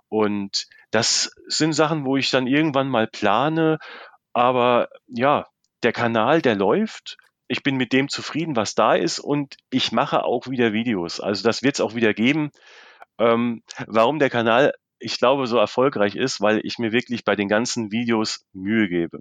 Und 0.10 0.68
das 0.92 1.32
sind 1.48 1.74
Sachen, 1.74 2.06
wo 2.06 2.18
ich 2.18 2.30
dann 2.30 2.48
irgendwann 2.48 2.90
mal 2.90 3.08
plane. 3.08 3.80
Aber 4.34 4.90
ja, 5.08 5.48
der 5.84 5.94
Kanal, 5.94 6.42
der 6.42 6.56
läuft. 6.56 7.18
Ich 7.48 7.64
bin 7.64 7.76
mit 7.76 7.94
dem 7.94 8.10
zufrieden, 8.10 8.56
was 8.56 8.76
da 8.76 8.96
ist 8.96 9.20
und 9.20 9.56
ich 9.70 9.92
mache 9.92 10.24
auch 10.24 10.48
wieder 10.48 10.74
Videos. 10.74 11.20
Also 11.20 11.44
das 11.44 11.62
wird 11.62 11.76
es 11.76 11.82
auch 11.82 11.96
wieder 11.96 12.14
geben. 12.14 12.52
Ähm, 13.20 13.64
warum 13.88 14.20
der 14.20 14.30
Kanal 14.30 14.74
ich 15.00 15.20
glaube, 15.20 15.46
so 15.46 15.58
erfolgreich 15.58 16.16
ist, 16.16 16.42
weil 16.42 16.62
ich 16.64 16.80
mir 16.80 16.92
wirklich 16.92 17.26
bei 17.26 17.36
den 17.36 17.48
ganzen 17.48 17.92
Videos 17.92 18.46
Mühe 18.54 18.88
gebe. 18.88 19.20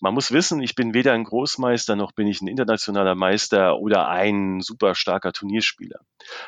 Man 0.00 0.14
muss 0.14 0.32
wissen, 0.32 0.60
ich 0.60 0.74
bin 0.74 0.92
weder 0.92 1.12
ein 1.12 1.24
Großmeister 1.24 1.96
noch 1.96 2.12
bin 2.12 2.26
ich 2.26 2.42
ein 2.42 2.48
internationaler 2.48 3.14
Meister 3.14 3.78
oder 3.78 4.08
ein 4.08 4.60
super 4.60 4.94
starker 4.94 5.32
Turnierspieler. 5.32 6.00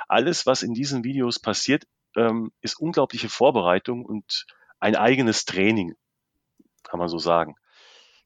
Alles, 0.08 0.46
was 0.46 0.62
in 0.62 0.74
diesen 0.74 1.04
Videos 1.04 1.38
passiert, 1.38 1.84
ähm, 2.16 2.50
ist 2.60 2.78
unglaubliche 2.78 3.28
Vorbereitung 3.28 4.04
und 4.04 4.46
ein 4.80 4.96
eigenes 4.96 5.44
Training, 5.44 5.94
kann 6.82 6.98
man 6.98 7.08
so 7.08 7.18
sagen. 7.18 7.54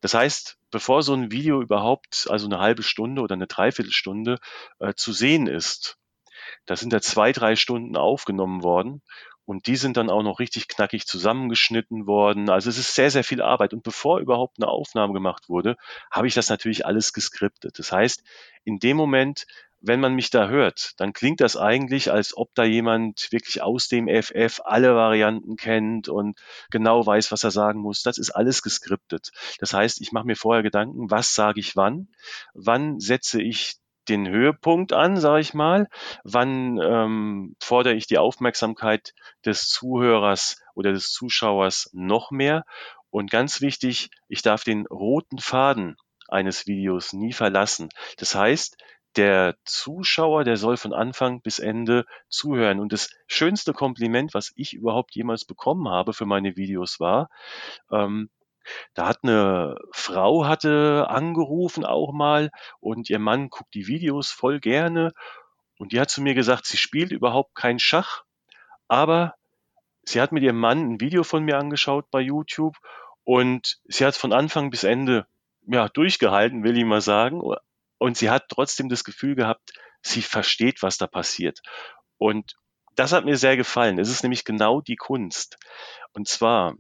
Das 0.01 0.15
heißt, 0.15 0.59
bevor 0.71 1.03
so 1.03 1.15
ein 1.15 1.31
Video 1.31 1.61
überhaupt, 1.61 2.27
also 2.31 2.47
eine 2.47 2.59
halbe 2.59 2.83
Stunde 2.83 3.23
oder 3.23 3.35
eine 3.35 3.47
Dreiviertelstunde 3.47 4.39
äh, 4.79 4.95
zu 4.95 5.13
sehen 5.13 5.47
ist, 5.47 5.99
da 6.67 6.77
sind 6.77 6.93
da 6.93 7.01
zwei, 7.01 7.33
drei 7.33 7.57
Stunden 7.57 7.97
aufgenommen 7.97 8.63
worden 8.63 9.03
und 9.51 9.67
die 9.67 9.75
sind 9.75 9.97
dann 9.97 10.11
auch 10.11 10.23
noch 10.23 10.39
richtig 10.39 10.69
knackig 10.69 11.07
zusammengeschnitten 11.07 12.07
worden. 12.07 12.51
Also 12.51 12.71
es 12.71 12.79
ist 12.79 12.95
sehr, 12.95 13.11
sehr 13.11 13.25
viel 13.25 13.43
Arbeit. 13.43 13.73
Und 13.73 13.83
bevor 13.83 14.21
überhaupt 14.21 14.59
eine 14.59 14.69
Aufnahme 14.69 15.13
gemacht 15.13 15.49
wurde, 15.49 15.77
habe 16.11 16.29
ich 16.29 16.35
das 16.35 16.49
natürlich 16.49 16.87
alles 16.87 17.13
geskriptet. 17.13 17.77
Das 17.79 17.91
heißt, 17.91 18.23
in 18.63 18.79
dem 18.79 18.97
Moment, 18.97 19.47
wenn 19.81 20.01
man 20.01 20.15
mich 20.15 20.31
da 20.31 20.49
hört, 20.49 20.93
dann 20.99 21.13
klingt 21.13 21.41
das 21.41 21.57
eigentlich, 21.57 22.13
als 22.13 22.37
ob 22.37 22.55
da 22.55 22.65
jemand 22.65 23.29
wirklich 23.31 23.63
aus 23.63 23.89
dem 23.89 24.09
FF 24.09 24.61
alle 24.65 24.95
Varianten 24.95 25.57
kennt 25.57 26.09
und 26.09 26.39
genau 26.71 27.05
weiß, 27.05 27.33
was 27.33 27.45
er 27.45 27.51
sagen 27.51 27.81
muss. 27.81 28.03
Das 28.03 28.19
ist 28.19 28.31
alles 28.31 28.63
geskriptet. 28.63 29.31
Das 29.59 29.73
heißt, 29.73 30.01
ich 30.01 30.13
mache 30.13 30.27
mir 30.27 30.37
vorher 30.37 30.63
Gedanken, 30.63 31.11
was 31.11 31.35
sage 31.35 31.61
ich 31.61 31.77
wann, 31.77 32.09
wann 32.55 33.01
setze 33.01 33.43
ich 33.43 33.77
den 34.09 34.29
Höhepunkt 34.29 34.93
an, 34.93 35.17
sage 35.17 35.41
ich 35.41 35.55
mal? 35.55 35.89
Wann 36.25 36.79
ähm, 36.83 37.57
fordere 37.61 37.95
ich 37.95 38.07
die 38.07 38.19
Aufmerksamkeit 38.19 39.15
des 39.45 39.69
Zuhörers 39.69 40.61
oder 40.75 40.93
des 40.93 41.13
Zuschauers 41.13 41.91
noch 41.93 42.31
mehr? 42.31 42.65
Und 43.11 43.31
ganz 43.31 43.61
wichtig, 43.61 44.11
ich 44.29 44.43
darf 44.43 44.65
den 44.65 44.87
roten 44.87 45.39
Faden 45.39 45.97
eines 46.29 46.67
Videos 46.67 47.13
nie 47.13 47.33
verlassen. 47.33 47.89
Das 48.19 48.35
heißt, 48.35 48.77
der 49.17 49.57
Zuschauer, 49.65 50.45
der 50.45 50.57
soll 50.57 50.77
von 50.77 50.93
Anfang 50.93 51.43
bis 51.43 51.59
Ende 51.59 52.05
zuhören. 52.29 52.81
Und 52.81 52.93
das 52.93 53.11
schönste 53.27 53.73
Kompliment, 53.73 54.35
was 54.35 54.53
ich 54.57 54.73
überhaupt 54.73 55.15
jemals 55.15 55.45
bekommen 55.45 55.89
habe 55.89 56.13
für 56.13 56.27
meine 56.27 56.57
Videos 56.57 57.01
war, 57.01 57.29
ähm, 57.91 58.31
da 58.95 59.09
hat 59.09 59.21
eine 59.23 59.77
Frau 59.91 60.47
hatte 60.47 61.07
angerufen 61.09 61.85
auch 61.85 62.13
mal 62.13 62.51
und 62.79 63.11
ihr 63.11 63.19
Mann 63.19 63.49
guckt 63.49 63.75
die 63.75 63.87
Videos 63.87 64.31
voll 64.31 64.61
gerne 64.61 65.13
und 65.79 65.93
die 65.93 66.01
hat 66.01 66.11
zu 66.11 66.23
mir 66.23 66.35
gesagt, 66.35 66.67
sie 66.67 66.77
spielt 66.77 67.11
überhaupt 67.11 67.55
kein 67.55 67.79
Schach, 67.79 68.25
aber 68.87 69.35
sie 70.03 70.21
hat 70.21 70.33
mit 70.33 70.43
ihrem 70.43 70.61
Mann 70.61 70.93
ein 70.93 71.01
Video 71.01 71.25
von 71.25 71.43
mir 71.43 71.59
angeschaut 71.59 72.11
bei 72.11 72.21
YouTube 72.21 72.77
und 73.25 73.81
sie 73.85 74.05
hat 74.05 74.15
von 74.15 74.33
Anfang 74.33 74.71
bis 74.71 74.85
Ende 74.85 75.27
ja 75.67 75.89
durchgehalten, 75.89 76.65
will 76.65 76.77
ich 76.77 76.85
mal 76.85 77.01
sagen, 77.01 77.43
und 78.01 78.17
sie 78.17 78.31
hat 78.31 78.49
trotzdem 78.49 78.89
das 78.89 79.05
Gefühl 79.05 79.35
gehabt, 79.37 79.73
sie 80.01 80.23
versteht, 80.23 80.83
was 80.83 80.97
da 80.97 81.07
passiert. 81.07 81.61
Und 82.17 82.55
das 82.97 83.13
hat 83.13 83.27
mir 83.27 83.37
sehr 83.37 83.59
gefallen. 83.59 83.99
Es 83.99 84.09
ist 84.09 84.23
nämlich 84.23 84.45
genau 84.45 84.81
die 84.81 84.97
Kunst. 84.97 85.59
Und 86.15 86.27
zwar, 86.27 86.77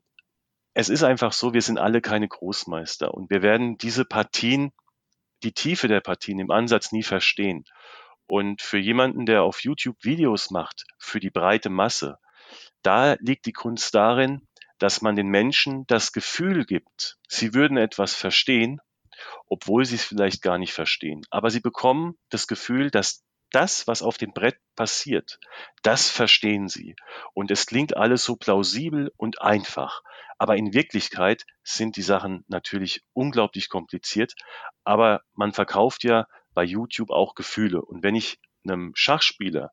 es 0.72 0.88
ist 0.88 1.02
einfach 1.02 1.32
so, 1.32 1.52
wir 1.52 1.60
sind 1.60 1.78
alle 1.78 2.00
keine 2.00 2.26
Großmeister 2.26 3.12
und 3.12 3.28
wir 3.28 3.42
werden 3.42 3.76
diese 3.76 4.06
Partien, 4.06 4.72
die 5.42 5.52
Tiefe 5.52 5.88
der 5.88 6.00
Partien 6.00 6.38
im 6.38 6.50
Ansatz 6.50 6.90
nie 6.90 7.02
verstehen. 7.02 7.64
Und 8.26 8.62
für 8.62 8.78
jemanden, 8.78 9.26
der 9.26 9.42
auf 9.42 9.62
YouTube 9.62 10.02
Videos 10.02 10.50
macht, 10.50 10.84
für 10.98 11.20
die 11.20 11.30
breite 11.30 11.68
Masse, 11.68 12.18
da 12.82 13.16
liegt 13.20 13.44
die 13.44 13.52
Kunst 13.52 13.94
darin, 13.94 14.48
dass 14.78 15.02
man 15.02 15.16
den 15.16 15.28
Menschen 15.28 15.86
das 15.86 16.12
Gefühl 16.12 16.64
gibt, 16.64 17.18
sie 17.28 17.52
würden 17.52 17.76
etwas 17.76 18.14
verstehen, 18.14 18.80
obwohl 19.46 19.84
sie 19.84 19.96
es 19.96 20.04
vielleicht 20.04 20.42
gar 20.42 20.58
nicht 20.58 20.72
verstehen. 20.72 21.22
Aber 21.30 21.50
sie 21.50 21.60
bekommen 21.60 22.16
das 22.30 22.46
Gefühl, 22.46 22.90
dass 22.90 23.24
das, 23.50 23.86
was 23.86 24.02
auf 24.02 24.16
dem 24.16 24.32
Brett 24.32 24.58
passiert, 24.76 25.38
das 25.82 26.08
verstehen 26.08 26.68
sie. 26.68 26.94
Und 27.34 27.50
es 27.50 27.66
klingt 27.66 27.96
alles 27.96 28.24
so 28.24 28.36
plausibel 28.36 29.12
und 29.16 29.42
einfach. 29.42 30.02
Aber 30.38 30.56
in 30.56 30.72
Wirklichkeit 30.72 31.44
sind 31.62 31.96
die 31.96 32.02
Sachen 32.02 32.44
natürlich 32.48 33.02
unglaublich 33.12 33.68
kompliziert. 33.68 34.34
Aber 34.84 35.22
man 35.34 35.52
verkauft 35.52 36.04
ja 36.04 36.26
bei 36.54 36.64
YouTube 36.64 37.10
auch 37.10 37.34
Gefühle. 37.34 37.82
Und 37.82 38.02
wenn 38.02 38.14
ich 38.14 38.38
einem 38.64 38.92
Schachspieler 38.94 39.72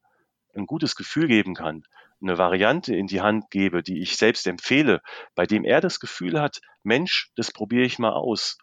ein 0.55 0.65
gutes 0.65 0.95
Gefühl 0.95 1.27
geben 1.27 1.53
kann, 1.53 1.83
eine 2.21 2.37
Variante 2.37 2.95
in 2.95 3.07
die 3.07 3.21
Hand 3.21 3.51
gebe, 3.51 3.83
die 3.83 4.01
ich 4.01 4.17
selbst 4.17 4.47
empfehle, 4.47 5.01
bei 5.35 5.45
dem 5.45 5.63
er 5.63 5.81
das 5.81 5.99
Gefühl 5.99 6.41
hat, 6.41 6.61
Mensch, 6.83 7.31
das 7.35 7.51
probiere 7.51 7.85
ich 7.85 7.99
mal 7.99 8.13
aus. 8.13 8.57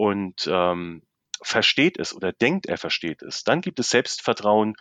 Und 0.00 0.48
ähm, 0.50 1.02
versteht 1.42 1.98
es 1.98 2.16
oder 2.16 2.32
denkt, 2.32 2.64
er 2.64 2.78
versteht 2.78 3.20
es, 3.20 3.44
dann 3.44 3.60
gibt 3.60 3.78
es 3.80 3.90
Selbstvertrauen 3.90 4.74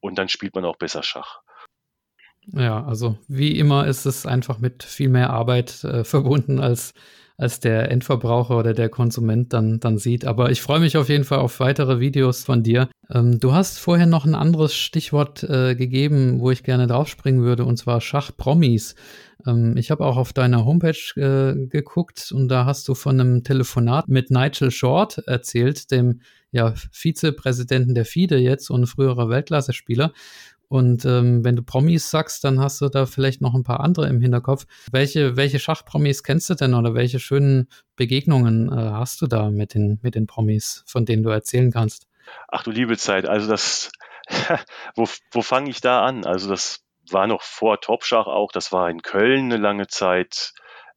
und 0.00 0.18
dann 0.18 0.28
spielt 0.28 0.56
man 0.56 0.64
auch 0.64 0.78
besser 0.78 1.04
Schach. 1.04 1.38
Ja, 2.46 2.84
also 2.84 3.16
wie 3.28 3.56
immer 3.56 3.86
ist 3.86 4.04
es 4.04 4.26
einfach 4.26 4.58
mit 4.58 4.82
viel 4.82 5.08
mehr 5.08 5.30
Arbeit 5.30 5.84
äh, 5.84 6.02
verbunden, 6.02 6.58
als, 6.58 6.92
als 7.36 7.58
der 7.58 7.90
Endverbraucher 7.90 8.56
oder 8.56 8.74
der 8.74 8.88
Konsument 8.88 9.52
dann, 9.52 9.80
dann 9.80 9.98
sieht. 9.98 10.24
Aber 10.24 10.50
ich 10.50 10.62
freue 10.62 10.80
mich 10.80 10.96
auf 10.96 11.08
jeden 11.08 11.24
Fall 11.24 11.40
auf 11.40 11.58
weitere 11.58 11.98
Videos 11.98 12.44
von 12.44 12.62
dir. 12.62 12.88
Ähm, 13.10 13.40
du 13.40 13.52
hast 13.52 13.78
vorher 13.78 14.06
noch 14.06 14.24
ein 14.24 14.36
anderes 14.36 14.74
Stichwort 14.74 15.42
äh, 15.42 15.74
gegeben, 15.74 16.40
wo 16.40 16.50
ich 16.50 16.62
gerne 16.62 16.86
draufspringen 16.86 17.42
würde, 17.42 17.64
und 17.64 17.76
zwar 17.76 18.00
Schachpromis. 18.00 18.94
Ähm, 19.46 19.76
ich 19.76 19.90
habe 19.90 20.04
auch 20.04 20.16
auf 20.16 20.32
deiner 20.32 20.64
Homepage 20.64 20.92
äh, 21.16 21.66
geguckt 21.66 22.30
und 22.32 22.48
da 22.48 22.66
hast 22.66 22.86
du 22.86 22.94
von 22.94 23.20
einem 23.20 23.42
Telefonat 23.42 24.08
mit 24.08 24.30
Nigel 24.30 24.70
Short 24.70 25.18
erzählt, 25.26 25.90
dem 25.90 26.20
ja, 26.52 26.72
Vizepräsidenten 26.92 27.96
der 27.96 28.04
FIDE 28.04 28.38
jetzt 28.38 28.70
und 28.70 28.86
früherer 28.86 29.28
Weltklasse-Spieler. 29.28 30.12
Und 30.74 31.04
ähm, 31.04 31.44
wenn 31.44 31.54
du 31.54 31.62
Promis 31.62 32.10
sagst, 32.10 32.42
dann 32.42 32.58
hast 32.58 32.80
du 32.80 32.88
da 32.88 33.06
vielleicht 33.06 33.40
noch 33.40 33.54
ein 33.54 33.62
paar 33.62 33.78
andere 33.78 34.08
im 34.08 34.20
Hinterkopf. 34.20 34.66
Welche, 34.90 35.36
welche 35.36 35.60
Schachpromis 35.60 36.24
kennst 36.24 36.50
du 36.50 36.54
denn 36.54 36.74
oder 36.74 36.94
welche 36.94 37.20
schönen 37.20 37.68
Begegnungen 37.94 38.72
äh, 38.72 38.90
hast 38.90 39.22
du 39.22 39.28
da 39.28 39.50
mit 39.50 39.74
den, 39.74 40.00
mit 40.02 40.16
den 40.16 40.26
Promis, 40.26 40.82
von 40.88 41.04
denen 41.04 41.22
du 41.22 41.30
erzählen 41.30 41.70
kannst? 41.70 42.08
Ach 42.48 42.64
du 42.64 42.72
liebe 42.72 42.96
Zeit, 42.96 43.24
also 43.24 43.48
das, 43.48 43.92
wo, 44.96 45.06
wo 45.30 45.42
fange 45.42 45.70
ich 45.70 45.80
da 45.80 46.04
an? 46.04 46.26
Also 46.26 46.50
das 46.50 46.82
war 47.08 47.28
noch 47.28 47.42
vor 47.42 47.80
Topschach 47.80 48.26
auch, 48.26 48.50
das 48.50 48.72
war 48.72 48.90
in 48.90 49.00
Köln 49.00 49.44
eine 49.44 49.58
lange 49.58 49.86
Zeit. 49.86 50.54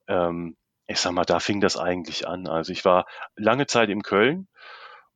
Ähm, 0.07 0.57
ich 0.87 0.99
sag 0.99 1.11
mal, 1.11 1.23
da 1.23 1.39
fing 1.39 1.61
das 1.61 1.77
eigentlich 1.77 2.27
an. 2.27 2.47
Also 2.47 2.71
ich 2.71 2.83
war 2.83 3.05
lange 3.35 3.67
Zeit 3.67 3.89
in 3.89 4.01
Köln, 4.01 4.47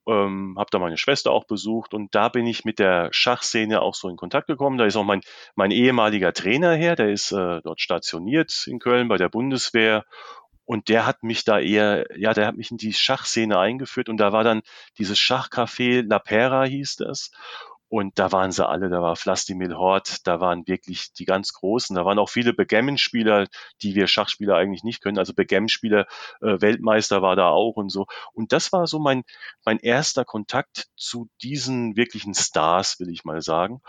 ähm, 0.08 0.56
habe 0.58 0.70
da 0.72 0.80
meine 0.80 0.97
Schwester 0.97 1.32
auch 1.32 1.45
besucht 1.45 1.93
und 1.93 2.14
da 2.16 2.30
bin 2.30 2.47
ich 2.47 2.66
mit 2.66 2.80
der 2.80 3.10
Schachszene 3.12 3.82
auch 3.82 3.95
so 3.95 4.10
in 4.10 4.18
Kontakt 4.18 4.47
gekommen. 4.47 4.78
Da 4.78 4.86
ist 4.86 4.95
auch 4.95 5.04
mein, 5.04 5.22
mein 5.56 5.72
ehemaliger 5.72 6.34
Trainer 6.34 6.74
her, 6.74 6.95
der 6.95 7.10
ist 7.12 7.32
äh, 7.32 7.62
dort 7.62 7.82
stationiert 7.82 8.66
in 8.68 8.80
Köln 8.80 9.08
bei 9.08 9.18
der 9.18 9.30
Bundeswehr 9.30 10.06
und 10.66 10.89
der 10.89 11.06
hat 11.06 11.24
mich 11.24 11.43
da 11.43 11.60
eher, 11.60 12.06
ja, 12.18 12.34
der 12.34 12.47
hat 12.47 12.56
mich 12.56 12.72
in 12.72 12.78
die 12.78 12.93
Schachszene 12.93 13.60
eingeführt 13.60 14.10
und 14.10 14.18
da 14.18 14.32
war 14.32 14.43
dann 14.43 14.62
dieses 14.97 15.20
Schachcafé 15.20 16.02
La 16.08 16.20
Pera 16.20 16.64
hieß 16.64 16.95
das. 16.95 17.32
Und 17.92 18.18
da 18.20 18.32
waren 18.32 18.54
sie 18.54 18.66
alle, 18.66 18.89
da 18.89 19.02
war 19.02 19.18
Flastimil 19.18 19.76
Hort, 19.76 20.26
da 20.26 20.39
waren 20.39 20.66
wirklich 20.66 21.12
die 21.12 21.26
ganz 21.26 21.52
Großen, 21.52 21.94
da 21.94 22.06
waren 22.06 22.20
auch 22.20 22.30
viele 22.30 22.54
Backgammon-Spieler, 22.54 23.48
die 23.82 23.96
wir 23.96 24.08
Schachspieler 24.08 24.56
eigentlich 24.56 24.86
nicht 24.86 25.02
können. 25.02 25.18
Also 25.18 25.34
Backgammon-Spieler, 25.34 26.06
äh, 26.39 26.62
Weltmeister 26.62 27.22
war 27.22 27.36
da 27.36 27.50
auch 27.50 27.76
und 27.76 27.89
so. 27.89 28.06
Und 28.32 28.54
das 28.54 28.72
war 28.72 28.88
so 28.88 28.98
mein, 28.98 29.24
mein 29.66 29.78
erster 29.78 30.24
Kontakt 30.24 30.88
zu 30.96 31.28
diesen 31.44 31.98
wirklichen 31.98 32.34
Stars, 32.34 32.98
will 33.02 33.10
ich 33.10 33.26
mal 33.26 33.42
sagen. 33.42 33.82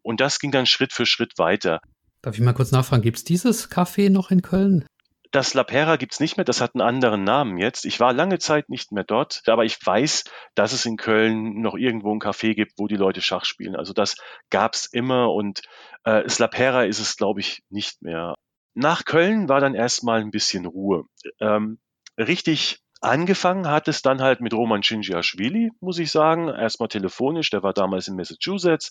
Und 0.00 0.22
das 0.22 0.38
ging 0.38 0.50
dann 0.50 0.64
Schritt 0.64 0.94
für 0.94 1.04
Schritt 1.04 1.34
weiter. 1.36 1.82
Darf 2.22 2.36
ich 2.36 2.40
mal 2.40 2.54
kurz 2.54 2.72
nachfragen, 2.72 3.02
gibt 3.02 3.18
es 3.18 3.24
dieses 3.24 3.70
Café 3.70 4.08
noch 4.08 4.30
in 4.30 4.40
Köln? 4.40 4.86
Das 5.32 5.54
La 5.54 5.64
Pera 5.64 5.96
gibt's 5.96 6.20
nicht 6.20 6.36
mehr, 6.36 6.44
das 6.44 6.60
hat 6.60 6.74
einen 6.74 6.82
anderen 6.82 7.24
Namen 7.24 7.56
jetzt. 7.56 7.86
Ich 7.86 7.98
war 8.00 8.12
lange 8.12 8.38
Zeit 8.38 8.68
nicht 8.68 8.92
mehr 8.92 9.02
dort, 9.02 9.42
aber 9.46 9.64
ich 9.64 9.78
weiß, 9.82 10.24
dass 10.54 10.72
es 10.74 10.84
in 10.84 10.98
Köln 10.98 11.62
noch 11.62 11.74
irgendwo 11.74 12.14
ein 12.14 12.20
Café 12.20 12.54
gibt, 12.54 12.72
wo 12.76 12.86
die 12.86 12.96
Leute 12.96 13.22
Schach 13.22 13.46
spielen. 13.46 13.74
Also 13.74 13.94
das 13.94 14.16
gab's 14.50 14.84
immer 14.84 15.32
und 15.32 15.62
äh, 16.04 16.22
das 16.22 16.38
La 16.38 16.48
Pera 16.48 16.84
ist 16.84 16.98
es, 16.98 17.16
glaube 17.16 17.40
ich, 17.40 17.62
nicht 17.70 18.02
mehr. 18.02 18.34
Nach 18.74 19.06
Köln 19.06 19.48
war 19.48 19.60
dann 19.60 19.74
erstmal 19.74 20.20
ein 20.20 20.30
bisschen 20.30 20.66
Ruhe. 20.66 21.04
Ähm, 21.40 21.78
richtig 22.18 22.80
angefangen 23.00 23.68
hat 23.68 23.88
es 23.88 24.02
dann 24.02 24.20
halt 24.20 24.42
mit 24.42 24.52
Roman 24.52 24.82
Shinjiashvili, 24.82 25.70
muss 25.80 25.98
ich 25.98 26.10
sagen. 26.10 26.48
Erstmal 26.48 26.88
telefonisch, 26.90 27.48
der 27.48 27.62
war 27.62 27.72
damals 27.72 28.06
in 28.06 28.16
Massachusetts. 28.16 28.90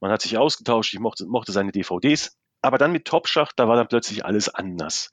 Man 0.00 0.10
hat 0.10 0.20
sich 0.20 0.36
ausgetauscht, 0.36 0.92
ich 0.92 1.00
mochte, 1.00 1.24
mochte 1.26 1.52
seine 1.52 1.72
DVDs. 1.72 2.36
Aber 2.60 2.76
dann 2.76 2.92
mit 2.92 3.06
Topschach, 3.06 3.52
da 3.56 3.68
war 3.68 3.76
dann 3.76 3.88
plötzlich 3.88 4.24
alles 4.24 4.48
anders. 4.54 5.10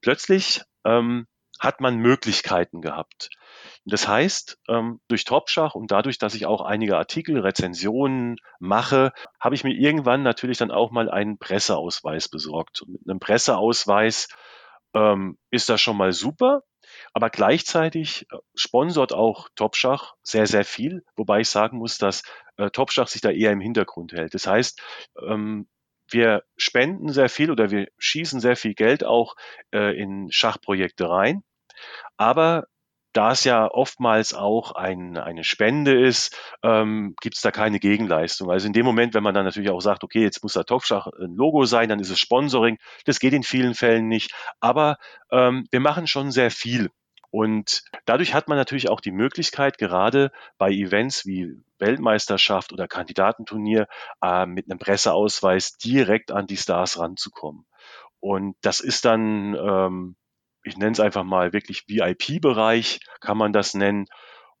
Plötzlich 0.00 0.62
ähm, 0.84 1.26
hat 1.58 1.80
man 1.80 1.96
Möglichkeiten 1.96 2.80
gehabt. 2.80 3.30
Das 3.84 4.06
heißt, 4.06 4.58
ähm, 4.68 5.00
durch 5.08 5.24
Topschach 5.24 5.74
und 5.74 5.90
dadurch, 5.90 6.18
dass 6.18 6.34
ich 6.34 6.46
auch 6.46 6.60
einige 6.60 6.96
Artikel, 6.96 7.40
Rezensionen 7.40 8.36
mache, 8.60 9.12
habe 9.40 9.54
ich 9.54 9.64
mir 9.64 9.74
irgendwann 9.74 10.22
natürlich 10.22 10.58
dann 10.58 10.70
auch 10.70 10.90
mal 10.90 11.10
einen 11.10 11.38
Presseausweis 11.38 12.28
besorgt. 12.28 12.82
Und 12.82 12.92
mit 12.92 13.00
einem 13.08 13.18
Presseausweis 13.18 14.28
ähm, 14.94 15.38
ist 15.50 15.68
das 15.68 15.80
schon 15.80 15.96
mal 15.96 16.12
super, 16.12 16.62
aber 17.12 17.30
gleichzeitig 17.30 18.26
äh, 18.30 18.36
sponsort 18.54 19.12
auch 19.12 19.48
Topschach 19.56 20.14
sehr, 20.22 20.46
sehr 20.46 20.64
viel, 20.64 21.04
wobei 21.16 21.40
ich 21.40 21.48
sagen 21.48 21.78
muss, 21.78 21.98
dass 21.98 22.22
äh, 22.56 22.70
Topschach 22.70 23.08
sich 23.08 23.20
da 23.20 23.30
eher 23.30 23.52
im 23.52 23.60
Hintergrund 23.60 24.12
hält. 24.12 24.34
Das 24.34 24.46
heißt, 24.46 24.80
ähm, 25.26 25.68
wir 26.10 26.42
spenden 26.56 27.12
sehr 27.12 27.28
viel 27.28 27.50
oder 27.50 27.70
wir 27.70 27.88
schießen 27.98 28.40
sehr 28.40 28.56
viel 28.56 28.74
Geld 28.74 29.04
auch 29.04 29.34
äh, 29.72 29.98
in 29.98 30.30
Schachprojekte 30.30 31.08
rein. 31.08 31.42
Aber 32.16 32.66
da 33.12 33.32
es 33.32 33.44
ja 33.44 33.66
oftmals 33.70 34.34
auch 34.34 34.72
ein, 34.72 35.16
eine 35.16 35.42
Spende 35.42 35.98
ist, 35.98 36.36
ähm, 36.62 37.14
gibt 37.20 37.36
es 37.36 37.42
da 37.42 37.50
keine 37.50 37.80
Gegenleistung. 37.80 38.50
Also 38.50 38.66
in 38.66 38.72
dem 38.72 38.84
Moment, 38.84 39.14
wenn 39.14 39.22
man 39.22 39.34
dann 39.34 39.44
natürlich 39.44 39.70
auch 39.70 39.80
sagt, 39.80 40.04
okay, 40.04 40.22
jetzt 40.22 40.42
muss 40.42 40.52
da 40.52 40.62
Topfschach 40.62 41.06
ein 41.06 41.34
Logo 41.34 41.64
sein, 41.64 41.88
dann 41.88 42.00
ist 42.00 42.10
es 42.10 42.20
Sponsoring. 42.20 42.78
Das 43.06 43.18
geht 43.18 43.32
in 43.32 43.42
vielen 43.42 43.74
Fällen 43.74 44.08
nicht. 44.08 44.32
Aber 44.60 44.98
ähm, 45.32 45.66
wir 45.70 45.80
machen 45.80 46.06
schon 46.06 46.30
sehr 46.30 46.50
viel. 46.50 46.90
Und 47.30 47.82
dadurch 48.04 48.34
hat 48.34 48.48
man 48.48 48.56
natürlich 48.56 48.88
auch 48.88 49.00
die 49.00 49.12
Möglichkeit, 49.12 49.78
gerade 49.78 50.30
bei 50.56 50.70
Events 50.70 51.26
wie 51.26 51.62
Weltmeisterschaft 51.80 52.72
oder 52.72 52.88
Kandidatenturnier 52.88 53.86
äh, 54.22 54.46
mit 54.46 54.70
einem 54.70 54.78
Presseausweis 54.78 55.72
direkt 55.72 56.30
an 56.32 56.46
die 56.46 56.56
Stars 56.56 56.98
ranzukommen. 56.98 57.66
Und 58.20 58.56
das 58.62 58.80
ist 58.80 59.04
dann 59.04 59.54
ähm, 59.54 60.16
ich 60.68 60.76
nenne 60.76 60.92
es 60.92 61.00
einfach 61.00 61.24
mal 61.24 61.52
wirklich 61.52 61.84
VIP-Bereich, 61.88 63.00
kann 63.20 63.38
man 63.38 63.52
das 63.52 63.74
nennen. 63.74 64.06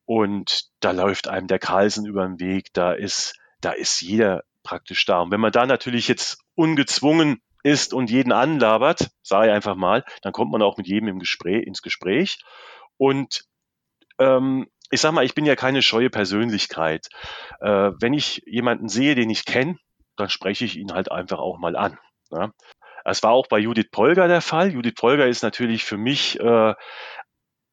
Und 0.04 0.68
da 0.80 0.92
läuft 0.92 1.28
einem 1.28 1.46
der 1.46 1.58
Carlsen 1.58 2.06
über 2.06 2.26
den 2.26 2.40
Weg, 2.40 2.72
da 2.72 2.92
ist, 2.92 3.34
da 3.60 3.72
ist 3.72 4.00
jeder 4.00 4.42
praktisch 4.62 5.04
da. 5.04 5.20
Und 5.20 5.30
wenn 5.30 5.40
man 5.40 5.52
da 5.52 5.66
natürlich 5.66 6.08
jetzt 6.08 6.38
ungezwungen 6.54 7.42
ist 7.62 7.92
und 7.92 8.10
jeden 8.10 8.32
anlabert, 8.32 9.10
sage 9.22 9.48
ich 9.48 9.52
einfach 9.52 9.76
mal, 9.76 10.04
dann 10.22 10.32
kommt 10.32 10.50
man 10.50 10.62
auch 10.62 10.78
mit 10.78 10.86
jedem 10.86 11.08
im 11.08 11.18
Gespräch, 11.18 11.66
ins 11.66 11.82
Gespräch. 11.82 12.38
Und 12.96 13.44
ähm, 14.18 14.68
ich 14.90 15.00
sag 15.00 15.12
mal, 15.12 15.24
ich 15.24 15.34
bin 15.34 15.44
ja 15.44 15.56
keine 15.56 15.82
scheue 15.82 16.10
Persönlichkeit. 16.10 17.08
Äh, 17.60 17.92
wenn 18.00 18.14
ich 18.14 18.42
jemanden 18.46 18.88
sehe, 18.88 19.14
den 19.14 19.30
ich 19.30 19.44
kenne, 19.44 19.76
dann 20.16 20.30
spreche 20.30 20.64
ich 20.64 20.76
ihn 20.76 20.92
halt 20.92 21.10
einfach 21.10 21.38
auch 21.38 21.58
mal 21.58 21.76
an. 21.76 21.98
Ja? 22.30 22.52
Es 23.04 23.22
war 23.22 23.32
auch 23.32 23.46
bei 23.46 23.58
Judith 23.58 23.90
Polger 23.90 24.28
der 24.28 24.40
Fall. 24.40 24.72
Judith 24.72 24.94
Polger 24.94 25.26
ist 25.26 25.42
natürlich 25.42 25.84
für 25.84 25.96
mich 25.96 26.38
äh, 26.40 26.74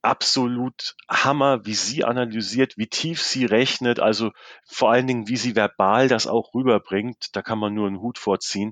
absolut 0.06 0.96
Hammer, 1.10 1.66
wie 1.66 1.74
sie 1.74 2.04
analysiert, 2.04 2.78
wie 2.78 2.88
tief 2.88 3.24
sie 3.24 3.46
rechnet, 3.46 4.00
also 4.00 4.32
vor 4.68 4.92
allen 4.92 5.08
Dingen, 5.08 5.28
wie 5.28 5.36
sie 5.36 5.56
verbal 5.56 6.08
das 6.08 6.28
auch 6.28 6.54
rüberbringt. 6.54 7.36
Da 7.36 7.42
kann 7.42 7.58
man 7.58 7.74
nur 7.74 7.88
einen 7.88 8.00
Hut 8.00 8.20
vorziehen. 8.20 8.72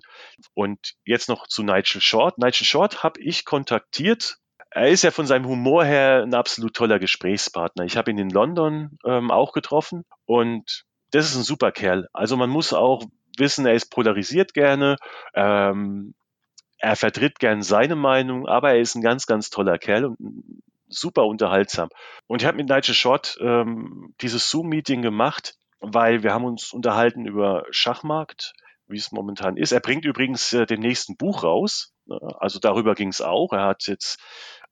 Und 0.53 0.93
jetzt 1.05 1.29
noch 1.29 1.47
zu 1.47 1.63
Nigel 1.63 2.01
Short. 2.01 2.37
Nigel 2.37 2.65
Short 2.65 3.03
habe 3.03 3.19
ich 3.19 3.45
kontaktiert. 3.45 4.37
Er 4.75 4.87
ist 4.89 5.03
ja 5.03 5.11
von 5.11 5.27
seinem 5.27 5.47
Humor 5.47 5.85
her 5.85 6.23
ein 6.23 6.33
absolut 6.33 6.73
toller 6.73 6.97
Gesprächspartner. 6.97 7.85
Ich 7.85 7.95
habe 7.95 8.09
ihn 8.09 8.17
in 8.17 8.31
London 8.31 8.97
ähm, 9.05 9.29
auch 9.29 9.53
getroffen 9.53 10.03
und 10.25 10.83
das 11.11 11.29
ist 11.29 11.35
ein 11.35 11.43
super 11.43 11.71
Kerl. 11.71 12.07
Also 12.11 12.37
man 12.37 12.49
muss 12.49 12.73
auch 12.73 13.03
wissen, 13.37 13.67
er 13.67 13.75
ist 13.75 13.91
polarisiert 13.91 14.55
gerne. 14.55 14.95
Ähm, 15.35 16.15
er 16.79 16.95
vertritt 16.95 17.37
gern 17.37 17.61
seine 17.61 17.95
Meinung, 17.95 18.47
aber 18.47 18.71
er 18.71 18.79
ist 18.79 18.95
ein 18.95 19.03
ganz, 19.03 19.27
ganz 19.27 19.51
toller 19.51 19.77
Kerl 19.77 20.05
und 20.05 20.17
super 20.89 21.25
unterhaltsam. 21.27 21.89
Und 22.25 22.41
ich 22.41 22.47
habe 22.47 22.57
mit 22.57 22.67
Nigel 22.67 22.95
Short 22.95 23.37
ähm, 23.41 24.13
dieses 24.21 24.49
Zoom-Meeting 24.49 25.03
gemacht, 25.03 25.55
weil 25.81 26.23
wir 26.23 26.33
haben 26.33 26.45
uns 26.45 26.73
unterhalten 26.73 27.25
über 27.27 27.65
Schachmarkt, 27.69 28.53
wie 28.87 28.97
es 28.97 29.11
momentan 29.11 29.55
ist. 29.55 29.71
Er 29.71 29.81
bringt 29.81 30.03
übrigens 30.03 30.51
äh, 30.51 30.65
den 30.65 30.79
nächsten 30.81 31.15
Buch 31.15 31.43
raus. 31.43 31.92
Also 32.09 32.59
darüber 32.59 32.95
ging 32.95 33.09
es 33.09 33.21
auch. 33.21 33.53
Er 33.53 33.65
hat 33.65 33.87
jetzt 33.87 34.19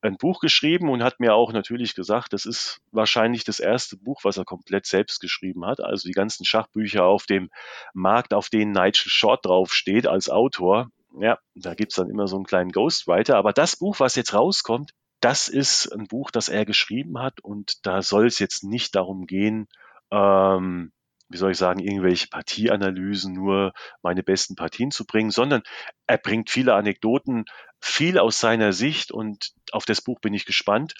ein 0.01 0.17
Buch 0.17 0.39
geschrieben 0.39 0.89
und 0.89 1.03
hat 1.03 1.19
mir 1.19 1.33
auch 1.33 1.53
natürlich 1.53 1.95
gesagt, 1.95 2.33
das 2.33 2.45
ist 2.45 2.79
wahrscheinlich 2.91 3.43
das 3.43 3.59
erste 3.59 3.97
Buch, 3.97 4.21
was 4.23 4.37
er 4.37 4.45
komplett 4.45 4.85
selbst 4.85 5.19
geschrieben 5.19 5.65
hat. 5.65 5.79
Also 5.79 6.07
die 6.07 6.13
ganzen 6.13 6.45
Schachbücher 6.45 7.05
auf 7.05 7.25
dem 7.25 7.49
Markt, 7.93 8.33
auf 8.33 8.49
denen 8.49 8.71
Nigel 8.71 9.09
Short 9.09 9.45
draufsteht 9.45 10.07
als 10.07 10.29
Autor, 10.29 10.89
ja, 11.19 11.37
da 11.55 11.75
gibt's 11.75 11.95
dann 11.95 12.09
immer 12.09 12.27
so 12.27 12.37
einen 12.37 12.45
kleinen 12.45 12.71
Ghostwriter. 12.71 13.37
Aber 13.37 13.53
das 13.53 13.75
Buch, 13.75 13.99
was 13.99 14.15
jetzt 14.15 14.33
rauskommt, 14.33 14.91
das 15.19 15.49
ist 15.49 15.87
ein 15.91 16.07
Buch, 16.07 16.31
das 16.31 16.49
er 16.49 16.65
geschrieben 16.65 17.19
hat 17.19 17.41
und 17.41 17.85
da 17.85 18.01
soll 18.01 18.25
es 18.25 18.39
jetzt 18.39 18.63
nicht 18.63 18.95
darum 18.95 19.27
gehen, 19.27 19.67
ähm, 20.09 20.91
wie 21.31 21.37
soll 21.37 21.51
ich 21.51 21.57
sagen, 21.57 21.79
irgendwelche 21.79 22.27
Partieanalysen, 22.27 23.33
nur 23.33 23.73
meine 24.01 24.23
besten 24.23 24.55
Partien 24.55 24.91
zu 24.91 25.05
bringen, 25.05 25.31
sondern 25.31 25.63
er 26.07 26.17
bringt 26.17 26.49
viele 26.49 26.73
Anekdoten, 26.73 27.45
viel 27.79 28.19
aus 28.19 28.39
seiner 28.39 28.73
Sicht 28.73 29.11
und 29.11 29.51
auf 29.71 29.85
das 29.85 30.01
Buch 30.01 30.19
bin 30.19 30.33
ich 30.33 30.45
gespannt. 30.45 30.93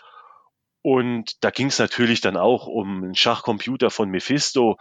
Und 0.84 1.44
da 1.44 1.52
ging 1.52 1.68
es 1.68 1.78
natürlich 1.78 2.22
dann 2.22 2.38
auch 2.38 2.66
um 2.66 3.04
einen 3.04 3.16
Schachcomputer 3.16 3.92
von 3.92 4.10
Mephisto, 4.10 4.78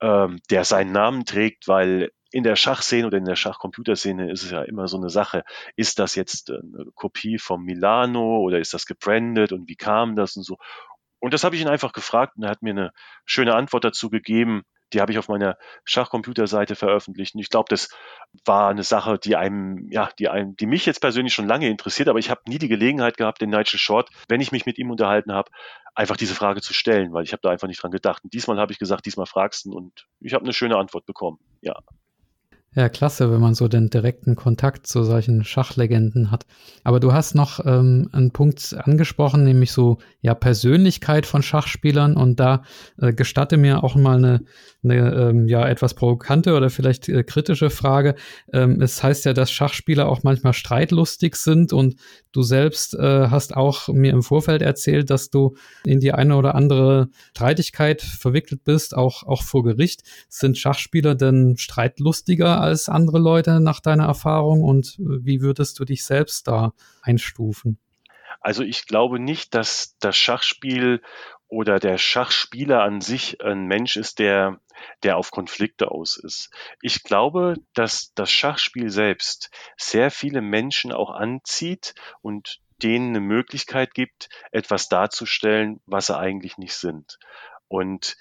ähm, 0.00 0.40
der 0.50 0.64
seinen 0.64 0.92
Namen 0.92 1.26
trägt, 1.26 1.68
weil 1.68 2.10
in 2.30 2.42
der 2.42 2.56
Schachszene 2.56 3.06
oder 3.06 3.18
in 3.18 3.26
der 3.26 3.36
Schachcomputerszene 3.36 4.32
ist 4.32 4.42
es 4.42 4.50
ja 4.50 4.62
immer 4.62 4.88
so 4.88 4.96
eine 4.96 5.10
Sache, 5.10 5.44
ist 5.76 5.98
das 5.98 6.14
jetzt 6.14 6.50
eine 6.50 6.86
Kopie 6.94 7.38
vom 7.38 7.62
Milano 7.64 8.38
oder 8.40 8.58
ist 8.58 8.72
das 8.72 8.86
gebrandet 8.86 9.52
und 9.52 9.68
wie 9.68 9.76
kam 9.76 10.16
das 10.16 10.36
und 10.36 10.44
so. 10.44 10.56
Und 11.20 11.34
das 11.34 11.44
habe 11.44 11.54
ich 11.54 11.62
ihn 11.62 11.68
einfach 11.68 11.92
gefragt 11.92 12.36
und 12.36 12.44
er 12.44 12.50
hat 12.50 12.62
mir 12.62 12.70
eine 12.70 12.92
schöne 13.26 13.54
Antwort 13.54 13.84
dazu 13.84 14.08
gegeben. 14.08 14.62
Die 14.92 15.00
habe 15.00 15.12
ich 15.12 15.18
auf 15.18 15.28
meiner 15.28 15.56
Schachcomputerseite 15.84 16.76
veröffentlicht. 16.76 17.34
Und 17.34 17.40
ich 17.40 17.50
glaube, 17.50 17.66
das 17.68 17.88
war 18.44 18.68
eine 18.68 18.82
Sache, 18.82 19.18
die 19.18 19.36
einem, 19.36 19.88
ja, 19.90 20.10
die 20.18 20.28
einem, 20.28 20.56
die 20.56 20.66
mich 20.66 20.86
jetzt 20.86 21.00
persönlich 21.00 21.34
schon 21.34 21.46
lange 21.46 21.68
interessiert, 21.68 22.08
aber 22.08 22.18
ich 22.18 22.30
habe 22.30 22.42
nie 22.46 22.58
die 22.58 22.68
Gelegenheit 22.68 23.16
gehabt, 23.16 23.40
den 23.40 23.50
Nigel 23.50 23.78
Short, 23.78 24.10
wenn 24.28 24.40
ich 24.40 24.52
mich 24.52 24.66
mit 24.66 24.78
ihm 24.78 24.90
unterhalten 24.90 25.32
habe, 25.32 25.50
einfach 25.94 26.16
diese 26.16 26.34
Frage 26.34 26.60
zu 26.60 26.74
stellen, 26.74 27.12
weil 27.12 27.24
ich 27.24 27.32
habe 27.32 27.40
da 27.42 27.50
einfach 27.50 27.68
nicht 27.68 27.82
dran 27.82 27.90
gedacht. 27.90 28.24
Und 28.24 28.32
diesmal 28.32 28.58
habe 28.58 28.72
ich 28.72 28.78
gesagt, 28.78 29.06
diesmal 29.06 29.26
fragst 29.26 29.66
du 29.66 29.72
und 29.72 30.06
ich 30.20 30.34
habe 30.34 30.44
eine 30.44 30.52
schöne 30.52 30.76
Antwort 30.76 31.06
bekommen. 31.06 31.38
Ja. 31.60 31.74
Ja, 32.74 32.88
klasse, 32.88 33.30
wenn 33.30 33.40
man 33.40 33.54
so 33.54 33.68
den 33.68 33.90
direkten 33.90 34.34
Kontakt 34.34 34.86
zu 34.86 35.04
solchen 35.04 35.44
Schachlegenden 35.44 36.30
hat. 36.30 36.46
Aber 36.84 37.00
du 37.00 37.12
hast 37.12 37.34
noch 37.34 37.60
ähm, 37.66 38.08
einen 38.12 38.30
Punkt 38.30 38.74
angesprochen, 38.78 39.44
nämlich 39.44 39.72
so 39.72 39.98
ja 40.22 40.34
Persönlichkeit 40.34 41.26
von 41.26 41.42
Schachspielern 41.42 42.16
und 42.16 42.40
da 42.40 42.62
äh, 42.96 43.12
gestatte 43.12 43.58
mir 43.58 43.84
auch 43.84 43.94
mal 43.94 44.16
eine, 44.16 44.40
eine 44.82 45.14
ähm, 45.14 45.48
ja 45.48 45.68
etwas 45.68 45.92
provokante 45.92 46.54
oder 46.54 46.70
vielleicht 46.70 47.10
äh, 47.10 47.24
kritische 47.24 47.68
Frage. 47.68 48.14
Ähm, 48.54 48.80
es 48.80 49.02
heißt 49.02 49.26
ja, 49.26 49.34
dass 49.34 49.50
Schachspieler 49.50 50.08
auch 50.08 50.22
manchmal 50.22 50.54
streitlustig 50.54 51.36
sind 51.36 51.74
und 51.74 51.96
du 52.32 52.40
selbst 52.40 52.94
äh, 52.94 53.28
hast 53.28 53.54
auch 53.54 53.88
mir 53.88 54.12
im 54.12 54.22
Vorfeld 54.22 54.62
erzählt, 54.62 55.10
dass 55.10 55.28
du 55.28 55.56
in 55.84 56.00
die 56.00 56.12
eine 56.12 56.36
oder 56.36 56.54
andere 56.54 57.10
Streitigkeit 57.32 58.00
verwickelt 58.00 58.64
bist, 58.64 58.96
auch 58.96 59.24
auch 59.24 59.42
vor 59.42 59.62
Gericht. 59.62 60.04
Sind 60.30 60.56
Schachspieler 60.56 61.14
denn 61.14 61.58
streitlustiger 61.58 62.61
als 62.62 62.88
andere 62.88 63.18
Leute 63.18 63.60
nach 63.60 63.80
deiner 63.80 64.04
Erfahrung 64.06 64.62
und 64.62 64.98
äh, 64.98 65.24
wie 65.24 65.40
würdest 65.40 65.78
du 65.78 65.84
dich 65.84 66.04
selbst 66.04 66.48
da 66.48 66.72
einstufen? 67.02 67.78
Also 68.40 68.64
ich 68.64 68.86
glaube 68.86 69.20
nicht, 69.20 69.54
dass 69.54 69.96
das 70.00 70.16
Schachspiel 70.16 71.00
oder 71.46 71.78
der 71.78 71.98
Schachspieler 71.98 72.82
an 72.82 73.00
sich 73.00 73.44
ein 73.44 73.66
Mensch 73.66 73.96
ist, 73.96 74.18
der, 74.18 74.58
der 75.02 75.18
auf 75.18 75.30
Konflikte 75.30 75.90
aus 75.90 76.16
ist. 76.16 76.50
Ich 76.80 77.02
glaube, 77.02 77.56
dass 77.74 78.14
das 78.14 78.30
Schachspiel 78.30 78.88
selbst 78.88 79.50
sehr 79.76 80.10
viele 80.10 80.40
Menschen 80.40 80.92
auch 80.92 81.10
anzieht 81.10 81.94
und 82.22 82.60
denen 82.82 83.10
eine 83.10 83.20
Möglichkeit 83.20 83.94
gibt, 83.94 84.28
etwas 84.50 84.88
darzustellen, 84.88 85.80
was 85.86 86.06
sie 86.06 86.18
eigentlich 86.18 86.58
nicht 86.58 86.74
sind. 86.74 87.18
Und 87.68 88.16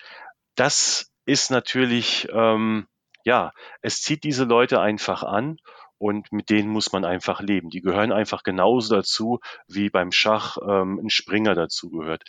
das 0.56 1.12
ist 1.26 1.52
natürlich 1.52 2.28
ähm, 2.34 2.88
ja, 3.24 3.52
es 3.82 4.02
zieht 4.02 4.24
diese 4.24 4.46
Leute 4.46 4.80
einfach 4.80 5.24
an 5.24 5.58
und 5.98 6.32
mit 6.32 6.50
denen 6.50 6.70
muss 6.70 6.92
man 6.92 7.06
einfach 7.06 7.42
leben. 7.42 7.70
Die 7.70 7.82
gehören 7.82 8.12
einfach 8.12 8.44
genauso 8.44 8.96
dazu, 8.96 9.40
wie 9.68 9.90
beim 9.90 10.12
Schach 10.12 10.58
ähm, 10.68 11.00
ein 11.04 11.10
Springer 11.10 11.56
dazu 11.56 11.90
gehört. 11.90 12.24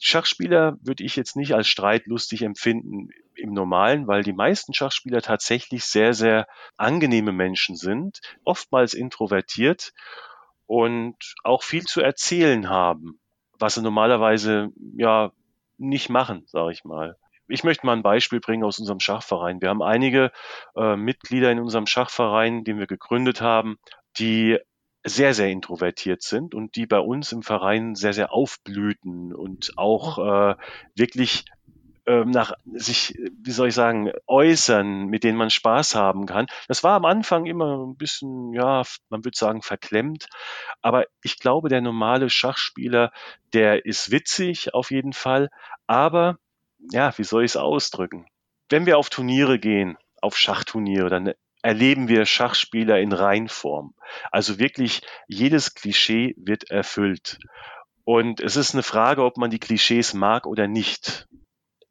Schachspieler 0.00 0.76
würde 0.82 1.04
ich 1.04 1.14
jetzt 1.14 1.36
nicht 1.36 1.54
als 1.54 1.68
streitlustig 1.68 2.42
empfinden 2.42 3.08
im 3.36 3.52
Normalen, 3.52 4.08
weil 4.08 4.22
die 4.24 4.32
meisten 4.32 4.74
Schachspieler 4.74 5.22
tatsächlich 5.22 5.84
sehr, 5.84 6.12
sehr 6.12 6.46
angenehme 6.76 7.32
Menschen 7.32 7.76
sind, 7.76 8.20
oftmals 8.44 8.94
introvertiert 8.94 9.92
und 10.66 11.16
auch 11.44 11.62
viel 11.62 11.84
zu 11.84 12.00
erzählen 12.00 12.68
haben 12.68 13.20
was 13.62 13.74
sie 13.74 13.82
normalerweise 13.82 14.72
ja 14.96 15.32
nicht 15.78 16.10
machen, 16.10 16.44
sage 16.48 16.72
ich 16.72 16.84
mal. 16.84 17.16
Ich 17.52 17.64
möchte 17.64 17.84
mal 17.84 17.92
ein 17.92 18.02
Beispiel 18.02 18.40
bringen 18.40 18.64
aus 18.64 18.78
unserem 18.78 18.98
Schachverein. 18.98 19.60
Wir 19.60 19.68
haben 19.68 19.82
einige 19.82 20.32
äh, 20.74 20.96
Mitglieder 20.96 21.50
in 21.52 21.60
unserem 21.60 21.86
Schachverein, 21.86 22.64
den 22.64 22.78
wir 22.78 22.86
gegründet 22.86 23.42
haben, 23.42 23.76
die 24.18 24.58
sehr, 25.04 25.34
sehr 25.34 25.50
introvertiert 25.50 26.22
sind 26.22 26.54
und 26.54 26.76
die 26.76 26.86
bei 26.86 27.00
uns 27.00 27.32
im 27.32 27.42
Verein 27.42 27.94
sehr, 27.94 28.14
sehr 28.14 28.32
aufblühten 28.32 29.34
und 29.34 29.72
auch 29.76 30.18
äh, 30.18 30.56
wirklich 30.94 31.44
ähm, 32.06 32.30
nach 32.30 32.54
sich, 32.72 33.16
wie 33.42 33.50
soll 33.50 33.68
ich 33.68 33.74
sagen, 33.74 34.10
äußern, 34.26 35.06
mit 35.06 35.22
denen 35.22 35.38
man 35.38 35.50
Spaß 35.50 35.94
haben 35.94 36.26
kann. 36.26 36.46
Das 36.68 36.82
war 36.82 36.96
am 36.96 37.04
Anfang 37.04 37.46
immer 37.46 37.86
ein 37.86 37.96
bisschen, 37.96 38.52
ja, 38.52 38.82
man 39.08 39.24
würde 39.24 39.36
sagen, 39.36 39.62
verklemmt. 39.62 40.26
Aber 40.80 41.04
ich 41.22 41.38
glaube, 41.38 41.68
der 41.68 41.80
normale 41.80 42.30
Schachspieler, 42.30 43.12
der 43.52 43.84
ist 43.86 44.10
witzig 44.10 44.74
auf 44.74 44.90
jeden 44.90 45.12
Fall. 45.12 45.50
Aber, 45.86 46.38
ja, 46.90 47.16
wie 47.16 47.24
soll 47.24 47.44
ich 47.44 47.52
es 47.52 47.56
ausdrücken? 47.56 48.26
Wenn 48.68 48.86
wir 48.86 48.98
auf 48.98 49.10
Turniere 49.10 49.58
gehen, 49.58 49.96
auf 50.20 50.36
Schachturniere, 50.36 51.10
dann 51.10 51.32
erleben 51.62 52.08
wir 52.08 52.26
Schachspieler 52.26 52.98
in 53.00 53.12
Reinform. 53.12 53.94
Also 54.30 54.58
wirklich 54.58 55.02
jedes 55.28 55.74
Klischee 55.74 56.34
wird 56.36 56.70
erfüllt. 56.70 57.38
Und 58.04 58.40
es 58.40 58.56
ist 58.56 58.74
eine 58.74 58.82
Frage, 58.82 59.24
ob 59.24 59.36
man 59.36 59.50
die 59.50 59.60
Klischees 59.60 60.12
mag 60.14 60.46
oder 60.46 60.66
nicht 60.66 61.28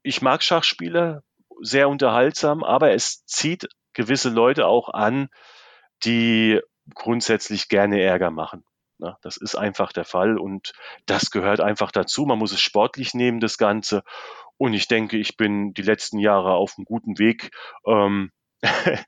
ich 0.03 0.21
mag 0.21 0.43
Schachspiele, 0.43 1.23
sehr 1.61 1.89
unterhaltsam, 1.89 2.63
aber 2.63 2.91
es 2.91 3.25
zieht 3.25 3.67
gewisse 3.93 4.29
Leute 4.29 4.67
auch 4.67 4.89
an, 4.89 5.29
die 6.03 6.59
grundsätzlich 6.95 7.69
gerne 7.69 8.01
Ärger 8.01 8.31
machen. 8.31 8.63
Das 9.21 9.37
ist 9.37 9.55
einfach 9.55 9.91
der 9.93 10.05
Fall 10.05 10.37
und 10.37 10.73
das 11.07 11.31
gehört 11.31 11.59
einfach 11.59 11.91
dazu. 11.91 12.25
Man 12.25 12.37
muss 12.37 12.51
es 12.51 12.61
sportlich 12.61 13.15
nehmen, 13.15 13.39
das 13.39 13.57
Ganze. 13.57 14.03
Und 14.61 14.75
ich 14.75 14.87
denke, 14.87 15.17
ich 15.17 15.37
bin 15.37 15.73
die 15.73 15.81
letzten 15.81 16.19
Jahre 16.19 16.53
auf 16.53 16.75
einem 16.77 16.85
guten 16.85 17.17
Weg, 17.17 17.49
ähm, 17.87 18.29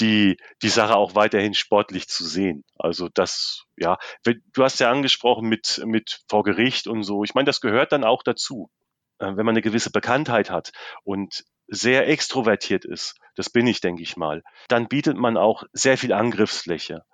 die, 0.00 0.38
die 0.62 0.68
Sache 0.70 0.96
auch 0.96 1.14
weiterhin 1.14 1.52
sportlich 1.52 2.08
zu 2.08 2.24
sehen. 2.24 2.64
Also 2.78 3.10
das, 3.12 3.64
ja, 3.76 3.98
du 4.24 4.64
hast 4.64 4.80
ja 4.80 4.90
angesprochen 4.90 5.46
mit, 5.46 5.82
mit 5.84 6.22
vor 6.26 6.42
Gericht 6.42 6.86
und 6.86 7.02
so. 7.02 7.22
Ich 7.22 7.34
meine, 7.34 7.44
das 7.44 7.60
gehört 7.60 7.92
dann 7.92 8.02
auch 8.02 8.22
dazu. 8.22 8.70
Äh, 9.18 9.26
wenn 9.36 9.44
man 9.44 9.50
eine 9.50 9.60
gewisse 9.60 9.90
Bekanntheit 9.90 10.48
hat 10.48 10.70
und 11.04 11.44
sehr 11.66 12.08
extrovertiert 12.08 12.86
ist, 12.86 13.14
das 13.36 13.50
bin 13.50 13.66
ich, 13.66 13.82
denke 13.82 14.02
ich 14.02 14.16
mal, 14.16 14.42
dann 14.68 14.88
bietet 14.88 15.18
man 15.18 15.36
auch 15.36 15.64
sehr 15.74 15.98
viel 15.98 16.14
Angriffsfläche. 16.14 17.04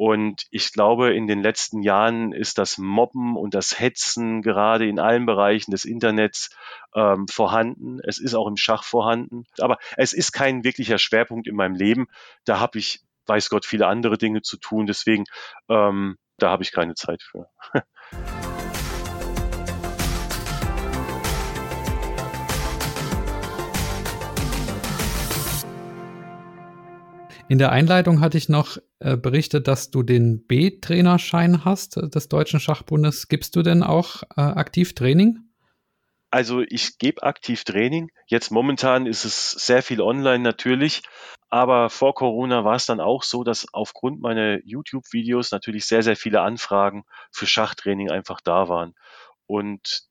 Und 0.00 0.46
ich 0.50 0.72
glaube, 0.72 1.12
in 1.12 1.26
den 1.26 1.42
letzten 1.42 1.82
Jahren 1.82 2.32
ist 2.32 2.56
das 2.56 2.78
Mobben 2.78 3.36
und 3.36 3.52
das 3.52 3.78
Hetzen 3.78 4.40
gerade 4.40 4.88
in 4.88 4.98
allen 4.98 5.26
Bereichen 5.26 5.72
des 5.72 5.84
Internets 5.84 6.48
ähm, 6.94 7.28
vorhanden. 7.28 8.00
Es 8.02 8.18
ist 8.18 8.32
auch 8.32 8.46
im 8.46 8.56
Schach 8.56 8.82
vorhanden. 8.82 9.44
Aber 9.58 9.76
es 9.98 10.14
ist 10.14 10.32
kein 10.32 10.64
wirklicher 10.64 10.96
Schwerpunkt 10.96 11.46
in 11.46 11.54
meinem 11.54 11.74
Leben. 11.74 12.06
Da 12.46 12.60
habe 12.60 12.78
ich, 12.78 13.02
weiß 13.26 13.50
Gott, 13.50 13.66
viele 13.66 13.88
andere 13.88 14.16
Dinge 14.16 14.40
zu 14.40 14.56
tun. 14.56 14.86
Deswegen, 14.86 15.24
ähm, 15.68 16.16
da 16.38 16.48
habe 16.48 16.62
ich 16.62 16.72
keine 16.72 16.94
Zeit 16.94 17.22
für. 17.22 17.50
In 27.50 27.58
der 27.58 27.72
Einleitung 27.72 28.20
hatte 28.20 28.38
ich 28.38 28.48
noch 28.48 28.76
äh, 29.00 29.16
berichtet, 29.16 29.66
dass 29.66 29.90
du 29.90 30.04
den 30.04 30.46
B-Trainerschein 30.46 31.64
hast 31.64 31.96
äh, 31.96 32.08
des 32.08 32.28
Deutschen 32.28 32.60
Schachbundes. 32.60 33.26
Gibst 33.26 33.56
du 33.56 33.62
denn 33.62 33.82
auch 33.82 34.22
äh, 34.36 34.40
aktiv 34.40 34.94
Training? 34.94 35.40
Also 36.30 36.60
ich 36.60 36.98
gebe 36.98 37.24
aktiv 37.24 37.64
Training. 37.64 38.12
Jetzt 38.28 38.52
momentan 38.52 39.06
ist 39.06 39.24
es 39.24 39.50
sehr 39.50 39.82
viel 39.82 40.00
online 40.00 40.44
natürlich, 40.44 41.02
aber 41.48 41.90
vor 41.90 42.14
Corona 42.14 42.64
war 42.64 42.76
es 42.76 42.86
dann 42.86 43.00
auch 43.00 43.24
so, 43.24 43.42
dass 43.42 43.66
aufgrund 43.74 44.20
meiner 44.20 44.64
YouTube-Videos 44.64 45.50
natürlich 45.50 45.86
sehr, 45.86 46.04
sehr 46.04 46.14
viele 46.14 46.42
Anfragen 46.42 47.02
für 47.32 47.48
Schachtraining 47.48 48.12
einfach 48.12 48.40
da 48.40 48.68
waren. 48.68 48.94
Und 49.46 50.02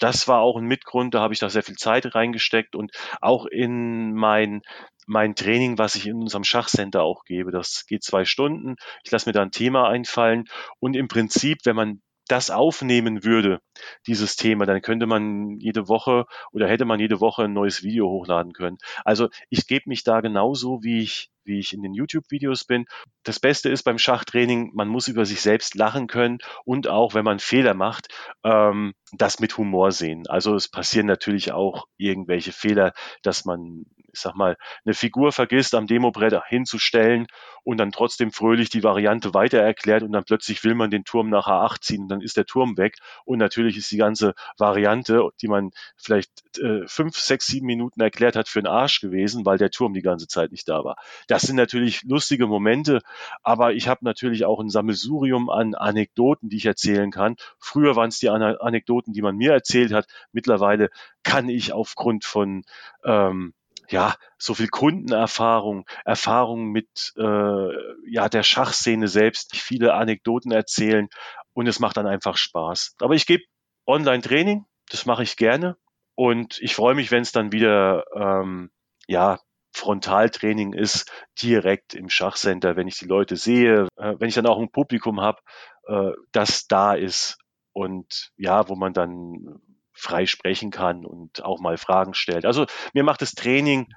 das 0.00 0.28
war 0.28 0.40
auch 0.40 0.56
ein 0.56 0.64
Mitgrund, 0.64 1.14
da 1.14 1.20
habe 1.20 1.34
ich 1.34 1.40
da 1.40 1.48
sehr 1.48 1.62
viel 1.62 1.76
Zeit 1.76 2.14
reingesteckt 2.14 2.74
und 2.74 2.92
auch 3.20 3.46
in 3.46 4.14
mein 4.14 4.62
mein 5.06 5.34
Training, 5.34 5.76
was 5.76 5.96
ich 5.96 6.06
in 6.06 6.16
unserem 6.16 6.44
Schachcenter 6.44 7.02
auch 7.02 7.24
gebe. 7.24 7.50
Das 7.50 7.84
geht 7.86 8.04
zwei 8.04 8.24
Stunden. 8.24 8.76
Ich 9.04 9.10
lasse 9.10 9.28
mir 9.28 9.32
da 9.32 9.42
ein 9.42 9.50
Thema 9.50 9.88
einfallen 9.88 10.44
und 10.78 10.94
im 10.94 11.08
Prinzip, 11.08 11.58
wenn 11.64 11.74
man 11.74 12.00
das 12.28 12.50
aufnehmen 12.50 13.24
würde, 13.24 13.60
dieses 14.06 14.36
Thema, 14.36 14.64
dann 14.64 14.82
könnte 14.82 15.06
man 15.06 15.56
jede 15.58 15.88
Woche 15.88 16.26
oder 16.52 16.68
hätte 16.68 16.84
man 16.84 17.00
jede 17.00 17.20
Woche 17.20 17.44
ein 17.44 17.52
neues 17.52 17.82
Video 17.82 18.08
hochladen 18.08 18.52
können. 18.52 18.78
Also 19.04 19.28
ich 19.48 19.66
gebe 19.66 19.84
mich 19.86 20.04
da 20.04 20.20
genauso, 20.20 20.78
wie 20.82 21.02
ich, 21.02 21.29
wie 21.44 21.58
ich 21.58 21.72
in 21.72 21.82
den 21.82 21.94
YouTube-Videos 21.94 22.64
bin. 22.64 22.86
Das 23.22 23.40
Beste 23.40 23.68
ist 23.68 23.82
beim 23.82 23.98
Schachtraining, 23.98 24.70
man 24.74 24.88
muss 24.88 25.08
über 25.08 25.24
sich 25.24 25.40
selbst 25.40 25.74
lachen 25.74 26.06
können 26.06 26.38
und 26.64 26.88
auch, 26.88 27.14
wenn 27.14 27.24
man 27.24 27.38
Fehler 27.38 27.74
macht, 27.74 28.08
ähm, 28.44 28.94
das 29.12 29.40
mit 29.40 29.56
Humor 29.56 29.92
sehen. 29.92 30.26
Also 30.28 30.54
es 30.54 30.68
passieren 30.68 31.06
natürlich 31.06 31.52
auch 31.52 31.86
irgendwelche 31.96 32.52
Fehler, 32.52 32.92
dass 33.22 33.44
man 33.44 33.84
ich 34.12 34.20
sag 34.20 34.34
mal, 34.34 34.56
eine 34.84 34.94
Figur 34.94 35.32
vergisst, 35.32 35.74
am 35.74 35.86
Demobrett 35.86 36.40
hinzustellen 36.48 37.26
und 37.62 37.78
dann 37.78 37.92
trotzdem 37.92 38.32
fröhlich 38.32 38.70
die 38.70 38.82
Variante 38.82 39.34
weiter 39.34 39.58
erklärt 39.58 40.02
und 40.02 40.12
dann 40.12 40.24
plötzlich 40.24 40.64
will 40.64 40.74
man 40.74 40.90
den 40.90 41.04
Turm 41.04 41.28
nach 41.30 41.46
A8 41.46 41.80
ziehen 41.80 42.02
und 42.02 42.08
dann 42.08 42.20
ist 42.20 42.36
der 42.36 42.46
Turm 42.46 42.76
weg 42.76 42.96
und 43.24 43.38
natürlich 43.38 43.76
ist 43.76 43.90
die 43.90 43.96
ganze 43.96 44.34
Variante, 44.58 45.28
die 45.40 45.48
man 45.48 45.70
vielleicht 45.96 46.30
äh, 46.58 46.86
fünf, 46.86 47.16
sechs, 47.16 47.46
sieben 47.46 47.66
Minuten 47.66 48.00
erklärt 48.00 48.36
hat, 48.36 48.48
für 48.48 48.60
den 48.60 48.66
Arsch 48.66 49.00
gewesen, 49.00 49.44
weil 49.44 49.58
der 49.58 49.70
Turm 49.70 49.94
die 49.94 50.02
ganze 50.02 50.26
Zeit 50.26 50.52
nicht 50.52 50.68
da 50.68 50.84
war. 50.84 50.96
Das 51.28 51.42
sind 51.42 51.56
natürlich 51.56 52.02
lustige 52.04 52.46
Momente, 52.46 53.00
aber 53.42 53.72
ich 53.72 53.88
habe 53.88 54.04
natürlich 54.04 54.44
auch 54.44 54.60
ein 54.60 54.70
Sammelsurium 54.70 55.50
an 55.50 55.74
Anekdoten, 55.74 56.48
die 56.48 56.56
ich 56.56 56.66
erzählen 56.66 57.10
kann. 57.10 57.36
Früher 57.58 57.96
waren 57.96 58.08
es 58.08 58.18
die 58.18 58.30
An 58.30 58.42
Anekdoten, 58.42 59.12
die 59.12 59.22
man 59.22 59.36
mir 59.36 59.52
erzählt 59.52 59.92
hat. 59.92 60.06
Mittlerweile 60.32 60.90
kann 61.22 61.48
ich 61.48 61.72
aufgrund 61.72 62.24
von 62.24 62.62
ähm, 63.04 63.54
ja, 63.90 64.14
so 64.38 64.54
viel 64.54 64.68
Kundenerfahrung, 64.68 65.84
Erfahrung 66.04 66.70
mit 66.70 67.12
äh, 67.16 68.10
ja, 68.10 68.28
der 68.28 68.42
Schachszene 68.42 69.08
selbst, 69.08 69.56
viele 69.56 69.94
Anekdoten 69.94 70.52
erzählen 70.52 71.08
und 71.52 71.66
es 71.66 71.80
macht 71.80 71.96
dann 71.96 72.06
einfach 72.06 72.36
Spaß. 72.36 72.96
Aber 73.00 73.14
ich 73.14 73.26
gebe 73.26 73.44
Online-Training, 73.86 74.64
das 74.90 75.06
mache 75.06 75.22
ich 75.22 75.36
gerne 75.36 75.76
und 76.14 76.58
ich 76.60 76.74
freue 76.74 76.94
mich, 76.94 77.10
wenn 77.10 77.22
es 77.22 77.32
dann 77.32 77.52
wieder 77.52 78.04
ähm, 78.14 78.70
ja, 79.08 79.40
Frontaltraining 79.74 80.72
ist, 80.72 81.10
direkt 81.40 81.94
im 81.94 82.08
Schachcenter, 82.08 82.76
wenn 82.76 82.88
ich 82.88 82.98
die 82.98 83.06
Leute 83.06 83.36
sehe, 83.36 83.88
äh, 83.96 84.14
wenn 84.18 84.28
ich 84.28 84.34
dann 84.34 84.46
auch 84.46 84.58
ein 84.58 84.70
Publikum 84.70 85.20
habe, 85.20 85.40
äh, 85.86 86.12
das 86.32 86.66
da 86.66 86.94
ist 86.94 87.38
und 87.72 88.30
ja, 88.36 88.68
wo 88.68 88.76
man 88.76 88.92
dann 88.92 89.60
frei 90.00 90.26
sprechen 90.26 90.70
kann 90.70 91.04
und 91.04 91.44
auch 91.44 91.60
mal 91.60 91.76
Fragen 91.76 92.14
stellt. 92.14 92.44
Also 92.44 92.66
mir 92.94 93.04
macht 93.04 93.22
das 93.22 93.32
Training 93.32 93.92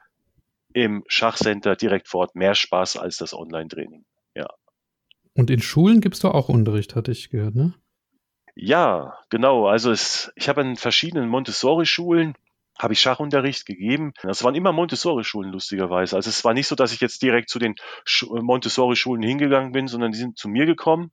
im 0.74 1.04
Schachcenter 1.08 1.76
direkt 1.76 2.08
vor 2.08 2.22
Ort 2.22 2.36
mehr 2.36 2.56
Spaß 2.56 2.98
als 2.98 3.18
das 3.18 3.34
Online-Training. 3.34 4.06
Ja. 4.36 4.48
Und 5.34 5.50
in 5.50 5.62
Schulen 5.62 6.02
gibst 6.02 6.24
du 6.24 6.30
auch 6.30 6.50
Unterricht, 6.50 6.96
hatte 6.96 7.12
ich 7.12 7.30
gehört, 7.30 7.56
ne? 7.56 7.74
Ja, 8.56 9.18
genau. 9.30 9.68
Also 9.68 9.92
es, 9.92 10.32
ich 10.36 10.48
habe 10.50 10.62
in 10.62 10.76
verschiedenen 10.76 11.30
Montessori-Schulen 11.30 12.36
habe 12.78 12.94
ich 12.94 13.02
Schachunterricht 13.02 13.66
gegeben. 13.66 14.14
Das 14.24 14.44
waren 14.44 14.56
immer 14.56 14.72
Montessori-Schulen, 14.72 15.52
lustigerweise. 15.52 16.16
Also 16.16 16.30
es 16.30 16.44
war 16.44 16.54
nicht 16.54 16.68
so, 16.68 16.76
dass 16.76 16.92
ich 16.92 17.02
jetzt 17.02 17.22
direkt 17.22 17.50
zu 17.50 17.60
den 17.60 17.76
Montessori-Schulen 18.30 19.22
hingegangen 19.22 19.72
bin, 19.72 19.88
sondern 19.88 20.12
die 20.12 20.18
sind 20.18 20.38
zu 20.38 20.50
mir 20.50 20.66
gekommen. 20.66 21.12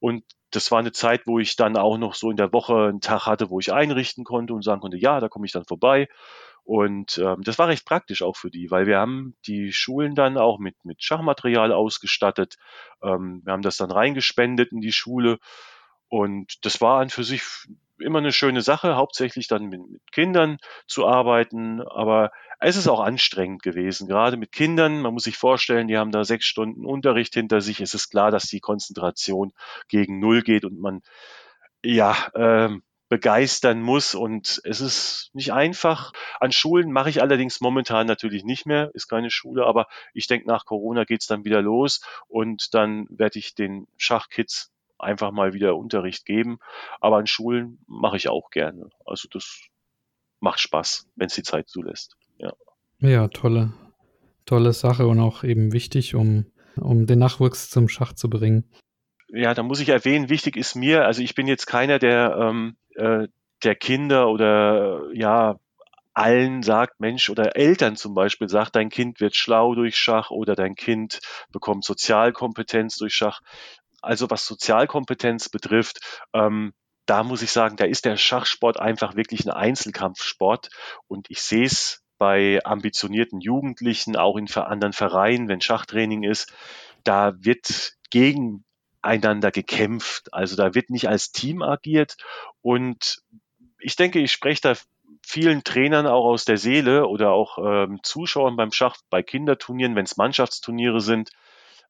Und 0.00 0.24
das 0.50 0.70
war 0.70 0.78
eine 0.78 0.92
Zeit, 0.92 1.26
wo 1.26 1.38
ich 1.38 1.56
dann 1.56 1.76
auch 1.76 1.98
noch 1.98 2.14
so 2.14 2.30
in 2.30 2.36
der 2.36 2.52
Woche 2.52 2.74
einen 2.74 3.00
Tag 3.00 3.26
hatte, 3.26 3.50
wo 3.50 3.60
ich 3.60 3.72
einrichten 3.72 4.24
konnte 4.24 4.54
und 4.54 4.62
sagen 4.62 4.80
konnte, 4.80 4.96
ja, 4.96 5.20
da 5.20 5.28
komme 5.28 5.46
ich 5.46 5.52
dann 5.52 5.64
vorbei. 5.64 6.08
Und 6.64 7.18
ähm, 7.18 7.42
das 7.42 7.58
war 7.58 7.68
recht 7.68 7.86
praktisch 7.86 8.22
auch 8.22 8.36
für 8.36 8.50
die, 8.50 8.70
weil 8.70 8.86
wir 8.86 8.98
haben 8.98 9.34
die 9.46 9.72
Schulen 9.72 10.14
dann 10.14 10.36
auch 10.36 10.58
mit, 10.58 10.76
mit 10.84 11.02
Schachmaterial 11.02 11.72
ausgestattet. 11.72 12.56
Ähm, 13.02 13.40
wir 13.44 13.54
haben 13.54 13.62
das 13.62 13.78
dann 13.78 13.90
reingespendet 13.90 14.72
in 14.72 14.80
die 14.80 14.92
Schule. 14.92 15.38
Und 16.08 16.64
das 16.66 16.80
war 16.80 17.00
an 17.00 17.10
für 17.10 17.24
sich 17.24 17.42
immer 18.00 18.18
eine 18.18 18.32
schöne 18.32 18.62
Sache, 18.62 18.96
hauptsächlich 18.96 19.48
dann 19.48 19.66
mit, 19.66 19.80
mit 19.88 20.12
Kindern 20.12 20.58
zu 20.86 21.06
arbeiten. 21.06 21.80
Aber 21.82 22.30
es 22.60 22.76
ist 22.76 22.88
auch 22.88 23.00
anstrengend 23.00 23.62
gewesen, 23.62 24.08
gerade 24.08 24.36
mit 24.36 24.52
Kindern. 24.52 25.00
Man 25.00 25.14
muss 25.14 25.24
sich 25.24 25.36
vorstellen, 25.36 25.88
die 25.88 25.98
haben 25.98 26.12
da 26.12 26.24
sechs 26.24 26.46
Stunden 26.46 26.84
Unterricht 26.84 27.34
hinter 27.34 27.60
sich. 27.60 27.80
Es 27.80 27.94
ist 27.94 28.10
klar, 28.10 28.30
dass 28.30 28.46
die 28.46 28.60
Konzentration 28.60 29.52
gegen 29.88 30.18
Null 30.18 30.42
geht 30.42 30.64
und 30.64 30.80
man 30.80 31.02
ja 31.84 32.16
äh, 32.34 32.70
begeistern 33.08 33.80
muss. 33.80 34.14
Und 34.14 34.60
es 34.64 34.80
ist 34.80 35.30
nicht 35.32 35.52
einfach. 35.52 36.12
An 36.40 36.52
Schulen 36.52 36.92
mache 36.92 37.10
ich 37.10 37.22
allerdings 37.22 37.60
momentan 37.60 38.06
natürlich 38.06 38.44
nicht 38.44 38.66
mehr, 38.66 38.90
ist 38.94 39.08
keine 39.08 39.30
Schule, 39.30 39.66
aber 39.66 39.86
ich 40.12 40.26
denke, 40.26 40.46
nach 40.46 40.64
Corona 40.64 41.04
geht's 41.04 41.26
dann 41.26 41.44
wieder 41.44 41.62
los 41.62 42.00
und 42.28 42.74
dann 42.74 43.06
werde 43.10 43.38
ich 43.38 43.54
den 43.54 43.86
Schachkids 43.96 44.72
einfach 44.98 45.30
mal 45.32 45.52
wieder 45.52 45.76
Unterricht 45.76 46.24
geben. 46.24 46.58
Aber 47.00 47.16
an 47.18 47.26
Schulen 47.26 47.78
mache 47.86 48.16
ich 48.16 48.28
auch 48.28 48.50
gerne. 48.50 48.90
Also 49.04 49.28
das 49.30 49.68
macht 50.40 50.60
Spaß, 50.60 51.08
wenn 51.16 51.26
es 51.26 51.34
die 51.34 51.42
Zeit 51.42 51.68
zulässt. 51.68 52.16
Ja. 52.38 52.52
ja, 53.00 53.28
tolle, 53.28 53.72
tolle 54.46 54.72
Sache 54.72 55.06
und 55.06 55.20
auch 55.20 55.44
eben 55.44 55.72
wichtig, 55.72 56.14
um, 56.14 56.46
um 56.76 57.06
den 57.06 57.18
Nachwuchs 57.18 57.70
zum 57.70 57.88
Schach 57.88 58.12
zu 58.12 58.30
bringen. 58.30 58.70
Ja, 59.30 59.52
da 59.54 59.62
muss 59.62 59.80
ich 59.80 59.90
erwähnen, 59.90 60.30
wichtig 60.30 60.56
ist 60.56 60.74
mir, 60.74 61.04
also 61.04 61.22
ich 61.22 61.34
bin 61.34 61.46
jetzt 61.46 61.66
keiner, 61.66 61.98
der, 61.98 62.36
ähm, 62.40 62.76
äh, 62.94 63.28
der 63.62 63.74
Kinder 63.74 64.28
oder 64.28 65.12
ja 65.12 65.58
allen 66.18 66.64
sagt, 66.64 66.98
Mensch, 66.98 67.30
oder 67.30 67.54
Eltern 67.56 67.94
zum 67.94 68.12
Beispiel 68.12 68.48
sagt, 68.48 68.74
dein 68.74 68.88
Kind 68.88 69.20
wird 69.20 69.36
schlau 69.36 69.76
durch 69.76 69.96
Schach 69.96 70.30
oder 70.30 70.56
dein 70.56 70.74
Kind 70.74 71.20
bekommt 71.52 71.84
Sozialkompetenz 71.84 72.96
durch 72.96 73.14
Schach. 73.14 73.40
Also 74.00 74.30
was 74.30 74.46
Sozialkompetenz 74.46 75.48
betrifft, 75.48 76.00
ähm, 76.32 76.72
da 77.06 77.22
muss 77.22 77.42
ich 77.42 77.50
sagen, 77.50 77.76
da 77.76 77.84
ist 77.84 78.04
der 78.04 78.18
Schachsport 78.18 78.78
einfach 78.78 79.16
wirklich 79.16 79.46
ein 79.46 79.50
Einzelkampfsport. 79.50 80.68
Und 81.06 81.30
ich 81.30 81.40
sehe 81.40 81.64
es 81.64 82.02
bei 82.18 82.60
ambitionierten 82.64 83.40
Jugendlichen, 83.40 84.16
auch 84.16 84.36
in 84.36 84.52
anderen 84.54 84.92
Vereinen, 84.92 85.48
wenn 85.48 85.60
Schachtraining 85.60 86.24
ist, 86.24 86.52
da 87.04 87.32
wird 87.38 87.94
gegeneinander 88.10 89.50
gekämpft. 89.50 90.34
Also 90.34 90.56
da 90.56 90.74
wird 90.74 90.90
nicht 90.90 91.08
als 91.08 91.32
Team 91.32 91.62
agiert. 91.62 92.16
Und 92.60 93.22
ich 93.78 93.96
denke, 93.96 94.18
ich 94.18 94.32
spreche 94.32 94.60
da 94.60 94.74
vielen 95.24 95.64
Trainern 95.64 96.06
auch 96.06 96.24
aus 96.24 96.44
der 96.44 96.58
Seele 96.58 97.06
oder 97.06 97.30
auch 97.30 97.58
ähm, 97.58 98.00
Zuschauern 98.02 98.56
beim 98.56 98.72
Schach, 98.72 98.96
bei 99.08 99.22
Kinderturnieren, 99.22 99.94
wenn 99.94 100.04
es 100.04 100.16
Mannschaftsturniere 100.16 101.00
sind, 101.00 101.30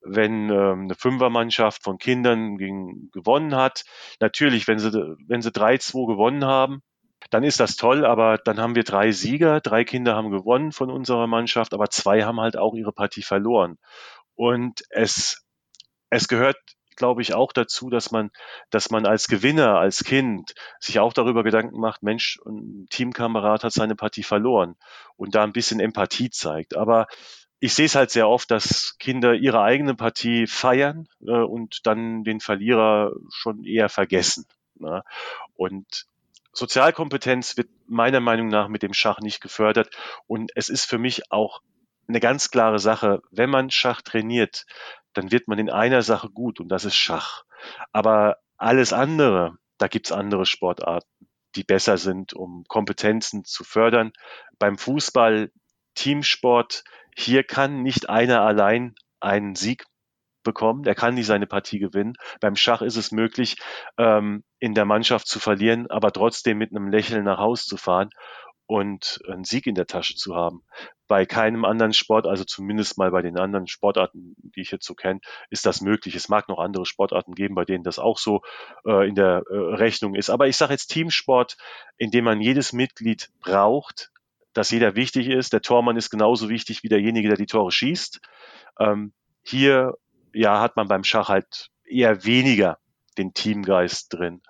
wenn 0.00 0.50
ähm, 0.50 0.82
eine 0.82 0.94
Fünfermannschaft 0.94 1.82
von 1.82 1.98
Kindern 1.98 2.56
gegen, 2.56 3.10
gewonnen 3.12 3.54
hat. 3.54 3.84
Natürlich, 4.20 4.68
wenn 4.68 4.78
sie, 4.78 4.92
wenn 5.26 5.42
sie 5.42 5.50
3-2 5.50 6.06
gewonnen 6.06 6.44
haben, 6.44 6.82
dann 7.30 7.42
ist 7.42 7.60
das 7.60 7.76
toll, 7.76 8.06
aber 8.06 8.38
dann 8.38 8.58
haben 8.58 8.74
wir 8.74 8.84
drei 8.84 9.10
Sieger, 9.10 9.60
drei 9.60 9.84
Kinder 9.84 10.14
haben 10.14 10.30
gewonnen 10.30 10.72
von 10.72 10.90
unserer 10.90 11.26
Mannschaft, 11.26 11.74
aber 11.74 11.90
zwei 11.90 12.22
haben 12.22 12.40
halt 12.40 12.56
auch 12.56 12.74
ihre 12.74 12.92
Partie 12.92 13.22
verloren. 13.22 13.76
Und 14.34 14.82
es, 14.90 15.44
es 16.10 16.28
gehört 16.28 16.56
glaube 16.98 17.22
ich, 17.22 17.32
auch 17.32 17.52
dazu, 17.52 17.88
dass 17.88 18.10
man, 18.10 18.30
dass 18.70 18.90
man 18.90 19.06
als 19.06 19.28
Gewinner, 19.28 19.78
als 19.78 20.04
Kind 20.04 20.52
sich 20.80 20.98
auch 20.98 21.14
darüber 21.14 21.44
Gedanken 21.44 21.80
macht, 21.80 22.02
Mensch, 22.02 22.38
ein 22.44 22.86
Teamkamerad 22.90 23.64
hat 23.64 23.72
seine 23.72 23.94
Partie 23.94 24.24
verloren 24.24 24.74
und 25.16 25.34
da 25.34 25.44
ein 25.44 25.52
bisschen 25.52 25.80
Empathie 25.80 26.28
zeigt. 26.28 26.76
Aber 26.76 27.06
ich 27.60 27.74
sehe 27.74 27.86
es 27.86 27.94
halt 27.94 28.10
sehr 28.10 28.28
oft, 28.28 28.50
dass 28.50 28.96
Kinder 28.98 29.34
ihre 29.34 29.62
eigene 29.62 29.94
Partie 29.94 30.46
feiern 30.46 31.08
äh, 31.26 31.32
und 31.32 31.86
dann 31.86 32.24
den 32.24 32.40
Verlierer 32.40 33.12
schon 33.30 33.64
eher 33.64 33.88
vergessen. 33.88 34.46
Ne? 34.76 35.02
Und 35.54 36.06
Sozialkompetenz 36.52 37.56
wird 37.56 37.68
meiner 37.86 38.20
Meinung 38.20 38.48
nach 38.48 38.68
mit 38.68 38.82
dem 38.82 38.94
Schach 38.94 39.20
nicht 39.20 39.40
gefördert. 39.40 39.90
Und 40.26 40.52
es 40.54 40.68
ist 40.68 40.86
für 40.86 40.98
mich 40.98 41.30
auch 41.30 41.60
eine 42.08 42.20
ganz 42.20 42.50
klare 42.50 42.78
Sache, 42.78 43.22
wenn 43.30 43.50
man 43.50 43.70
Schach 43.70 44.02
trainiert, 44.02 44.66
dann 45.12 45.30
wird 45.30 45.48
man 45.48 45.58
in 45.58 45.70
einer 45.70 46.02
Sache 46.02 46.30
gut 46.30 46.60
und 46.60 46.68
das 46.68 46.84
ist 46.84 46.96
Schach. 46.96 47.44
Aber 47.92 48.38
alles 48.56 48.92
andere, 48.92 49.56
da 49.78 49.88
gibt's 49.88 50.12
andere 50.12 50.46
Sportarten, 50.46 51.28
die 51.54 51.64
besser 51.64 51.98
sind, 51.98 52.32
um 52.32 52.64
Kompetenzen 52.68 53.44
zu 53.44 53.64
fördern. 53.64 54.12
Beim 54.58 54.78
Fußball, 54.78 55.50
Teamsport, 55.94 56.84
hier 57.18 57.42
kann 57.42 57.82
nicht 57.82 58.08
einer 58.08 58.42
allein 58.42 58.94
einen 59.20 59.56
Sieg 59.56 59.84
bekommen, 60.44 60.84
der 60.84 60.94
kann 60.94 61.14
nicht 61.14 61.26
seine 61.26 61.46
Partie 61.46 61.80
gewinnen. 61.80 62.14
Beim 62.40 62.54
Schach 62.54 62.80
ist 62.80 62.96
es 62.96 63.10
möglich, 63.10 63.56
ähm, 63.98 64.44
in 64.60 64.74
der 64.74 64.84
Mannschaft 64.84 65.26
zu 65.26 65.40
verlieren, 65.40 65.90
aber 65.90 66.12
trotzdem 66.12 66.58
mit 66.58 66.70
einem 66.70 66.88
Lächeln 66.88 67.24
nach 67.24 67.38
Hause 67.38 67.64
zu 67.64 67.76
fahren 67.76 68.10
und 68.66 69.18
einen 69.26 69.44
Sieg 69.44 69.66
in 69.66 69.74
der 69.74 69.86
Tasche 69.86 70.14
zu 70.14 70.36
haben. 70.36 70.62
Bei 71.08 71.26
keinem 71.26 71.64
anderen 71.64 71.92
Sport, 71.92 72.26
also 72.26 72.44
zumindest 72.44 72.98
mal 72.98 73.10
bei 73.10 73.22
den 73.22 73.36
anderen 73.36 73.66
Sportarten, 73.66 74.36
die 74.36 74.60
ich 74.60 74.70
jetzt 74.70 74.86
so 74.86 74.94
kenne, 74.94 75.20
ist 75.50 75.66
das 75.66 75.80
möglich. 75.80 76.14
Es 76.14 76.28
mag 76.28 76.48
noch 76.48 76.58
andere 76.58 76.86
Sportarten 76.86 77.34
geben, 77.34 77.54
bei 77.54 77.64
denen 77.64 77.82
das 77.82 77.98
auch 77.98 78.18
so 78.18 78.42
äh, 78.86 79.08
in 79.08 79.16
der 79.16 79.42
äh, 79.50 79.56
Rechnung 79.56 80.14
ist. 80.14 80.30
Aber 80.30 80.46
ich 80.46 80.56
sage 80.56 80.74
jetzt 80.74 80.88
Teamsport, 80.88 81.56
in 81.96 82.10
dem 82.10 82.24
man 82.24 82.40
jedes 82.40 82.72
Mitglied 82.72 83.30
braucht, 83.40 84.12
dass 84.58 84.70
jeder 84.70 84.96
wichtig 84.96 85.28
ist. 85.28 85.52
Der 85.52 85.62
Tormann 85.62 85.96
ist 85.96 86.10
genauso 86.10 86.48
wichtig 86.48 86.82
wie 86.82 86.88
derjenige, 86.88 87.28
der 87.28 87.36
die 87.36 87.46
Tore 87.46 87.70
schießt. 87.70 88.20
Ähm, 88.80 89.12
hier 89.44 89.94
ja, 90.34 90.60
hat 90.60 90.74
man 90.74 90.88
beim 90.88 91.04
Schach 91.04 91.28
halt 91.28 91.68
eher 91.84 92.24
weniger 92.24 92.78
den 93.16 93.34
Teamgeist 93.34 94.12
drin. 94.12 94.42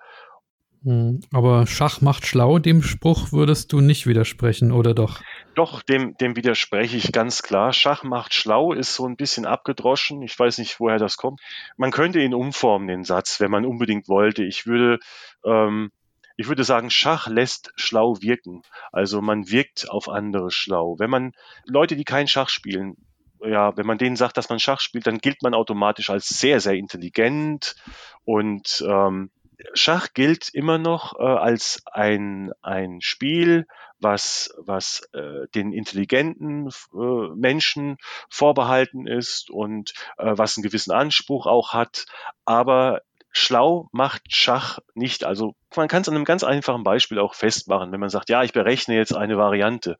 Hm, 0.83 1.21
aber 1.31 1.67
Schach 1.67 2.01
macht 2.01 2.25
schlau, 2.25 2.57
dem 2.57 2.81
Spruch 2.81 3.31
würdest 3.31 3.71
du 3.71 3.81
nicht 3.81 4.07
widersprechen, 4.07 4.71
oder 4.71 4.95
doch? 4.95 5.21
Doch, 5.53 5.83
dem, 5.83 6.15
dem 6.17 6.35
widerspreche 6.35 6.97
ich 6.97 7.11
ganz 7.11 7.43
klar. 7.43 7.71
Schach 7.71 8.03
macht 8.03 8.33
schlau 8.33 8.73
ist 8.73 8.95
so 8.95 9.05
ein 9.05 9.15
bisschen 9.15 9.45
abgedroschen. 9.45 10.23
Ich 10.23 10.39
weiß 10.39 10.57
nicht, 10.57 10.79
woher 10.79 10.97
das 10.97 11.17
kommt. 11.17 11.39
Man 11.77 11.91
könnte 11.91 12.19
ihn 12.19 12.33
umformen, 12.33 12.87
den 12.87 13.03
Satz, 13.03 13.39
wenn 13.39 13.51
man 13.51 13.65
unbedingt 13.65 14.07
wollte. 14.07 14.43
Ich 14.43 14.65
würde, 14.65 14.99
ähm, 15.45 15.91
ich 16.39 16.47
würde 16.47 16.63
sagen, 16.63 16.89
Schach 16.89 17.27
lässt 17.27 17.73
schlau 17.75 18.21
wirken. 18.21 18.61
Also 18.93 19.21
man 19.21 19.49
wirkt 19.51 19.89
auf 19.89 20.07
andere 20.07 20.51
schlau. 20.51 20.95
Wenn 20.97 21.09
man 21.09 21.33
Leute, 21.65 21.97
die 21.97 22.05
kein 22.05 22.29
Schach 22.29 22.47
spielen, 22.47 22.95
ja, 23.41 23.75
wenn 23.75 23.85
man 23.85 23.97
denen 23.97 24.15
sagt, 24.15 24.37
dass 24.37 24.47
man 24.47 24.57
Schach 24.57 24.79
spielt, 24.79 25.05
dann 25.05 25.17
gilt 25.17 25.43
man 25.43 25.53
automatisch 25.53 26.09
als 26.09 26.29
sehr, 26.29 26.61
sehr 26.61 26.75
intelligent 26.75 27.75
und 28.23 28.81
ähm, 28.87 29.31
Schach 29.73 30.13
gilt 30.13 30.47
immer 30.53 30.77
noch 30.77 31.19
äh, 31.19 31.23
als 31.23 31.81
ein, 31.91 32.53
ein 32.61 33.01
Spiel, 33.01 33.67
was, 33.99 34.55
was 34.57 35.01
äh, 35.11 35.49
den 35.53 35.73
intelligenten 35.73 36.69
äh, 36.93 37.35
Menschen 37.35 37.97
vorbehalten 38.29 39.07
ist 39.07 39.49
und 39.49 39.91
äh, 40.17 40.37
was 40.37 40.55
einen 40.55 40.63
gewissen 40.63 40.91
Anspruch 40.91 41.47
auch 41.47 41.73
hat. 41.73 42.05
Aber 42.45 43.01
schlau 43.31 43.89
macht 43.91 44.23
Schach 44.29 44.79
nicht. 44.93 45.23
Also 45.23 45.55
man 45.75 45.87
kann 45.87 46.01
es 46.01 46.09
an 46.09 46.15
einem 46.15 46.25
ganz 46.25 46.43
einfachen 46.43 46.83
Beispiel 46.83 47.19
auch 47.19 47.33
festmachen, 47.33 47.91
wenn 47.91 47.99
man 47.99 48.09
sagt, 48.09 48.29
ja, 48.29 48.43
ich 48.43 48.53
berechne 48.53 48.95
jetzt 48.95 49.15
eine 49.15 49.37
Variante. 49.37 49.97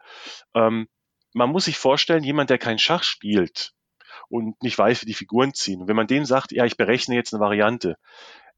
Ähm, 0.55 0.87
man 1.33 1.49
muss 1.49 1.65
sich 1.65 1.77
vorstellen, 1.77 2.23
jemand, 2.23 2.49
der 2.49 2.57
kein 2.57 2.79
Schach 2.79 3.03
spielt 3.03 3.73
und 4.29 4.61
nicht 4.63 4.77
weiß, 4.77 5.01
wie 5.01 5.07
die 5.07 5.13
Figuren 5.13 5.53
ziehen, 5.53 5.87
wenn 5.87 5.95
man 5.95 6.07
dem 6.07 6.25
sagt, 6.25 6.51
ja, 6.51 6.65
ich 6.65 6.77
berechne 6.77 7.15
jetzt 7.15 7.33
eine 7.33 7.41
Variante, 7.41 7.97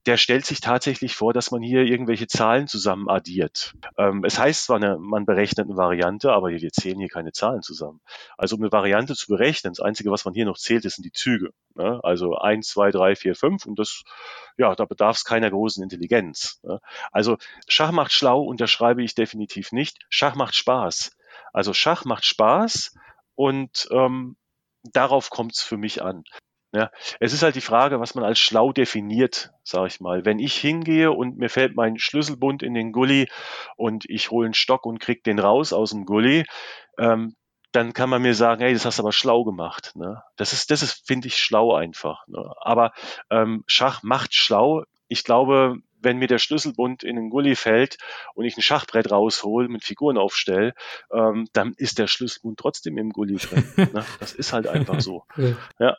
der 0.07 0.17
stellt 0.17 0.45
sich 0.45 0.61
tatsächlich 0.61 1.15
vor, 1.15 1.31
dass 1.31 1.51
man 1.51 1.61
hier 1.61 1.83
irgendwelche 1.83 2.25
Zahlen 2.25 2.67
zusammen 2.67 3.07
addiert. 3.07 3.73
Ähm, 3.97 4.23
es 4.25 4.39
heißt 4.39 4.65
zwar, 4.65 4.77
eine, 4.77 4.97
man 4.97 5.25
berechnet 5.25 5.67
eine 5.67 5.77
Variante, 5.77 6.31
aber 6.31 6.49
wir 6.49 6.71
zählen 6.71 6.97
hier 6.97 7.07
keine 7.07 7.31
Zahlen 7.31 7.61
zusammen. 7.61 8.01
Also 8.37 8.55
um 8.55 8.63
eine 8.63 8.71
Variante 8.71 9.15
zu 9.15 9.27
berechnen, 9.27 9.73
das 9.73 9.83
Einzige, 9.83 10.09
was 10.09 10.25
man 10.25 10.33
hier 10.33 10.45
noch 10.45 10.57
zählt, 10.57 10.83
sind 10.83 11.05
die 11.05 11.11
Züge. 11.11 11.53
Ne? 11.75 11.99
Also 12.03 12.35
eins, 12.35 12.69
zwei, 12.69 12.89
drei, 12.89 13.15
vier, 13.15 13.35
fünf 13.35 13.67
und 13.67 13.77
das, 13.77 14.01
ja, 14.57 14.73
da 14.75 14.85
bedarf 14.85 15.17
es 15.17 15.23
keiner 15.23 15.51
großen 15.51 15.83
Intelligenz. 15.83 16.59
Ne? 16.63 16.81
Also 17.11 17.37
Schach 17.67 17.91
macht 17.91 18.11
schlau, 18.11 18.41
unterschreibe 18.41 19.03
ich 19.03 19.13
definitiv 19.13 19.71
nicht. 19.71 19.99
Schach 20.09 20.35
macht 20.35 20.55
Spaß. 20.55 21.11
Also 21.53 21.73
Schach 21.73 22.05
macht 22.05 22.25
Spaß 22.25 22.95
und 23.35 23.87
ähm, 23.91 24.35
darauf 24.83 25.29
kommt 25.29 25.53
es 25.53 25.61
für 25.61 25.77
mich 25.77 26.01
an. 26.01 26.23
Ja, 26.73 26.89
es 27.19 27.33
ist 27.33 27.43
halt 27.43 27.55
die 27.55 27.61
Frage, 27.61 27.99
was 27.99 28.15
man 28.15 28.23
als 28.23 28.39
schlau 28.39 28.71
definiert, 28.71 29.51
sage 29.63 29.87
ich 29.87 29.99
mal. 29.99 30.23
Wenn 30.23 30.39
ich 30.39 30.55
hingehe 30.55 31.11
und 31.11 31.37
mir 31.37 31.49
fällt 31.49 31.75
mein 31.75 31.99
Schlüsselbund 31.99 32.63
in 32.63 32.73
den 32.73 32.93
Gully 32.93 33.29
und 33.75 34.05
ich 34.09 34.31
hole 34.31 34.45
einen 34.45 34.53
Stock 34.53 34.85
und 34.85 34.99
krieg 34.99 35.23
den 35.23 35.39
raus 35.39 35.73
aus 35.73 35.89
dem 35.89 36.05
Gully, 36.05 36.45
ähm, 36.97 37.35
dann 37.73 37.93
kann 37.93 38.09
man 38.09 38.21
mir 38.21 38.35
sagen, 38.35 38.61
hey, 38.61 38.73
das 38.73 38.85
hast 38.85 38.99
du 38.99 39.03
aber 39.03 39.11
schlau 39.11 39.43
gemacht. 39.43 39.93
Ne? 39.95 40.23
Das 40.37 40.53
ist, 40.53 40.71
das 40.71 40.81
ist, 40.81 41.05
finde 41.05 41.27
ich, 41.27 41.37
schlau 41.37 41.73
einfach. 41.73 42.25
Ne? 42.27 42.53
Aber 42.61 42.91
ähm, 43.29 43.63
Schach 43.67 44.03
macht 44.03 44.33
schlau. 44.33 44.83
Ich 45.07 45.23
glaube, 45.23 45.75
wenn 46.01 46.17
mir 46.17 46.27
der 46.27 46.39
Schlüsselbund 46.39 47.03
in 47.03 47.15
den 47.15 47.29
Gully 47.29 47.55
fällt 47.55 47.97
und 48.33 48.45
ich 48.45 48.57
ein 48.57 48.61
Schachbrett 48.61 49.11
raushol, 49.11 49.67
mit 49.67 49.83
Figuren 49.83 50.17
aufstelle, 50.17 50.73
ähm, 51.13 51.47
dann 51.53 51.73
ist 51.77 51.99
der 51.99 52.07
Schlüsselbund 52.07 52.59
trotzdem 52.59 52.97
im 52.97 53.11
Gully 53.11 53.37
drin. 53.37 53.71
ne? 53.75 54.05
Das 54.19 54.33
ist 54.33 54.53
halt 54.53 54.67
einfach 54.67 54.99
so. 54.99 55.25
Ja. 55.79 55.97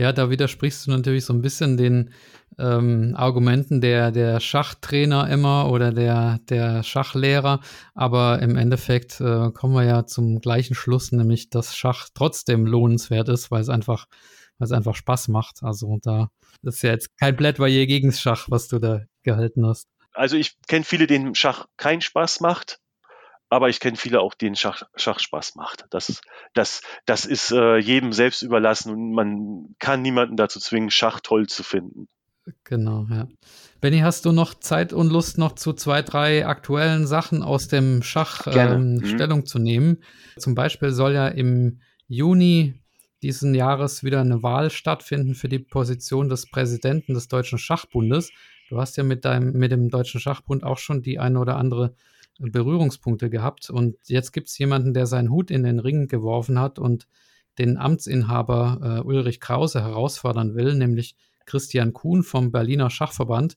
Ja, 0.00 0.14
da 0.14 0.30
widersprichst 0.30 0.86
du 0.86 0.92
natürlich 0.92 1.26
so 1.26 1.34
ein 1.34 1.42
bisschen 1.42 1.76
den 1.76 2.14
ähm, 2.58 3.12
Argumenten 3.18 3.82
der, 3.82 4.10
der 4.10 4.40
Schachtrainer 4.40 5.28
immer 5.28 5.70
oder 5.70 5.92
der, 5.92 6.38
der 6.48 6.82
Schachlehrer. 6.82 7.60
Aber 7.94 8.40
im 8.40 8.56
Endeffekt 8.56 9.20
äh, 9.20 9.50
kommen 9.52 9.74
wir 9.74 9.84
ja 9.84 10.06
zum 10.06 10.40
gleichen 10.40 10.74
Schluss, 10.74 11.12
nämlich 11.12 11.50
dass 11.50 11.76
Schach 11.76 12.08
trotzdem 12.14 12.64
lohnenswert 12.64 13.28
ist, 13.28 13.50
weil 13.50 13.60
es 13.60 13.68
einfach, 13.68 14.06
weil 14.56 14.64
es 14.64 14.72
einfach 14.72 14.94
Spaß 14.94 15.28
macht. 15.28 15.62
Also 15.62 15.98
da 16.00 16.30
ist 16.62 16.80
ja 16.80 16.92
jetzt 16.92 17.14
kein 17.18 17.36
Plädoyer 17.36 17.84
gegen 17.84 18.10
Schach, 18.10 18.46
was 18.48 18.68
du 18.68 18.78
da 18.78 19.02
gehalten 19.22 19.66
hast. 19.66 19.86
Also 20.14 20.38
ich 20.38 20.56
kenne 20.66 20.86
viele, 20.86 21.08
denen 21.08 21.34
Schach 21.34 21.66
keinen 21.76 22.00
Spaß 22.00 22.40
macht 22.40 22.80
aber 23.50 23.68
ich 23.68 23.80
kenne 23.80 23.96
viele 23.96 24.20
auch, 24.20 24.34
denen 24.34 24.56
Schach, 24.56 24.84
Schach 24.94 25.18
Spaß 25.18 25.56
macht. 25.56 25.84
Das, 25.90 26.20
das, 26.54 26.82
das 27.04 27.26
ist 27.26 27.50
äh, 27.50 27.78
jedem 27.78 28.12
selbst 28.12 28.42
überlassen 28.42 28.92
und 28.92 29.12
man 29.12 29.74
kann 29.78 30.02
niemanden 30.02 30.36
dazu 30.36 30.60
zwingen, 30.60 30.90
Schach 30.90 31.20
toll 31.20 31.48
zu 31.48 31.62
finden. 31.64 32.08
Genau, 32.64 33.06
ja. 33.10 33.28
Benny, 33.80 33.98
hast 33.98 34.24
du 34.24 34.32
noch 34.32 34.54
Zeit 34.54 34.92
und 34.92 35.10
Lust, 35.10 35.36
noch 35.36 35.54
zu 35.54 35.72
zwei, 35.72 36.02
drei 36.02 36.46
aktuellen 36.46 37.06
Sachen 37.06 37.42
aus 37.42 37.68
dem 37.68 38.02
Schach 38.02 38.46
ähm, 38.46 38.94
mhm. 38.94 39.06
Stellung 39.06 39.46
zu 39.46 39.58
nehmen? 39.58 40.02
Zum 40.38 40.54
Beispiel 40.54 40.92
soll 40.92 41.12
ja 41.12 41.28
im 41.28 41.80
Juni 42.06 42.74
diesen 43.22 43.54
Jahres 43.54 44.04
wieder 44.04 44.20
eine 44.20 44.42
Wahl 44.42 44.70
stattfinden 44.70 45.34
für 45.34 45.48
die 45.48 45.58
Position 45.58 46.28
des 46.28 46.50
Präsidenten 46.50 47.14
des 47.14 47.28
Deutschen 47.28 47.58
Schachbundes. 47.58 48.30
Du 48.68 48.78
hast 48.78 48.96
ja 48.96 49.02
mit, 49.02 49.24
deinem, 49.24 49.52
mit 49.52 49.72
dem 49.72 49.90
Deutschen 49.90 50.20
Schachbund 50.20 50.62
auch 50.64 50.78
schon 50.78 51.02
die 51.02 51.18
eine 51.18 51.38
oder 51.38 51.56
andere 51.56 51.94
Berührungspunkte 52.40 53.30
gehabt. 53.30 53.70
Und 53.70 53.96
jetzt 54.06 54.32
gibt 54.32 54.48
es 54.48 54.58
jemanden, 54.58 54.94
der 54.94 55.06
seinen 55.06 55.30
Hut 55.30 55.50
in 55.50 55.62
den 55.62 55.78
Ring 55.78 56.08
geworfen 56.08 56.58
hat 56.58 56.78
und 56.78 57.06
den 57.58 57.76
Amtsinhaber 57.76 58.80
äh, 58.82 59.06
Ulrich 59.06 59.40
Krause 59.40 59.82
herausfordern 59.82 60.54
will, 60.54 60.74
nämlich 60.74 61.14
Christian 61.46 61.92
Kuhn 61.92 62.22
vom 62.22 62.52
Berliner 62.52 62.90
Schachverband. 62.90 63.56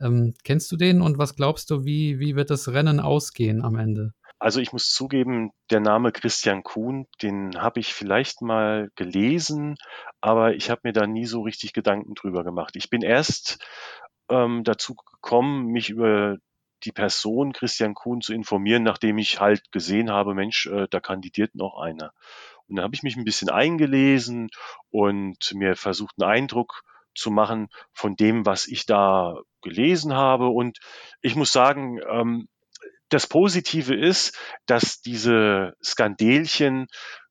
Ähm, 0.00 0.34
kennst 0.44 0.70
du 0.72 0.76
den 0.76 1.02
und 1.02 1.18
was 1.18 1.34
glaubst 1.34 1.70
du, 1.70 1.84
wie, 1.84 2.18
wie 2.18 2.36
wird 2.36 2.50
das 2.50 2.68
Rennen 2.68 3.00
ausgehen 3.00 3.62
am 3.62 3.76
Ende? 3.76 4.12
Also 4.38 4.60
ich 4.60 4.72
muss 4.72 4.90
zugeben, 4.90 5.50
der 5.70 5.80
Name 5.80 6.12
Christian 6.12 6.62
Kuhn, 6.62 7.06
den 7.20 7.60
habe 7.60 7.80
ich 7.80 7.92
vielleicht 7.92 8.40
mal 8.40 8.88
gelesen, 8.94 9.74
aber 10.22 10.54
ich 10.54 10.70
habe 10.70 10.80
mir 10.84 10.94
da 10.94 11.06
nie 11.06 11.26
so 11.26 11.42
richtig 11.42 11.74
Gedanken 11.74 12.14
drüber 12.14 12.42
gemacht. 12.42 12.74
Ich 12.76 12.88
bin 12.88 13.02
erst 13.02 13.62
ähm, 14.30 14.64
dazu 14.64 14.94
gekommen, 14.94 15.66
mich 15.66 15.90
über 15.90 16.38
die 16.84 16.92
Person 16.92 17.52
Christian 17.52 17.94
Kuhn 17.94 18.20
zu 18.20 18.32
informieren, 18.32 18.82
nachdem 18.82 19.18
ich 19.18 19.40
halt 19.40 19.72
gesehen 19.72 20.10
habe, 20.10 20.34
Mensch, 20.34 20.66
äh, 20.66 20.86
da 20.90 21.00
kandidiert 21.00 21.54
noch 21.54 21.78
einer. 21.78 22.12
Und 22.66 22.76
dann 22.76 22.84
habe 22.84 22.94
ich 22.94 23.02
mich 23.02 23.16
ein 23.16 23.24
bisschen 23.24 23.50
eingelesen 23.50 24.50
und 24.90 25.52
mir 25.54 25.76
versucht, 25.76 26.14
einen 26.20 26.30
Eindruck 26.30 26.82
zu 27.14 27.30
machen 27.30 27.68
von 27.92 28.16
dem, 28.16 28.46
was 28.46 28.66
ich 28.66 28.86
da 28.86 29.36
gelesen 29.62 30.14
habe. 30.14 30.48
Und 30.48 30.78
ich 31.20 31.36
muss 31.36 31.52
sagen, 31.52 32.00
ähm, 32.08 32.48
das 33.08 33.26
Positive 33.26 33.94
ist, 33.94 34.38
dass 34.66 35.02
diese 35.02 35.74
Skandelchen 35.82 36.86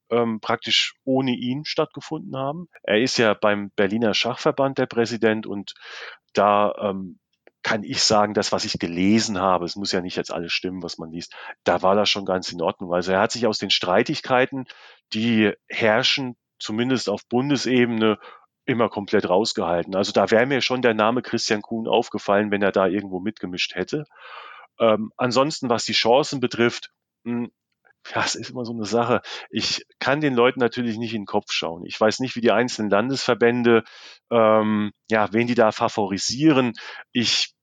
ähm, 0.09 0.39
praktisch 0.41 0.95
ohne 1.05 1.31
ihn 1.31 1.65
stattgefunden 1.65 2.35
haben. 2.35 2.67
Er 2.83 2.99
ist 2.99 3.17
ja 3.17 3.33
beim 3.33 3.71
Berliner 3.75 4.13
Schachverband 4.13 4.77
der 4.77 4.87
Präsident 4.87 5.47
und 5.47 5.73
da 6.33 6.73
ähm, 6.81 7.19
kann 7.61 7.83
ich 7.83 8.01
sagen, 8.03 8.33
das, 8.33 8.51
was 8.51 8.65
ich 8.65 8.79
gelesen 8.79 9.39
habe, 9.39 9.65
es 9.65 9.75
muss 9.75 9.91
ja 9.91 10.01
nicht 10.01 10.15
jetzt 10.15 10.31
alles 10.31 10.53
stimmen, 10.53 10.81
was 10.81 10.97
man 10.97 11.11
liest, 11.11 11.35
da 11.63 11.81
war 11.81 11.95
das 11.95 12.09
schon 12.09 12.25
ganz 12.25 12.51
in 12.51 12.61
Ordnung. 12.61 12.93
Also 12.93 13.11
er 13.11 13.21
hat 13.21 13.31
sich 13.31 13.47
aus 13.47 13.57
den 13.57 13.69
Streitigkeiten, 13.69 14.65
die 15.13 15.53
herrschen, 15.67 16.37
zumindest 16.59 17.09
auf 17.09 17.27
Bundesebene, 17.27 18.17
immer 18.65 18.87
komplett 18.89 19.27
rausgehalten. 19.27 19.95
Also 19.95 20.11
da 20.11 20.29
wäre 20.29 20.45
mir 20.45 20.61
schon 20.61 20.81
der 20.81 20.93
Name 20.93 21.21
Christian 21.21 21.61
Kuhn 21.61 21.87
aufgefallen, 21.87 22.51
wenn 22.51 22.61
er 22.61 22.71
da 22.71 22.87
irgendwo 22.87 23.19
mitgemischt 23.19 23.75
hätte. 23.75 24.05
Ähm, 24.79 25.11
ansonsten, 25.17 25.69
was 25.69 25.85
die 25.85 25.93
Chancen 25.93 26.39
betrifft, 26.39 26.91
mh, 27.23 27.49
es 28.15 28.35
ist 28.35 28.49
immer 28.49 28.65
so 28.65 28.73
eine 28.73 28.85
Sache. 28.85 29.21
Ich 29.49 29.85
kann 29.99 30.21
den 30.21 30.33
Leuten 30.35 30.59
natürlich 30.59 30.97
nicht 30.97 31.13
in 31.13 31.21
den 31.21 31.27
Kopf 31.27 31.51
schauen. 31.51 31.85
Ich 31.85 31.99
weiß 31.99 32.19
nicht, 32.19 32.35
wie 32.35 32.41
die 32.41 32.51
einzelnen 32.51 32.89
Landesverbände, 32.89 33.83
ähm, 34.31 34.91
ja, 35.09 35.31
wen 35.31 35.47
die 35.47 35.55
da 35.55 35.71
favorisieren. 35.71 36.73
Ich 37.11 37.53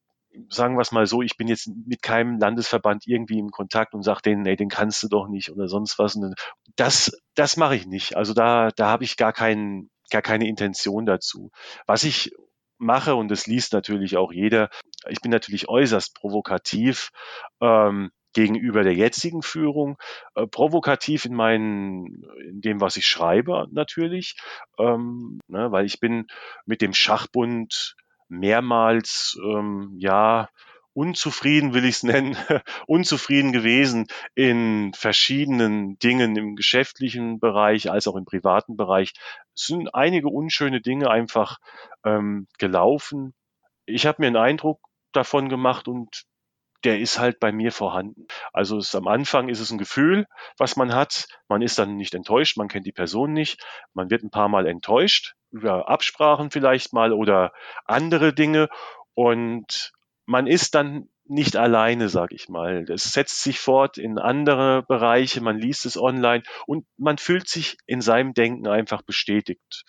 sagen 0.51 0.77
wir 0.77 0.83
es 0.83 0.93
mal 0.93 1.07
so, 1.07 1.23
ich 1.23 1.37
bin 1.37 1.49
jetzt 1.49 1.69
mit 1.87 2.03
keinem 2.03 2.39
Landesverband 2.39 3.07
irgendwie 3.07 3.39
im 3.39 3.51
Kontakt 3.51 3.95
und 3.95 4.03
sage 4.03 4.23
denen, 4.23 4.43
nee, 4.43 4.57
den 4.57 4.69
kannst 4.69 5.03
du 5.03 5.09
doch 5.09 5.29
nicht 5.29 5.51
oder 5.51 5.69
sonst 5.69 5.99
was. 5.99 6.19
Das, 6.77 7.13
das 7.35 7.57
mache 7.57 7.77
ich 7.77 7.87
nicht. 7.87 8.17
Also 8.17 8.35
da, 8.35 8.71
da 8.77 8.89
habe 8.89 9.05
ich 9.05 9.17
gar 9.17 9.33
keinen, 9.33 9.91
gar 10.11 10.23
keine 10.23 10.47
Intention 10.47 11.07
dazu. 11.07 11.51
Was 11.87 12.05
ich 12.05 12.33
mache, 12.79 13.15
und 13.15 13.29
das 13.29 13.47
liest 13.47 13.73
natürlich 13.73 14.17
auch 14.17 14.33
jeder, 14.33 14.69
ich 15.09 15.21
bin 15.21 15.31
natürlich 15.31 15.69
äußerst 15.69 16.15
provokativ 16.15 17.11
ähm, 17.61 18.11
gegenüber 18.37 18.83
der 18.83 18.93
jetzigen 18.93 19.41
Führung, 19.41 19.97
äh, 20.35 20.47
provokativ 20.47 21.25
in 21.25 21.35
meinen, 21.35 22.23
in 22.47 22.61
dem, 22.61 22.83
was 22.83 22.99
ich 22.99 23.07
schreibe 23.07 23.67
natürlich, 23.73 24.37
ähm, 24.79 25.41
ne, 25.49 25.73
weil 25.73 25.87
ich 25.87 26.01
bin 26.01 26.27
mit 26.67 26.83
dem 26.83 26.93
Schachbund 26.93 27.97
mehrmals 28.29 29.39
ähm, 29.43 29.95
ja 29.99 30.51
unzufrieden, 30.93 31.73
will 31.73 31.87
ich 31.87 31.97
es 31.97 32.03
nennen, 32.03 32.37
unzufrieden 32.87 33.53
gewesen 33.53 34.07
in 34.35 34.93
verschiedenen 34.93 35.99
Dingen 35.99 36.37
im 36.37 36.57
geschäftlichen 36.57 37.41
Bereich 37.41 37.91
als 37.91 38.07
auch 38.07 38.17
im 38.17 38.27
privaten 38.27 38.77
Bereich. 38.77 39.15
Es 39.55 39.63
sind 39.63 39.95
einige 39.95 40.29
unschöne 40.29 40.83
Dinge 40.83 41.09
einfach 41.09 41.57
ähm, 42.05 42.49
gelaufen. 42.59 43.33
Ich 43.87 44.05
habe 44.05 44.21
mir 44.21 44.27
einen 44.27 44.37
Eindruck 44.37 44.81
davon 45.13 45.49
gemacht 45.49 45.89
und 45.89 46.27
der 46.85 47.01
ist 47.01 47.19
halt 47.19 47.41
bei 47.41 47.53
mir 47.53 47.73
vorhanden. 47.73 48.27
Also 48.53 48.79
es, 48.79 48.95
am 48.95 49.09
Anfang 49.09 49.49
ist 49.49 49.61
es 49.61 49.71
ein 49.71 49.79
Gefühl, 49.79 50.27
was 50.59 50.77
man 50.77 50.95
hat. 50.95 51.27
Man 51.49 51.63
ist 51.63 51.79
dann 51.79 51.97
nicht 51.97 52.15
enttäuscht, 52.15 52.57
man 52.57 52.69
kennt 52.69 52.87
die 52.87 52.93
Person 52.93 53.33
nicht. 53.33 53.65
Man 53.95 54.11
wird 54.11 54.23
ein 54.23 54.31
paar 54.31 54.49
Mal 54.49 54.67
enttäuscht 54.67 55.35
über 55.51 55.89
Absprachen 55.89 56.51
vielleicht 56.51 56.93
mal 56.93 57.13
oder 57.13 57.53
andere 57.85 58.35
Dinge. 58.35 58.69
Und 59.15 59.93
man 60.27 60.47
ist 60.47 60.75
dann 60.75 61.09
nicht 61.29 61.57
alleine, 61.57 62.09
sag 62.09 62.33
ich 62.33 62.49
mal. 62.49 62.85
Das 62.85 63.05
setzt 63.13 63.43
sich 63.43 63.59
fort 63.59 63.99
in 63.99 64.19
andere 64.19 64.85
Bereiche, 64.87 65.41
man 65.41 65.59
liest 65.59 65.87
es 65.87 65.97
online 65.97 66.43
und 66.67 66.87
man 66.97 67.19
fühlt 67.19 67.49
sich 67.49 67.77
in 67.87 68.01
seinem 68.01 68.33
Denken 68.35 68.69
einfach 68.69 69.03
bestätigt. 69.03 69.85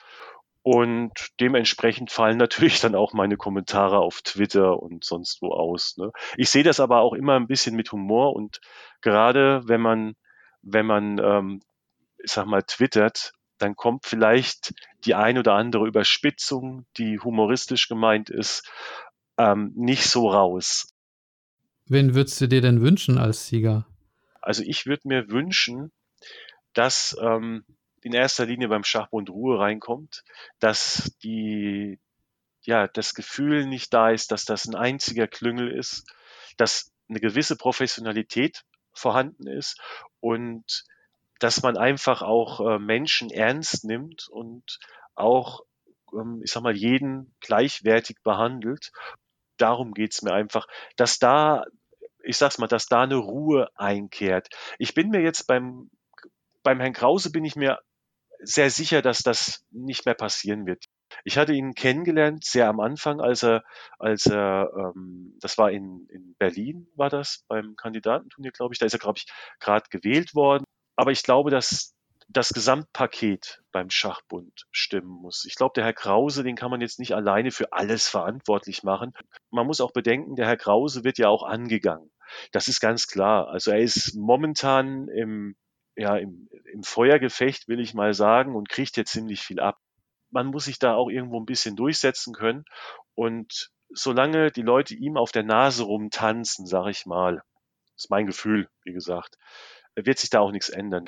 Und 0.69 1.29
dementsprechend 1.39 2.11
fallen 2.11 2.37
natürlich 2.37 2.81
dann 2.81 2.93
auch 2.93 3.13
meine 3.13 3.37
Kommentare 3.37 3.99
auf 3.99 4.21
Twitter 4.21 4.77
und 4.83 5.05
sonst 5.05 5.41
wo 5.41 5.53
aus. 5.53 5.95
Ne? 5.95 6.11
Ich 6.35 6.49
sehe 6.49 6.63
das 6.63 6.81
aber 6.81 6.99
auch 6.99 7.13
immer 7.13 7.37
ein 7.37 7.47
bisschen 7.47 7.73
mit 7.73 7.93
Humor 7.93 8.35
und 8.35 8.59
gerade 8.99 9.61
wenn 9.65 9.79
man, 9.79 10.15
wenn 10.61 10.85
man, 10.85 11.19
ähm, 11.19 11.61
ich 12.21 12.31
sag 12.31 12.47
mal, 12.47 12.63
twittert, 12.63 13.31
dann 13.59 13.75
kommt 13.77 14.05
vielleicht 14.05 14.73
die 15.05 15.15
ein 15.15 15.37
oder 15.37 15.53
andere 15.53 15.87
Überspitzung, 15.87 16.85
die 16.97 17.17
humoristisch 17.17 17.87
gemeint 17.87 18.29
ist, 18.29 18.69
ähm, 19.37 19.71
nicht 19.73 20.09
so 20.09 20.29
raus. 20.29 20.93
Wen 21.85 22.13
würdest 22.13 22.41
du 22.41 22.47
dir 22.47 22.59
denn 22.59 22.81
wünschen 22.81 23.17
als 23.17 23.47
Sieger? 23.47 23.87
Also 24.41 24.63
ich 24.63 24.85
würde 24.85 25.07
mir 25.07 25.29
wünschen, 25.29 25.93
dass 26.73 27.17
ähm, 27.21 27.63
in 28.07 28.13
erster 28.13 28.45
Linie 28.45 28.67
beim 28.67 28.83
Schachbund 28.83 29.29
Ruhe 29.29 29.59
reinkommt, 29.59 30.23
dass 30.59 31.15
die, 31.23 31.99
ja, 32.63 32.87
das 32.87 33.13
Gefühl 33.13 33.65
nicht 33.65 33.93
da 33.93 34.09
ist, 34.09 34.31
dass 34.31 34.45
das 34.45 34.65
ein 34.65 34.75
einziger 34.75 35.27
Klüngel 35.27 35.71
ist, 35.71 36.05
dass 36.57 36.91
eine 37.09 37.19
gewisse 37.19 37.55
Professionalität 37.55 38.63
vorhanden 38.93 39.47
ist 39.47 39.79
und 40.19 40.85
dass 41.39 41.61
man 41.61 41.77
einfach 41.77 42.21
auch 42.21 42.59
äh, 42.61 42.79
Menschen 42.79 43.29
ernst 43.29 43.85
nimmt 43.85 44.27
und 44.29 44.79
auch, 45.15 45.61
ähm, 46.13 46.41
ich 46.43 46.51
sag 46.51 46.63
mal, 46.63 46.75
jeden 46.75 47.35
gleichwertig 47.39 48.17
behandelt. 48.23 48.91
Darum 49.57 49.93
geht's 49.93 50.21
mir 50.21 50.33
einfach, 50.33 50.67
dass 50.95 51.19
da, 51.19 51.65
ich 52.23 52.37
sag's 52.37 52.57
mal, 52.57 52.67
dass 52.67 52.87
da 52.87 53.03
eine 53.03 53.15
Ruhe 53.15 53.69
einkehrt. 53.75 54.49
Ich 54.79 54.93
bin 54.93 55.09
mir 55.09 55.21
jetzt 55.21 55.47
beim, 55.47 55.89
beim 56.63 56.79
Herrn 56.79 56.93
Krause 56.93 57.31
bin 57.31 57.45
ich 57.45 57.55
mir 57.55 57.79
sehr 58.39 58.69
sicher, 58.69 59.01
dass 59.01 59.23
das 59.23 59.65
nicht 59.71 60.05
mehr 60.05 60.15
passieren 60.15 60.65
wird. 60.65 60.85
Ich 61.23 61.37
hatte 61.37 61.53
ihn 61.53 61.73
kennengelernt, 61.73 62.43
sehr 62.43 62.67
am 62.67 62.79
Anfang, 62.79 63.21
als 63.21 63.43
er, 63.43 63.63
als 63.97 64.25
er, 64.25 64.69
ähm, 64.75 65.37
das 65.39 65.57
war 65.57 65.71
in, 65.71 66.07
in 66.09 66.35
Berlin, 66.37 66.87
war 66.95 67.09
das, 67.09 67.45
beim 67.47 67.75
Kandidatenturnier, 67.75 68.51
glaube 68.51 68.73
ich. 68.73 68.79
Da 68.79 68.85
ist 68.85 68.93
er, 68.93 68.99
glaube 68.99 69.19
ich, 69.19 69.25
gerade 69.59 69.85
gewählt 69.89 70.35
worden. 70.35 70.63
Aber 70.95 71.11
ich 71.11 71.23
glaube, 71.23 71.49
dass 71.51 71.93
das 72.29 72.49
Gesamtpaket 72.49 73.61
beim 73.71 73.89
Schachbund 73.89 74.67
stimmen 74.71 75.07
muss. 75.07 75.45
Ich 75.45 75.55
glaube, 75.55 75.73
der 75.75 75.85
Herr 75.85 75.93
Krause, 75.93 76.43
den 76.43 76.55
kann 76.55 76.71
man 76.71 76.81
jetzt 76.81 76.99
nicht 76.99 77.15
alleine 77.15 77.51
für 77.51 77.71
alles 77.71 78.09
verantwortlich 78.09 78.83
machen. 78.83 79.13
Man 79.49 79.65
muss 79.65 79.79
auch 79.79 79.93
bedenken, 79.93 80.35
der 80.35 80.47
Herr 80.47 80.57
Krause 80.57 81.03
wird 81.05 81.17
ja 81.17 81.29
auch 81.29 81.43
angegangen. 81.43 82.11
Das 82.51 82.67
ist 82.67 82.81
ganz 82.81 83.07
klar. 83.07 83.47
Also 83.47 83.71
er 83.71 83.79
ist 83.79 84.13
momentan 84.15 85.07
im, 85.07 85.55
ja, 85.97 86.15
im, 86.15 86.47
im 86.71 86.83
Feuergefecht, 86.83 87.67
will 87.67 87.79
ich 87.79 87.93
mal 87.93 88.13
sagen, 88.13 88.55
und 88.55 88.69
kriegt 88.69 88.97
jetzt 88.97 89.11
ziemlich 89.11 89.41
viel 89.41 89.59
ab. 89.59 89.77
Man 90.29 90.47
muss 90.47 90.65
sich 90.65 90.79
da 90.79 90.93
auch 90.93 91.09
irgendwo 91.09 91.39
ein 91.39 91.45
bisschen 91.45 91.75
durchsetzen 91.75 92.33
können. 92.33 92.65
Und 93.15 93.71
solange 93.89 94.51
die 94.51 94.61
Leute 94.61 94.93
ihm 94.93 95.17
auf 95.17 95.31
der 95.31 95.43
Nase 95.43 95.83
rumtanzen, 95.83 96.67
sag 96.67 96.87
ich 96.87 97.05
mal, 97.05 97.41
ist 97.95 98.11
mein 98.11 98.27
Gefühl, 98.27 98.69
wie 98.83 98.93
gesagt, 98.93 99.37
wird 99.95 100.19
sich 100.19 100.29
da 100.29 100.39
auch 100.39 100.51
nichts 100.51 100.69
ändern. 100.69 101.05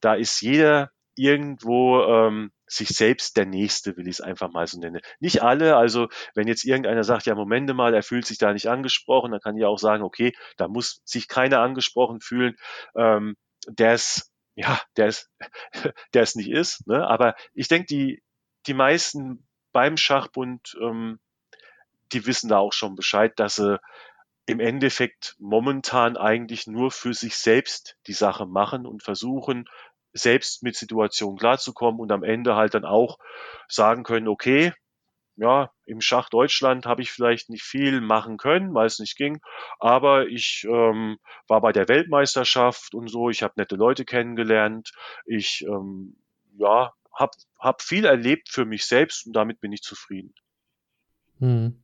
Da 0.00 0.14
ist 0.14 0.42
jeder 0.42 0.90
irgendwo 1.16 2.02
ähm, 2.02 2.52
sich 2.66 2.88
selbst 2.88 3.36
der 3.36 3.46
Nächste, 3.46 3.96
will 3.96 4.06
ich 4.06 4.16
es 4.16 4.20
einfach 4.20 4.50
mal 4.50 4.66
so 4.66 4.78
nennen. 4.78 5.00
Nicht 5.20 5.42
alle, 5.42 5.76
also 5.76 6.08
wenn 6.34 6.46
jetzt 6.46 6.64
irgendeiner 6.64 7.02
sagt, 7.02 7.26
ja, 7.26 7.34
Momente 7.34 7.74
mal, 7.74 7.94
er 7.94 8.02
fühlt 8.02 8.26
sich 8.26 8.38
da 8.38 8.52
nicht 8.52 8.68
angesprochen, 8.68 9.32
dann 9.32 9.40
kann 9.40 9.56
ich 9.56 9.64
auch 9.64 9.78
sagen, 9.78 10.04
okay, 10.04 10.32
da 10.58 10.68
muss 10.68 11.00
sich 11.04 11.26
keiner 11.28 11.60
angesprochen 11.60 12.20
fühlen, 12.20 12.56
ähm, 12.94 13.36
der 13.66 13.92
es, 13.92 14.32
ja, 14.54 14.80
der 14.96 15.06
es, 15.06 15.30
der 16.14 16.22
es 16.22 16.34
nicht 16.34 16.50
ist. 16.50 16.86
Ne? 16.86 17.06
Aber 17.06 17.34
ich 17.54 17.68
denke, 17.68 17.86
die, 17.86 18.22
die 18.66 18.74
meisten 18.74 19.48
beim 19.72 19.96
Schachbund 19.96 20.76
ähm, 20.80 21.18
die 22.12 22.26
wissen 22.26 22.48
da 22.48 22.58
auch 22.58 22.72
schon 22.72 22.94
Bescheid, 22.94 23.32
dass 23.36 23.56
sie 23.56 23.80
im 24.46 24.60
Endeffekt 24.60 25.36
momentan 25.38 26.16
eigentlich 26.16 26.66
nur 26.66 26.90
für 26.90 27.12
sich 27.12 27.36
selbst 27.36 27.96
die 28.06 28.14
Sache 28.14 28.46
machen 28.46 28.86
und 28.86 29.02
versuchen, 29.02 29.66
selbst 30.14 30.62
mit 30.62 30.74
Situationen 30.74 31.38
klarzukommen 31.38 32.00
und 32.00 32.10
am 32.12 32.24
Ende 32.24 32.56
halt 32.56 32.74
dann 32.74 32.86
auch 32.86 33.18
sagen 33.68 34.04
können, 34.04 34.26
okay, 34.26 34.72
ja, 35.38 35.70
im 35.86 36.00
Schach 36.00 36.28
Deutschland 36.28 36.84
habe 36.84 37.00
ich 37.02 37.12
vielleicht 37.12 37.48
nicht 37.48 37.62
viel 37.62 38.00
machen 38.00 38.36
können, 38.36 38.74
weil 38.74 38.86
es 38.86 38.98
nicht 38.98 39.16
ging, 39.16 39.40
aber 39.78 40.26
ich 40.26 40.66
ähm, 40.68 41.18
war 41.46 41.60
bei 41.60 41.72
der 41.72 41.88
Weltmeisterschaft 41.88 42.94
und 42.94 43.08
so, 43.08 43.30
ich 43.30 43.42
habe 43.42 43.54
nette 43.56 43.76
Leute 43.76 44.04
kennengelernt, 44.04 44.90
ich 45.26 45.64
ähm, 45.66 46.16
ja, 46.58 46.92
habe 47.14 47.32
hab 47.58 47.82
viel 47.82 48.04
erlebt 48.04 48.48
für 48.48 48.64
mich 48.64 48.86
selbst 48.86 49.26
und 49.26 49.32
damit 49.34 49.60
bin 49.60 49.72
ich 49.72 49.82
zufrieden. 49.82 50.34
Hm. 51.38 51.82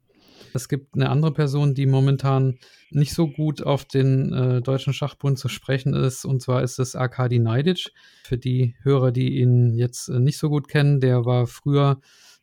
Es 0.53 0.69
gibt 0.69 0.95
eine 0.95 1.11
andere 1.11 1.33
Person, 1.33 1.75
die 1.75 1.87
momentan 1.87 2.59
nicht 2.91 3.15
so 3.15 3.29
gut 3.29 3.63
auf 3.63 3.85
den 3.85 4.33
äh, 4.33 4.63
Deutschen 4.63 4.93
Schachbund 4.93 5.39
zu 5.39 5.49
sprechen 5.49 5.95
ist, 5.95 6.25
und 6.25 6.43
zwar 6.43 6.63
ist 6.63 6.79
es 6.79 6.95
Arkadi 6.95 7.39
Neidic. 7.39 7.93
Für 8.25 8.39
die 8.39 8.75
Hörer, 8.83 9.11
die 9.11 9.39
ihn 9.39 9.75
jetzt 9.75 10.09
äh, 10.09 10.19
nicht 10.19 10.39
so 10.39 10.51
gut 10.51 10.69
kennen, 10.69 11.01
der 11.01 11.25
war 11.25 11.47
früher 11.47 12.01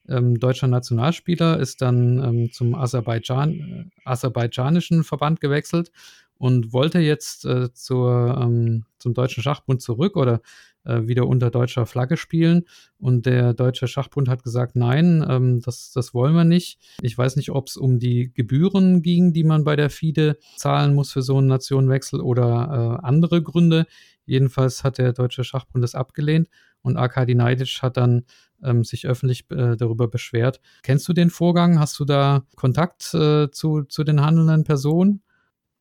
ähm, 0.08 0.40
deutscher 0.40 0.68
Nationalspieler, 0.68 1.60
ist 1.60 1.82
dann 1.82 2.24
ähm, 2.24 2.52
zum 2.52 2.76
Aserbaidschan, 2.76 3.52
äh, 3.52 3.86
aserbaidschanischen 4.06 5.04
Verband 5.04 5.42
gewechselt 5.42 5.92
und 6.38 6.74
wollte 6.74 7.00
jetzt 7.00 7.46
äh, 7.46 7.72
zur, 7.72 8.40
ähm, 8.42 8.86
zum 8.98 9.14
Deutschen 9.14 9.44
Schachbund 9.44 9.82
zurück 9.82 10.18
oder 10.18 10.42
äh, 10.84 11.08
wieder 11.08 11.28
unter 11.28 11.52
deutscher 11.52 11.86
Flagge 11.86 12.18
spielen. 12.18 12.64
Und 12.98 13.28
der 13.28 13.54
Deutsche 13.54 13.88
Schachbund 13.88 14.28
hat 14.28 14.44
gesagt, 14.44 14.76
nein, 14.76 15.24
ähm, 15.30 15.62
das, 15.62 15.92
das 15.92 16.16
wollen 16.16 16.34
wir 16.34 16.44
nicht. 16.44 16.80
Ich 17.02 17.16
weiß 17.16 17.36
nicht, 17.36 17.52
ob 17.52 17.68
es 17.68 17.78
um 17.78 18.00
die 18.00 18.34
Gebühren 18.34 19.04
ging, 19.04 19.34
die 19.34 19.44
man 19.44 19.64
bei 19.64 19.76
der 19.76 19.92
FIDE 19.92 20.38
zahlen 20.58 20.96
muss 20.96 21.12
für 21.12 21.22
so 21.22 21.38
einen 21.38 21.48
Nationenwechsel 21.48 22.20
oder 22.20 23.00
äh, 23.02 23.06
andere 23.06 23.44
Gründe. 23.44 23.86
Jedenfalls 24.26 24.84
hat 24.84 24.98
der 24.98 25.14
Deutsche 25.14 25.44
Schachbund 25.44 25.84
das 25.84 25.94
abgelehnt 25.94 26.48
und 26.82 26.98
Arkadi 26.98 27.36
Neidic 27.36 27.82
hat 27.82 27.98
dann 27.98 28.24
ähm, 28.64 28.84
sich 28.84 29.08
öffentlich 29.08 29.50
äh, 29.52 29.76
darüber 29.76 30.08
beschwert. 30.08 30.60
Kennst 30.84 31.08
du 31.08 31.14
den 31.14 31.30
Vorgang? 31.30 31.80
Hast 31.80 32.00
du 32.00 32.06
da 32.06 32.44
Kontakt 32.56 33.14
äh, 33.14 33.50
zu, 33.52 33.84
zu 33.84 34.04
den 34.04 34.22
handelnden 34.22 34.64
Personen? 34.64 35.24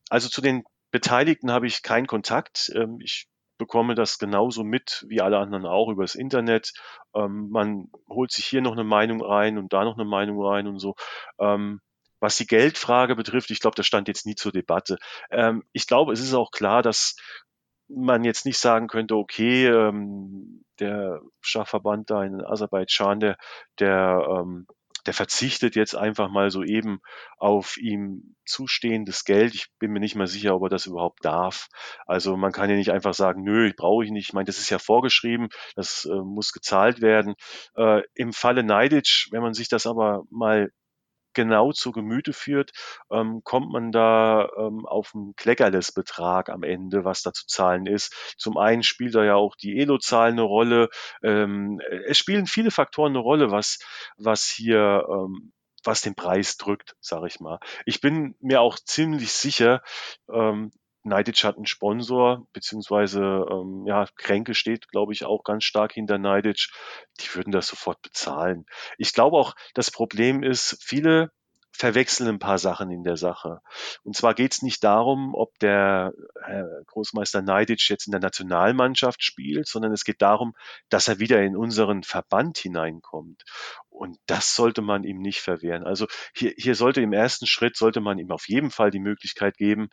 Also 0.08 0.28
zu 0.28 0.40
den 0.40 0.64
Beteiligten 0.90 1.50
habe 1.50 1.66
ich 1.66 1.82
keinen 1.82 2.06
Kontakt. 2.06 2.70
Ähm, 2.74 2.98
ich 3.00 3.28
bekomme 3.58 3.94
das 3.94 4.18
genauso 4.18 4.64
mit 4.64 5.04
wie 5.08 5.20
alle 5.20 5.38
anderen 5.38 5.66
auch 5.66 5.88
übers 5.88 6.14
Internet. 6.14 6.72
Ähm, 7.14 7.50
man 7.50 7.88
holt 8.08 8.32
sich 8.32 8.46
hier 8.46 8.62
noch 8.62 8.72
eine 8.72 8.84
Meinung 8.84 9.22
rein 9.22 9.58
und 9.58 9.72
da 9.72 9.84
noch 9.84 9.98
eine 9.98 10.08
Meinung 10.08 10.42
rein 10.42 10.66
und 10.66 10.78
so. 10.78 10.94
Ähm, 11.38 11.80
was 12.20 12.36
die 12.36 12.46
Geldfrage 12.46 13.16
betrifft, 13.16 13.50
ich 13.50 13.60
glaube, 13.60 13.76
das 13.76 13.86
stand 13.86 14.08
jetzt 14.08 14.26
nie 14.26 14.34
zur 14.34 14.52
Debatte. 14.52 14.98
Ähm, 15.30 15.62
ich 15.72 15.86
glaube, 15.86 16.12
es 16.12 16.20
ist 16.20 16.34
auch 16.34 16.50
klar, 16.50 16.82
dass 16.82 17.16
man 17.95 18.24
jetzt 18.24 18.47
nicht 18.47 18.59
sagen 18.59 18.86
könnte, 18.88 19.16
okay, 19.16 19.66
ähm, 19.66 20.64
der 20.78 21.20
Schachverband 21.41 22.11
da 22.11 22.24
in 22.24 22.45
Aserbaidschan, 22.45 23.20
der, 23.20 23.36
der 23.78 24.26
ähm, 24.30 24.66
der 25.07 25.14
verzichtet 25.14 25.76
jetzt 25.76 25.95
einfach 25.95 26.30
mal 26.30 26.51
so 26.51 26.62
eben 26.62 27.01
auf 27.38 27.76
ihm 27.78 28.36
zustehendes 28.45 29.24
Geld. 29.24 29.55
Ich 29.55 29.68
bin 29.78 29.93
mir 29.93 30.01
nicht 30.01 30.14
mal 30.14 30.26
sicher, 30.26 30.55
ob 30.55 30.64
er 30.64 30.68
das 30.68 30.86
überhaupt 30.86 31.24
darf. 31.24 31.68
Also 32.07 32.36
man 32.36 32.53
kann 32.53 32.70
ja 32.70 32.76
nicht 32.76 32.93
einfach 32.93 33.14
sagen, 33.14 33.43
nö, 33.43 33.72
brauche 33.76 34.05
ich 34.05 34.11
nicht. 34.11 34.28
Ich 34.28 34.32
meine, 34.32 34.47
das 34.47 34.59
ist 34.59 34.70
ja 34.70 34.78
vorgeschrieben, 34.78 35.49
das 35.74 36.05
äh, 36.05 36.14
muss 36.14 36.53
gezahlt 36.53 37.01
werden. 37.01 37.34
Äh, 37.76 38.03
Im 38.14 38.32
Falle 38.32 38.62
Neidic, 38.62 39.28
wenn 39.30 39.43
man 39.43 39.55
sich 39.55 39.68
das 39.68 39.86
aber 39.86 40.24
mal 40.30 40.70
genau 41.34 41.72
zu 41.72 41.92
Gemüte 41.92 42.32
führt, 42.32 42.72
ähm, 43.10 43.42
kommt 43.44 43.70
man 43.70 43.92
da 43.92 44.48
ähm, 44.56 44.86
auf 44.86 45.14
einen 45.14 45.34
Kleckerles-Betrag 45.36 46.48
am 46.48 46.62
Ende, 46.62 47.04
was 47.04 47.22
da 47.22 47.32
zu 47.32 47.46
zahlen 47.46 47.86
ist. 47.86 48.34
Zum 48.38 48.56
einen 48.56 48.82
spielt 48.82 49.14
da 49.14 49.24
ja 49.24 49.34
auch 49.36 49.56
die 49.56 49.78
Elo-Zahl 49.78 50.30
eine 50.30 50.42
Rolle. 50.42 50.88
Ähm, 51.22 51.80
es 52.06 52.18
spielen 52.18 52.46
viele 52.46 52.70
Faktoren 52.70 53.12
eine 53.12 53.20
Rolle, 53.20 53.50
was, 53.50 53.78
was 54.16 54.44
hier 54.44 55.06
ähm, 55.08 55.52
was 55.84 56.02
den 56.02 56.14
Preis 56.14 56.56
drückt, 56.56 56.94
sage 57.00 57.26
ich 57.26 57.40
mal. 57.40 57.58
Ich 57.86 58.00
bin 58.00 58.34
mir 58.40 58.60
auch 58.60 58.78
ziemlich 58.78 59.32
sicher, 59.32 59.82
ähm, 60.30 60.72
Neidic 61.03 61.44
hat 61.44 61.57
einen 61.57 61.66
Sponsor, 61.66 62.46
beziehungsweise 62.53 63.20
ähm, 63.51 63.84
ja, 63.86 64.07
Kränke 64.16 64.55
steht, 64.55 64.88
glaube 64.88 65.12
ich, 65.12 65.24
auch 65.24 65.44
ganz 65.44 65.64
stark 65.64 65.92
hinter 65.92 66.18
Neidic. 66.18 66.68
Die 67.20 67.34
würden 67.34 67.53
das 67.53 67.68
sofort 67.68 68.03
bezahlen. 68.03 68.66
Ich 68.98 69.12
glaube 69.12 69.36
auch, 69.36 69.55
das 69.74 69.90
Problem 69.90 70.42
ist, 70.42 70.76
viele 70.82 71.30
verwechseln 71.72 72.28
ein 72.28 72.38
paar 72.38 72.59
Sachen 72.59 72.90
in 72.90 73.05
der 73.05 73.16
Sache. 73.16 73.61
Und 74.03 74.14
zwar 74.14 74.34
geht 74.34 74.53
es 74.53 74.62
nicht 74.62 74.84
darum, 74.84 75.34
ob 75.34 75.59
der 75.61 76.12
Herr 76.44 76.68
Großmeister 76.86 77.40
Neidic 77.40 77.88
jetzt 77.88 78.07
in 78.07 78.11
der 78.11 78.20
Nationalmannschaft 78.20 79.24
spielt, 79.24 79.66
sondern 79.66 79.92
es 79.92 80.05
geht 80.05 80.20
darum, 80.20 80.55
dass 80.90 81.09
er 81.09 81.20
wieder 81.20 81.40
in 81.42 81.57
unseren 81.57 82.03
Verband 82.03 82.59
hineinkommt. 82.59 83.44
Und 83.88 84.18
das 84.26 84.55
sollte 84.55 84.82
man 84.82 85.05
ihm 85.05 85.20
nicht 85.20 85.40
verwehren. 85.40 85.84
Also 85.84 86.07
hier, 86.34 86.53
hier 86.57 86.74
sollte 86.74 87.01
im 87.01 87.14
ersten 87.14 87.46
Schritt, 87.46 87.76
sollte 87.76 88.01
man 88.01 88.18
ihm 88.18 88.30
auf 88.30 88.48
jeden 88.48 88.70
Fall 88.70 88.90
die 88.90 89.01
Möglichkeit 89.01 89.57
geben, 89.57 89.88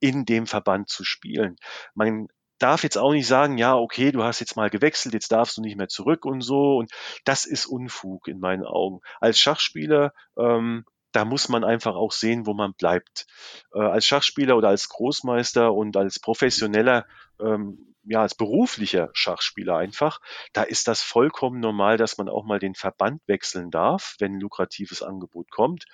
in 0.00 0.24
dem 0.24 0.46
Verband 0.46 0.88
zu 0.88 1.04
spielen. 1.04 1.56
Man 1.94 2.28
darf 2.58 2.82
jetzt 2.82 2.96
auch 2.96 3.12
nicht 3.12 3.26
sagen, 3.26 3.58
ja, 3.58 3.76
okay, 3.76 4.12
du 4.12 4.22
hast 4.22 4.40
jetzt 4.40 4.56
mal 4.56 4.70
gewechselt, 4.70 5.14
jetzt 5.14 5.32
darfst 5.32 5.56
du 5.56 5.62
nicht 5.62 5.76
mehr 5.76 5.88
zurück 5.88 6.24
und 6.24 6.40
so. 6.40 6.76
Und 6.76 6.90
das 7.24 7.44
ist 7.44 7.66
Unfug 7.66 8.28
in 8.28 8.40
meinen 8.40 8.64
Augen. 8.64 9.00
Als 9.20 9.38
Schachspieler, 9.38 10.12
ähm, 10.38 10.84
da 11.12 11.24
muss 11.24 11.48
man 11.48 11.64
einfach 11.64 11.94
auch 11.94 12.12
sehen, 12.12 12.46
wo 12.46 12.54
man 12.54 12.74
bleibt. 12.74 13.26
Äh, 13.72 13.80
als 13.80 14.06
Schachspieler 14.06 14.56
oder 14.56 14.68
als 14.68 14.88
Großmeister 14.88 15.72
und 15.72 15.96
als 15.96 16.18
professioneller, 16.18 17.06
ähm, 17.40 17.94
ja, 18.04 18.22
als 18.22 18.34
beruflicher 18.34 19.10
Schachspieler 19.14 19.76
einfach, 19.76 20.20
da 20.52 20.62
ist 20.62 20.88
das 20.88 21.02
vollkommen 21.02 21.58
normal, 21.58 21.96
dass 21.96 22.18
man 22.18 22.28
auch 22.28 22.44
mal 22.44 22.58
den 22.58 22.74
Verband 22.74 23.20
wechseln 23.26 23.70
darf, 23.70 24.14
wenn 24.18 24.34
ein 24.34 24.40
lukratives 24.40 25.02
Angebot 25.02 25.50
kommt. 25.50 25.86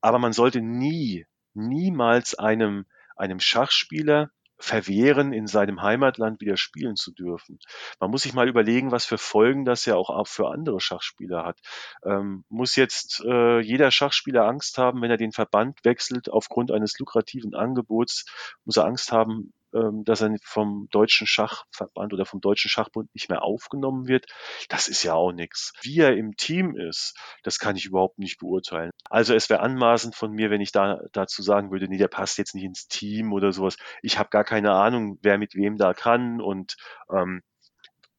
Aber 0.00 0.18
man 0.18 0.32
sollte 0.32 0.60
nie, 0.62 1.26
niemals 1.52 2.34
einem 2.34 2.86
einem 3.20 3.40
Schachspieler 3.40 4.30
verwehren, 4.60 5.32
in 5.32 5.46
seinem 5.46 5.82
Heimatland 5.82 6.40
wieder 6.40 6.56
spielen 6.56 6.94
zu 6.96 7.12
dürfen. 7.12 7.58
Man 7.98 8.10
muss 8.10 8.22
sich 8.22 8.34
mal 8.34 8.48
überlegen, 8.48 8.92
was 8.92 9.06
für 9.06 9.18
Folgen 9.18 9.64
das 9.64 9.86
ja 9.86 9.96
auch 9.96 10.26
für 10.26 10.48
andere 10.48 10.80
Schachspieler 10.80 11.44
hat. 11.44 11.58
Ähm, 12.04 12.44
muss 12.48 12.76
jetzt 12.76 13.22
äh, 13.24 13.60
jeder 13.60 13.90
Schachspieler 13.90 14.46
Angst 14.46 14.76
haben, 14.76 15.00
wenn 15.00 15.10
er 15.10 15.16
den 15.16 15.32
Verband 15.32 15.78
wechselt 15.84 16.30
aufgrund 16.30 16.70
eines 16.70 16.98
lukrativen 16.98 17.54
Angebots, 17.54 18.26
muss 18.64 18.76
er 18.76 18.84
Angst 18.84 19.12
haben, 19.12 19.52
dass 19.72 20.20
er 20.20 20.36
vom 20.42 20.88
deutschen 20.90 21.26
Schachverband 21.26 22.12
oder 22.12 22.24
vom 22.24 22.40
deutschen 22.40 22.68
Schachbund 22.68 23.14
nicht 23.14 23.28
mehr 23.28 23.42
aufgenommen 23.42 24.08
wird, 24.08 24.26
das 24.68 24.88
ist 24.88 25.02
ja 25.02 25.14
auch 25.14 25.32
nichts. 25.32 25.72
Wie 25.82 25.98
er 25.98 26.16
im 26.16 26.36
Team 26.36 26.76
ist, 26.76 27.16
das 27.42 27.58
kann 27.58 27.76
ich 27.76 27.86
überhaupt 27.86 28.18
nicht 28.18 28.38
beurteilen. 28.38 28.90
Also 29.08 29.34
es 29.34 29.48
wäre 29.48 29.60
anmaßend 29.60 30.14
von 30.14 30.32
mir, 30.32 30.50
wenn 30.50 30.60
ich 30.60 30.72
da 30.72 31.00
dazu 31.12 31.42
sagen 31.42 31.70
würde, 31.70 31.88
nee, 31.88 31.98
der 31.98 32.08
passt 32.08 32.38
jetzt 32.38 32.54
nicht 32.54 32.64
ins 32.64 32.88
Team 32.88 33.32
oder 33.32 33.52
sowas. 33.52 33.76
Ich 34.02 34.18
habe 34.18 34.30
gar 34.30 34.44
keine 34.44 34.72
Ahnung, 34.72 35.18
wer 35.22 35.38
mit 35.38 35.54
wem 35.54 35.76
da 35.76 35.94
kann 35.94 36.40
und 36.40 36.76
ähm, 37.12 37.42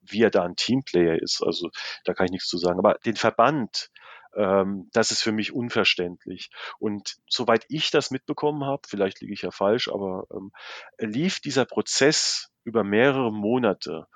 wie 0.02 0.24
er 0.24 0.32
da 0.32 0.44
ein 0.44 0.56
Teamplayer 0.56 1.22
ist. 1.22 1.42
Also 1.44 1.70
da 2.06 2.14
kann 2.14 2.26
ich 2.26 2.32
nichts 2.32 2.48
zu 2.48 2.58
sagen. 2.58 2.80
Aber 2.80 2.96
den 3.06 3.16
Verband, 3.16 3.90
ähm, 4.36 4.90
das 4.94 5.12
ist 5.12 5.22
für 5.22 5.32
mich 5.32 5.54
unverständlich. 5.54 6.50
Und 6.80 7.18
soweit 7.28 7.66
ich 7.70 7.92
das 7.92 8.12
mitbekommen 8.12 8.66
habe, 8.66 8.82
vielleicht 8.88 9.22
liege 9.22 9.34
ich 9.34 9.42
ja 9.42 9.52
falsch, 9.52 9.90
aber 9.90 10.26
ähm, 10.32 10.52
lief 10.98 11.40
dieser 11.40 11.66
Prozess 11.66 12.52
über 12.64 12.84
mehrere 12.84 13.32
Monate. 13.32 14.08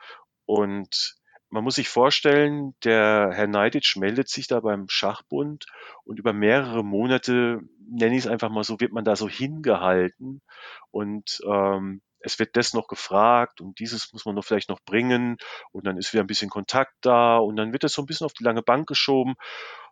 Und 0.45 1.15
man 1.49 1.63
muss 1.63 1.75
sich 1.75 1.89
vorstellen, 1.89 2.75
der 2.83 3.31
Herr 3.33 3.47
Neidic 3.47 3.95
meldet 3.95 4.29
sich 4.29 4.47
da 4.47 4.59
beim 4.59 4.89
Schachbund 4.89 5.65
und 6.03 6.19
über 6.19 6.33
mehrere 6.33 6.83
Monate, 6.83 7.61
nenne 7.79 8.15
ich 8.15 8.25
es 8.25 8.27
einfach 8.27 8.49
mal 8.49 8.63
so, 8.63 8.79
wird 8.79 8.91
man 8.91 9.05
da 9.05 9.15
so 9.15 9.29
hingehalten 9.29 10.41
und 10.91 11.39
ähm, 11.47 12.01
es 12.25 12.39
wird 12.39 12.57
das 12.57 12.73
noch 12.73 12.87
gefragt 12.87 13.61
und 13.61 13.79
dieses 13.79 14.11
muss 14.11 14.25
man 14.25 14.35
noch 14.35 14.43
vielleicht 14.43 14.69
noch 14.69 14.81
bringen 14.83 15.37
und 15.71 15.85
dann 15.85 15.97
ist 15.97 16.11
wieder 16.13 16.23
ein 16.23 16.27
bisschen 16.27 16.49
Kontakt 16.49 16.93
da 17.01 17.37
und 17.37 17.55
dann 17.55 17.71
wird 17.71 17.83
das 17.83 17.93
so 17.93 18.01
ein 18.01 18.05
bisschen 18.05 18.25
auf 18.25 18.33
die 18.33 18.43
lange 18.43 18.61
Bank 18.61 18.87
geschoben 18.87 19.35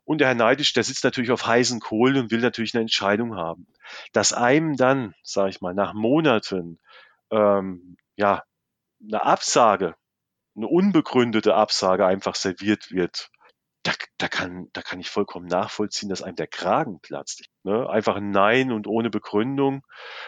und 0.06 0.20
der 0.20 0.28
Herr 0.28 0.36
Neidisch, 0.36 0.74
der 0.74 0.84
sitzt 0.84 1.04
natürlich 1.04 1.32
auf 1.32 1.48
heißen 1.48 1.80
Kohlen 1.80 2.18
und 2.18 2.32
will 2.32 2.42
natürlich 2.42 2.74
eine 2.74 2.82
Entscheidung 2.82 3.36
haben. 3.36 3.68
Dass 4.12 4.34
einem 4.34 4.76
dann, 4.76 5.16
sage 5.24 5.50
ich 5.50 5.62
mal, 5.62 5.74
nach 5.74 5.94
Monaten 5.94 6.80
ähm, 7.32 7.98
ja 8.16 8.44
eine 9.02 9.24
Absage, 9.24 9.96
eine 10.56 10.68
unbegründete 10.68 11.56
Absage 11.56 12.06
einfach 12.06 12.36
serviert 12.36 12.92
wird, 12.92 13.30
da, 13.84 13.92
da, 14.18 14.30
kann, 14.30 14.70
da 14.72 14.82
kann 14.82 15.02
ich 15.02 15.10
vollkommen 15.10 15.46
nachvollziehen, 15.46 16.10
dass 16.10 16.22
einem 16.24 16.38
der 16.38 16.48
Kragen 16.48 17.00
platzt. 17.02 17.44
Ne? 17.64 17.90
Einfach 17.90 18.16
ein 18.16 18.32
Nein 18.32 18.72
und 18.72 18.88
ohne 18.88 19.10
Begründung. 19.10 19.86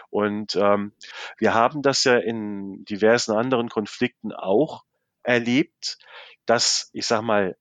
Und 0.10 0.56
ähm, 0.58 0.94
wir 1.38 1.54
haben 1.54 1.82
das 1.82 2.04
ja 2.04 2.18
in 2.18 2.84
diversen 2.84 3.32
anderen 3.34 3.70
Konflikten 3.70 4.34
auch 4.34 4.84
erlebt, 5.24 5.98
dass, 6.46 6.90
ich 6.92 7.08
sag 7.08 7.22
mal, 7.22 7.58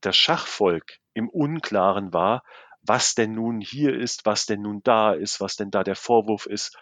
das 0.00 0.16
Schachvolk 0.16 0.98
im 1.12 1.28
Unklaren 1.28 2.12
war, 2.12 2.42
was 2.82 3.14
denn 3.14 3.32
nun 3.32 3.60
hier 3.60 3.94
ist, 3.94 4.24
was 4.24 4.46
denn 4.46 4.62
nun 4.62 4.82
da 4.82 5.12
ist, 5.12 5.40
was 5.40 5.56
denn 5.56 5.70
da 5.70 5.84
der 5.84 5.96
Vorwurf 5.96 6.46
ist. 6.46 6.78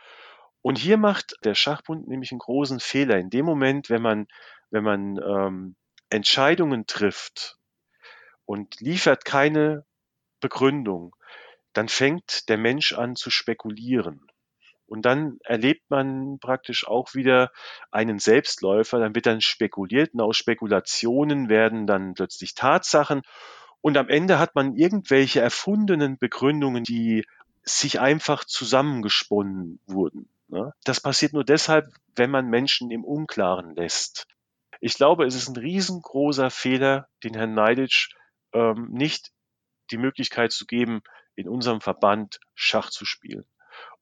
Und 0.62 0.78
hier 0.78 0.98
macht 0.98 1.34
der 1.44 1.54
Schachbund 1.54 2.06
nämlich 2.08 2.30
einen 2.30 2.38
großen 2.38 2.80
Fehler. 2.80 3.18
In 3.18 3.30
dem 3.30 3.44
Moment, 3.44 3.90
wenn 3.90 4.02
man, 4.02 4.28
wenn 4.70 4.84
man 4.84 5.18
ähm, 5.18 5.76
Entscheidungen 6.10 6.86
trifft 6.86 7.56
und 8.46 8.80
liefert 8.80 9.24
keine 9.24 9.84
Begründung, 10.40 11.14
dann 11.72 11.88
fängt 11.88 12.48
der 12.48 12.56
Mensch 12.56 12.92
an 12.94 13.16
zu 13.16 13.30
spekulieren. 13.30 14.26
Und 14.86 15.02
dann 15.02 15.38
erlebt 15.44 15.90
man 15.90 16.38
praktisch 16.38 16.86
auch 16.86 17.14
wieder 17.14 17.50
einen 17.90 18.20
Selbstläufer, 18.20 19.00
dann 19.00 19.14
wird 19.14 19.26
dann 19.26 19.40
spekuliert 19.40 20.14
und 20.14 20.20
aus 20.20 20.36
Spekulationen 20.36 21.48
werden 21.48 21.86
dann 21.86 22.14
plötzlich 22.14 22.54
Tatsachen 22.54 23.22
und 23.80 23.96
am 23.96 24.08
Ende 24.08 24.38
hat 24.38 24.54
man 24.54 24.74
irgendwelche 24.74 25.40
erfundenen 25.40 26.18
Begründungen, 26.18 26.82
die 26.82 27.24
sich 27.62 28.00
einfach 28.00 28.44
zusammengesponnen 28.44 29.80
wurden. 29.86 30.28
Ne? 30.48 30.72
Das 30.84 31.00
passiert 31.00 31.32
nur 31.32 31.44
deshalb, 31.44 31.86
wenn 32.14 32.30
man 32.30 32.48
Menschen 32.48 32.90
im 32.90 33.04
Unklaren 33.04 33.74
lässt. 33.74 34.26
Ich 34.80 34.94
glaube, 34.94 35.24
es 35.24 35.34
ist 35.34 35.48
ein 35.48 35.56
riesengroßer 35.56 36.50
Fehler, 36.50 37.08
den 37.24 37.34
Herrn 37.34 37.54
Neidic 37.54 38.08
ähm, 38.52 38.88
nicht 38.90 39.32
die 39.90 39.98
Möglichkeit 39.98 40.52
zu 40.52 40.66
geben, 40.66 41.02
in 41.34 41.48
unserem 41.48 41.80
Verband 41.80 42.40
Schach 42.54 42.90
zu 42.90 43.04
spielen. 43.04 43.44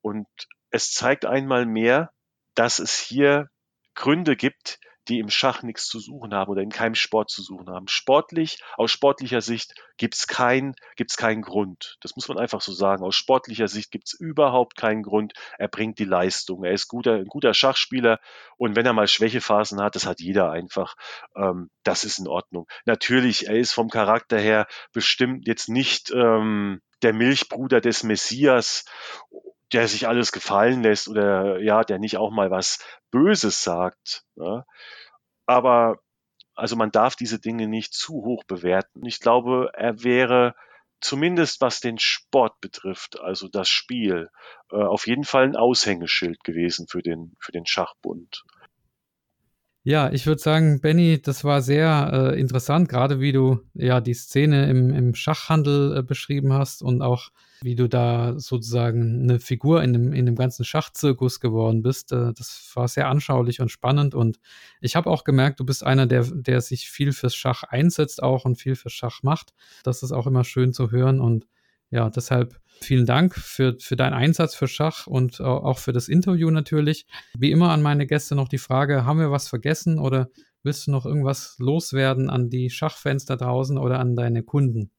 Und 0.01 0.29
es 0.71 0.93
zeigt 0.93 1.25
einmal 1.25 1.67
mehr, 1.67 2.13
dass 2.55 2.79
es 2.79 2.99
hier 2.99 3.51
Gründe 3.95 4.37
gibt, 4.37 4.79
die 5.09 5.19
im 5.19 5.31
Schach 5.31 5.63
nichts 5.63 5.87
zu 5.87 5.99
suchen 5.99 6.35
haben 6.35 6.51
oder 6.51 6.63
in 6.63 6.71
keinem 6.71 6.95
Sport 6.95 7.31
zu 7.31 7.43
suchen 7.43 7.69
haben. 7.69 7.89
Sportlich, 7.89 8.59
aus 8.77 8.91
sportlicher 8.91 9.41
Sicht 9.41 9.75
gibt's 9.97 10.27
kein, 10.27 10.75
gibt's 10.97 11.17
keinen 11.17 11.43
Grund. 11.43 11.97
Das 12.01 12.17
muss 12.17 12.29
man 12.29 12.39
einfach 12.39 12.61
so 12.61 12.73
sagen. 12.73 13.05
Aus 13.05 13.15
sportlicher 13.15 13.69
Sicht 13.69 13.91
gibt's 13.91 14.15
überhaupt 14.15 14.77
keinen 14.77 15.03
Grund. 15.03 15.35
Er 15.59 15.69
bringt 15.69 15.99
die 15.99 16.05
Leistung. 16.05 16.65
Er 16.65 16.73
ist 16.73 16.89
guter, 16.89 17.15
ein 17.15 17.27
guter 17.27 17.55
Schachspieler. 17.55 18.19
Und 18.57 18.77
wenn 18.77 18.87
er 18.87 18.93
mal 18.93 19.09
Schwächephasen 19.09 19.81
hat, 19.81 19.95
das 19.95 20.07
hat 20.07 20.21
jeder 20.21 20.51
einfach. 20.51 20.95
Ähm, 21.37 21.71
das 21.83 22.05
ist 22.05 22.19
in 22.19 22.29
Ordnung. 22.29 22.67
Natürlich, 22.87 23.47
er 23.47 23.57
ist 23.57 23.73
vom 23.73 23.91
Charakter 23.91 24.39
her 24.39 24.67
bestimmt 24.93 25.47
jetzt 25.47 25.69
nicht 25.69 26.11
ähm, 26.11 26.81
der 27.03 27.13
Milchbruder 27.13 27.81
des 27.81 28.03
Messias 28.03 28.85
der 29.75 29.89
sich 29.89 30.09
alles 30.09 30.33
gefallen 30.33 30.83
lässt 30.83 31.09
oder 31.09 31.61
ja, 31.61 31.83
der 31.83 31.99
nicht 31.99 32.17
auch 32.17 32.31
mal 32.31 32.51
was 32.51 32.79
Böses 33.11 33.63
sagt. 33.63 34.25
Ne? 34.37 34.65
Aber 35.47 35.99
also 36.55 36.77
man 36.77 36.91
darf 36.91 37.17
diese 37.17 37.41
Dinge 37.41 37.67
nicht 37.67 37.93
zu 37.93 38.15
hoch 38.25 38.45
bewerten. 38.45 39.05
Ich 39.05 39.21
glaube, 39.21 39.71
er 39.75 40.05
wäre 40.05 40.55
zumindest 41.01 41.61
was 41.61 41.81
den 41.81 41.99
Sport 41.99 42.61
betrifft, 42.61 43.21
also 43.21 43.49
das 43.49 43.69
Spiel, 43.69 44.31
äh, 44.71 44.77
auf 44.77 45.07
jeden 45.07 45.25
Fall 45.25 45.45
ein 45.45 45.57
Aushängeschild 45.57 46.43
gewesen 46.45 46.87
für 46.89 47.03
den, 47.03 47.35
für 47.39 47.53
den 47.53 47.67
Schachbund. 47.67 48.45
Ja, 49.87 50.11
ich 50.11 50.27
würde 50.27 50.41
sagen, 50.41 50.81
Benny, 50.81 51.21
das 51.21 51.45
war 51.45 51.61
sehr 51.61 52.33
äh, 52.33 52.41
interessant, 52.41 52.89
gerade 52.89 53.21
wie 53.21 53.33
du 53.33 53.61
ja 53.75 54.01
die 54.01 54.15
Szene 54.15 54.71
im, 54.71 54.89
im 54.95 55.15
Schachhandel 55.15 55.99
äh, 55.99 56.03
beschrieben 56.03 56.55
hast 56.55 56.83
und 56.83 57.03
auch 57.03 57.29
wie 57.61 57.75
du 57.75 57.87
da 57.87 58.33
sozusagen 58.39 59.25
eine 59.25 59.41
Figur 59.41 59.83
in 59.83 59.93
dem, 59.93 60.15
in 60.15 60.25
dem 60.25 60.37
ganzen 60.37 60.65
Schachzirkus 60.65 61.39
geworden 61.39 61.83
bist. 61.83 62.13
Äh, 62.13 62.33
das 62.33 62.73
war 62.75 62.89
sehr 62.89 63.09
anschaulich 63.09 63.61
und 63.61 63.71
spannend 63.71 64.15
und 64.15 64.39
ich 64.81 64.97
habe 64.97 65.11
auch 65.11 65.23
gemerkt, 65.23 65.61
du 65.61 65.67
bist 65.67 65.85
einer, 65.85 66.07
der, 66.07 66.25
der 66.33 66.63
sich 66.63 66.89
viel 66.89 67.13
fürs 67.13 67.35
Schach 67.35 67.63
einsetzt 67.65 68.23
auch 68.23 68.47
und 68.47 68.57
viel 68.57 68.77
fürs 68.77 68.95
Schach 68.95 69.23
macht. 69.23 69.53
Das 69.83 70.03
ist 70.03 70.13
auch 70.13 70.27
immer 70.27 70.45
schön 70.45 70.73
zu 70.73 70.93
hören 70.93 71.21
und 71.21 71.47
ja, 71.95 72.11
deshalb 72.11 72.57
vielen 72.83 73.07
Dank 73.07 73.37
für, 73.37 73.77
für 73.79 73.95
deinen 73.95 74.15
Einsatz 74.15 74.57
für 74.57 74.67
Schach 74.67 75.07
und 75.07 75.41
auch 75.41 75.79
für 75.79 75.93
das 75.93 76.09
Interview 76.09 76.51
natürlich. 76.51 77.07
Wie 77.39 77.53
immer 77.53 77.71
an 77.71 77.83
meine 77.83 78.09
Gäste 78.09 78.35
noch 78.35 78.49
die 78.49 78.59
Frage, 78.59 79.05
haben 79.05 79.21
wir 79.21 79.31
was 79.31 79.49
vergessen 79.49 80.01
oder 80.01 80.29
willst 80.65 80.89
du 80.89 80.91
noch 80.91 81.07
irgendwas 81.07 81.55
loswerden 81.61 82.31
an 82.31 82.51
die 82.51 82.69
Schachfans 82.69 83.27
da 83.27 83.37
draußen 83.37 83.79
oder 83.79 84.01
an 84.01 84.17
deine 84.17 84.43
Kunden? 84.43 84.91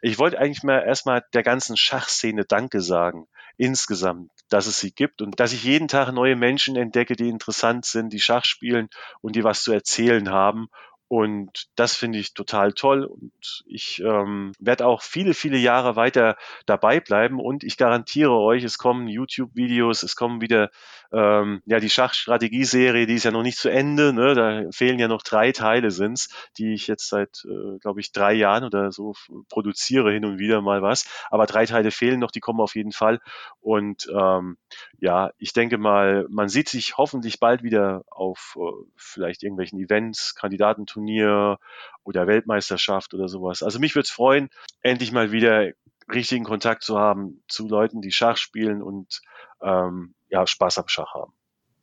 Ich 0.00 0.18
wollte 0.18 0.38
eigentlich 0.38 0.62
mal 0.62 0.80
erstmal 0.80 1.22
der 1.34 1.42
ganzen 1.42 1.76
Schachszene 1.76 2.46
Danke 2.46 2.80
sagen, 2.80 3.26
insgesamt, 3.58 4.30
dass 4.48 4.66
es 4.66 4.80
sie 4.80 4.92
gibt 4.92 5.20
und 5.20 5.38
dass 5.38 5.52
ich 5.52 5.62
jeden 5.62 5.88
Tag 5.88 6.10
neue 6.10 6.36
Menschen 6.36 6.74
entdecke, 6.76 7.16
die 7.16 7.28
interessant 7.28 7.84
sind, 7.84 8.14
die 8.14 8.20
Schach 8.20 8.46
spielen 8.46 8.88
und 9.20 9.36
die 9.36 9.44
was 9.44 9.62
zu 9.62 9.72
erzählen 9.72 10.30
haben 10.30 10.68
und 11.14 11.68
das 11.76 11.94
finde 11.94 12.18
ich 12.18 12.34
total 12.34 12.72
toll. 12.72 13.04
Und 13.04 13.62
ich 13.66 14.02
ähm, 14.04 14.50
werde 14.58 14.84
auch 14.84 15.00
viele, 15.00 15.32
viele 15.32 15.58
Jahre 15.58 15.94
weiter 15.94 16.36
dabei 16.66 16.98
bleiben. 16.98 17.38
Und 17.38 17.62
ich 17.62 17.76
garantiere 17.76 18.32
euch, 18.32 18.64
es 18.64 18.78
kommen 18.78 19.06
YouTube-Videos, 19.06 20.02
es 20.02 20.16
kommen 20.16 20.40
wieder 20.40 20.72
ähm, 21.14 21.62
ja 21.66 21.78
die 21.80 21.90
Schachstrategieserie, 21.90 23.06
die 23.06 23.14
ist 23.14 23.24
ja 23.24 23.30
noch 23.30 23.42
nicht 23.42 23.58
zu 23.58 23.68
Ende. 23.68 24.12
Ne? 24.12 24.34
Da 24.34 24.70
fehlen 24.72 24.98
ja 24.98 25.08
noch 25.08 25.22
drei 25.22 25.52
Teile 25.52 25.90
sind's, 25.90 26.28
die 26.58 26.74
ich 26.74 26.86
jetzt 26.86 27.08
seit, 27.08 27.44
äh, 27.44 27.78
glaube 27.78 28.00
ich, 28.00 28.12
drei 28.12 28.32
Jahren 28.32 28.64
oder 28.64 28.90
so 28.90 29.14
produziere 29.48 30.12
hin 30.12 30.24
und 30.24 30.38
wieder 30.38 30.60
mal 30.60 30.82
was. 30.82 31.06
Aber 31.30 31.46
drei 31.46 31.66
Teile 31.66 31.90
fehlen 31.90 32.20
noch, 32.20 32.30
die 32.30 32.40
kommen 32.40 32.60
auf 32.60 32.74
jeden 32.74 32.92
Fall. 32.92 33.20
Und 33.60 34.08
ähm, 34.12 34.58
ja, 34.98 35.30
ich 35.38 35.52
denke 35.52 35.78
mal, 35.78 36.26
man 36.28 36.48
sieht 36.48 36.68
sich 36.68 36.96
hoffentlich 36.96 37.38
bald 37.38 37.62
wieder 37.62 38.04
auf 38.10 38.58
äh, 38.58 38.84
vielleicht 38.96 39.42
irgendwelchen 39.42 39.78
Events, 39.78 40.34
Kandidatenturnier 40.34 41.58
oder 42.02 42.26
Weltmeisterschaft 42.26 43.14
oder 43.14 43.28
sowas. 43.28 43.62
Also 43.62 43.78
mich 43.78 43.94
würde 43.94 44.04
es 44.04 44.10
freuen, 44.10 44.50
endlich 44.82 45.12
mal 45.12 45.32
wieder 45.32 45.70
richtigen 46.12 46.44
Kontakt 46.44 46.82
zu 46.82 46.98
haben 46.98 47.42
zu 47.48 47.68
Leuten, 47.68 48.02
die 48.02 48.12
Schach 48.12 48.36
spielen 48.36 48.82
und 48.82 49.22
ähm, 49.62 50.14
ja, 50.34 50.46
Spaß 50.46 50.78
am 50.78 50.88
Schach 50.88 51.14
haben. 51.14 51.32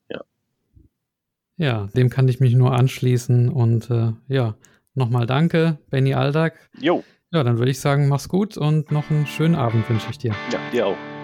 Ja. 0.10 0.22
Ja, 1.58 1.88
dem 1.95 2.10
kann 2.10 2.28
ich 2.28 2.39
mich 2.41 2.54
nur 2.54 2.74
anschließen 2.74 3.49
und 3.49 3.89
äh, 3.89 4.12
ja, 4.28 4.56
nochmal 4.93 5.26
danke, 5.26 5.80
Benny 5.89 6.14
Aldag. 6.14 6.54
Jo. 6.80 7.04
Ja, 7.32 7.43
dann 7.43 7.60
würde 7.60 7.72
ich 7.72 7.80
sagen, 7.80 8.10
mach's 8.10 8.28
gut 8.28 8.58
und 8.58 8.91
noch 8.91 9.10
einen 9.10 9.26
schönen 9.26 9.56
Abend 9.56 9.89
wünsche 9.89 10.10
ich 10.10 10.18
dir. 10.18 10.36
Ja, 10.52 10.60
dir 10.72 10.88
auch. 10.88 11.20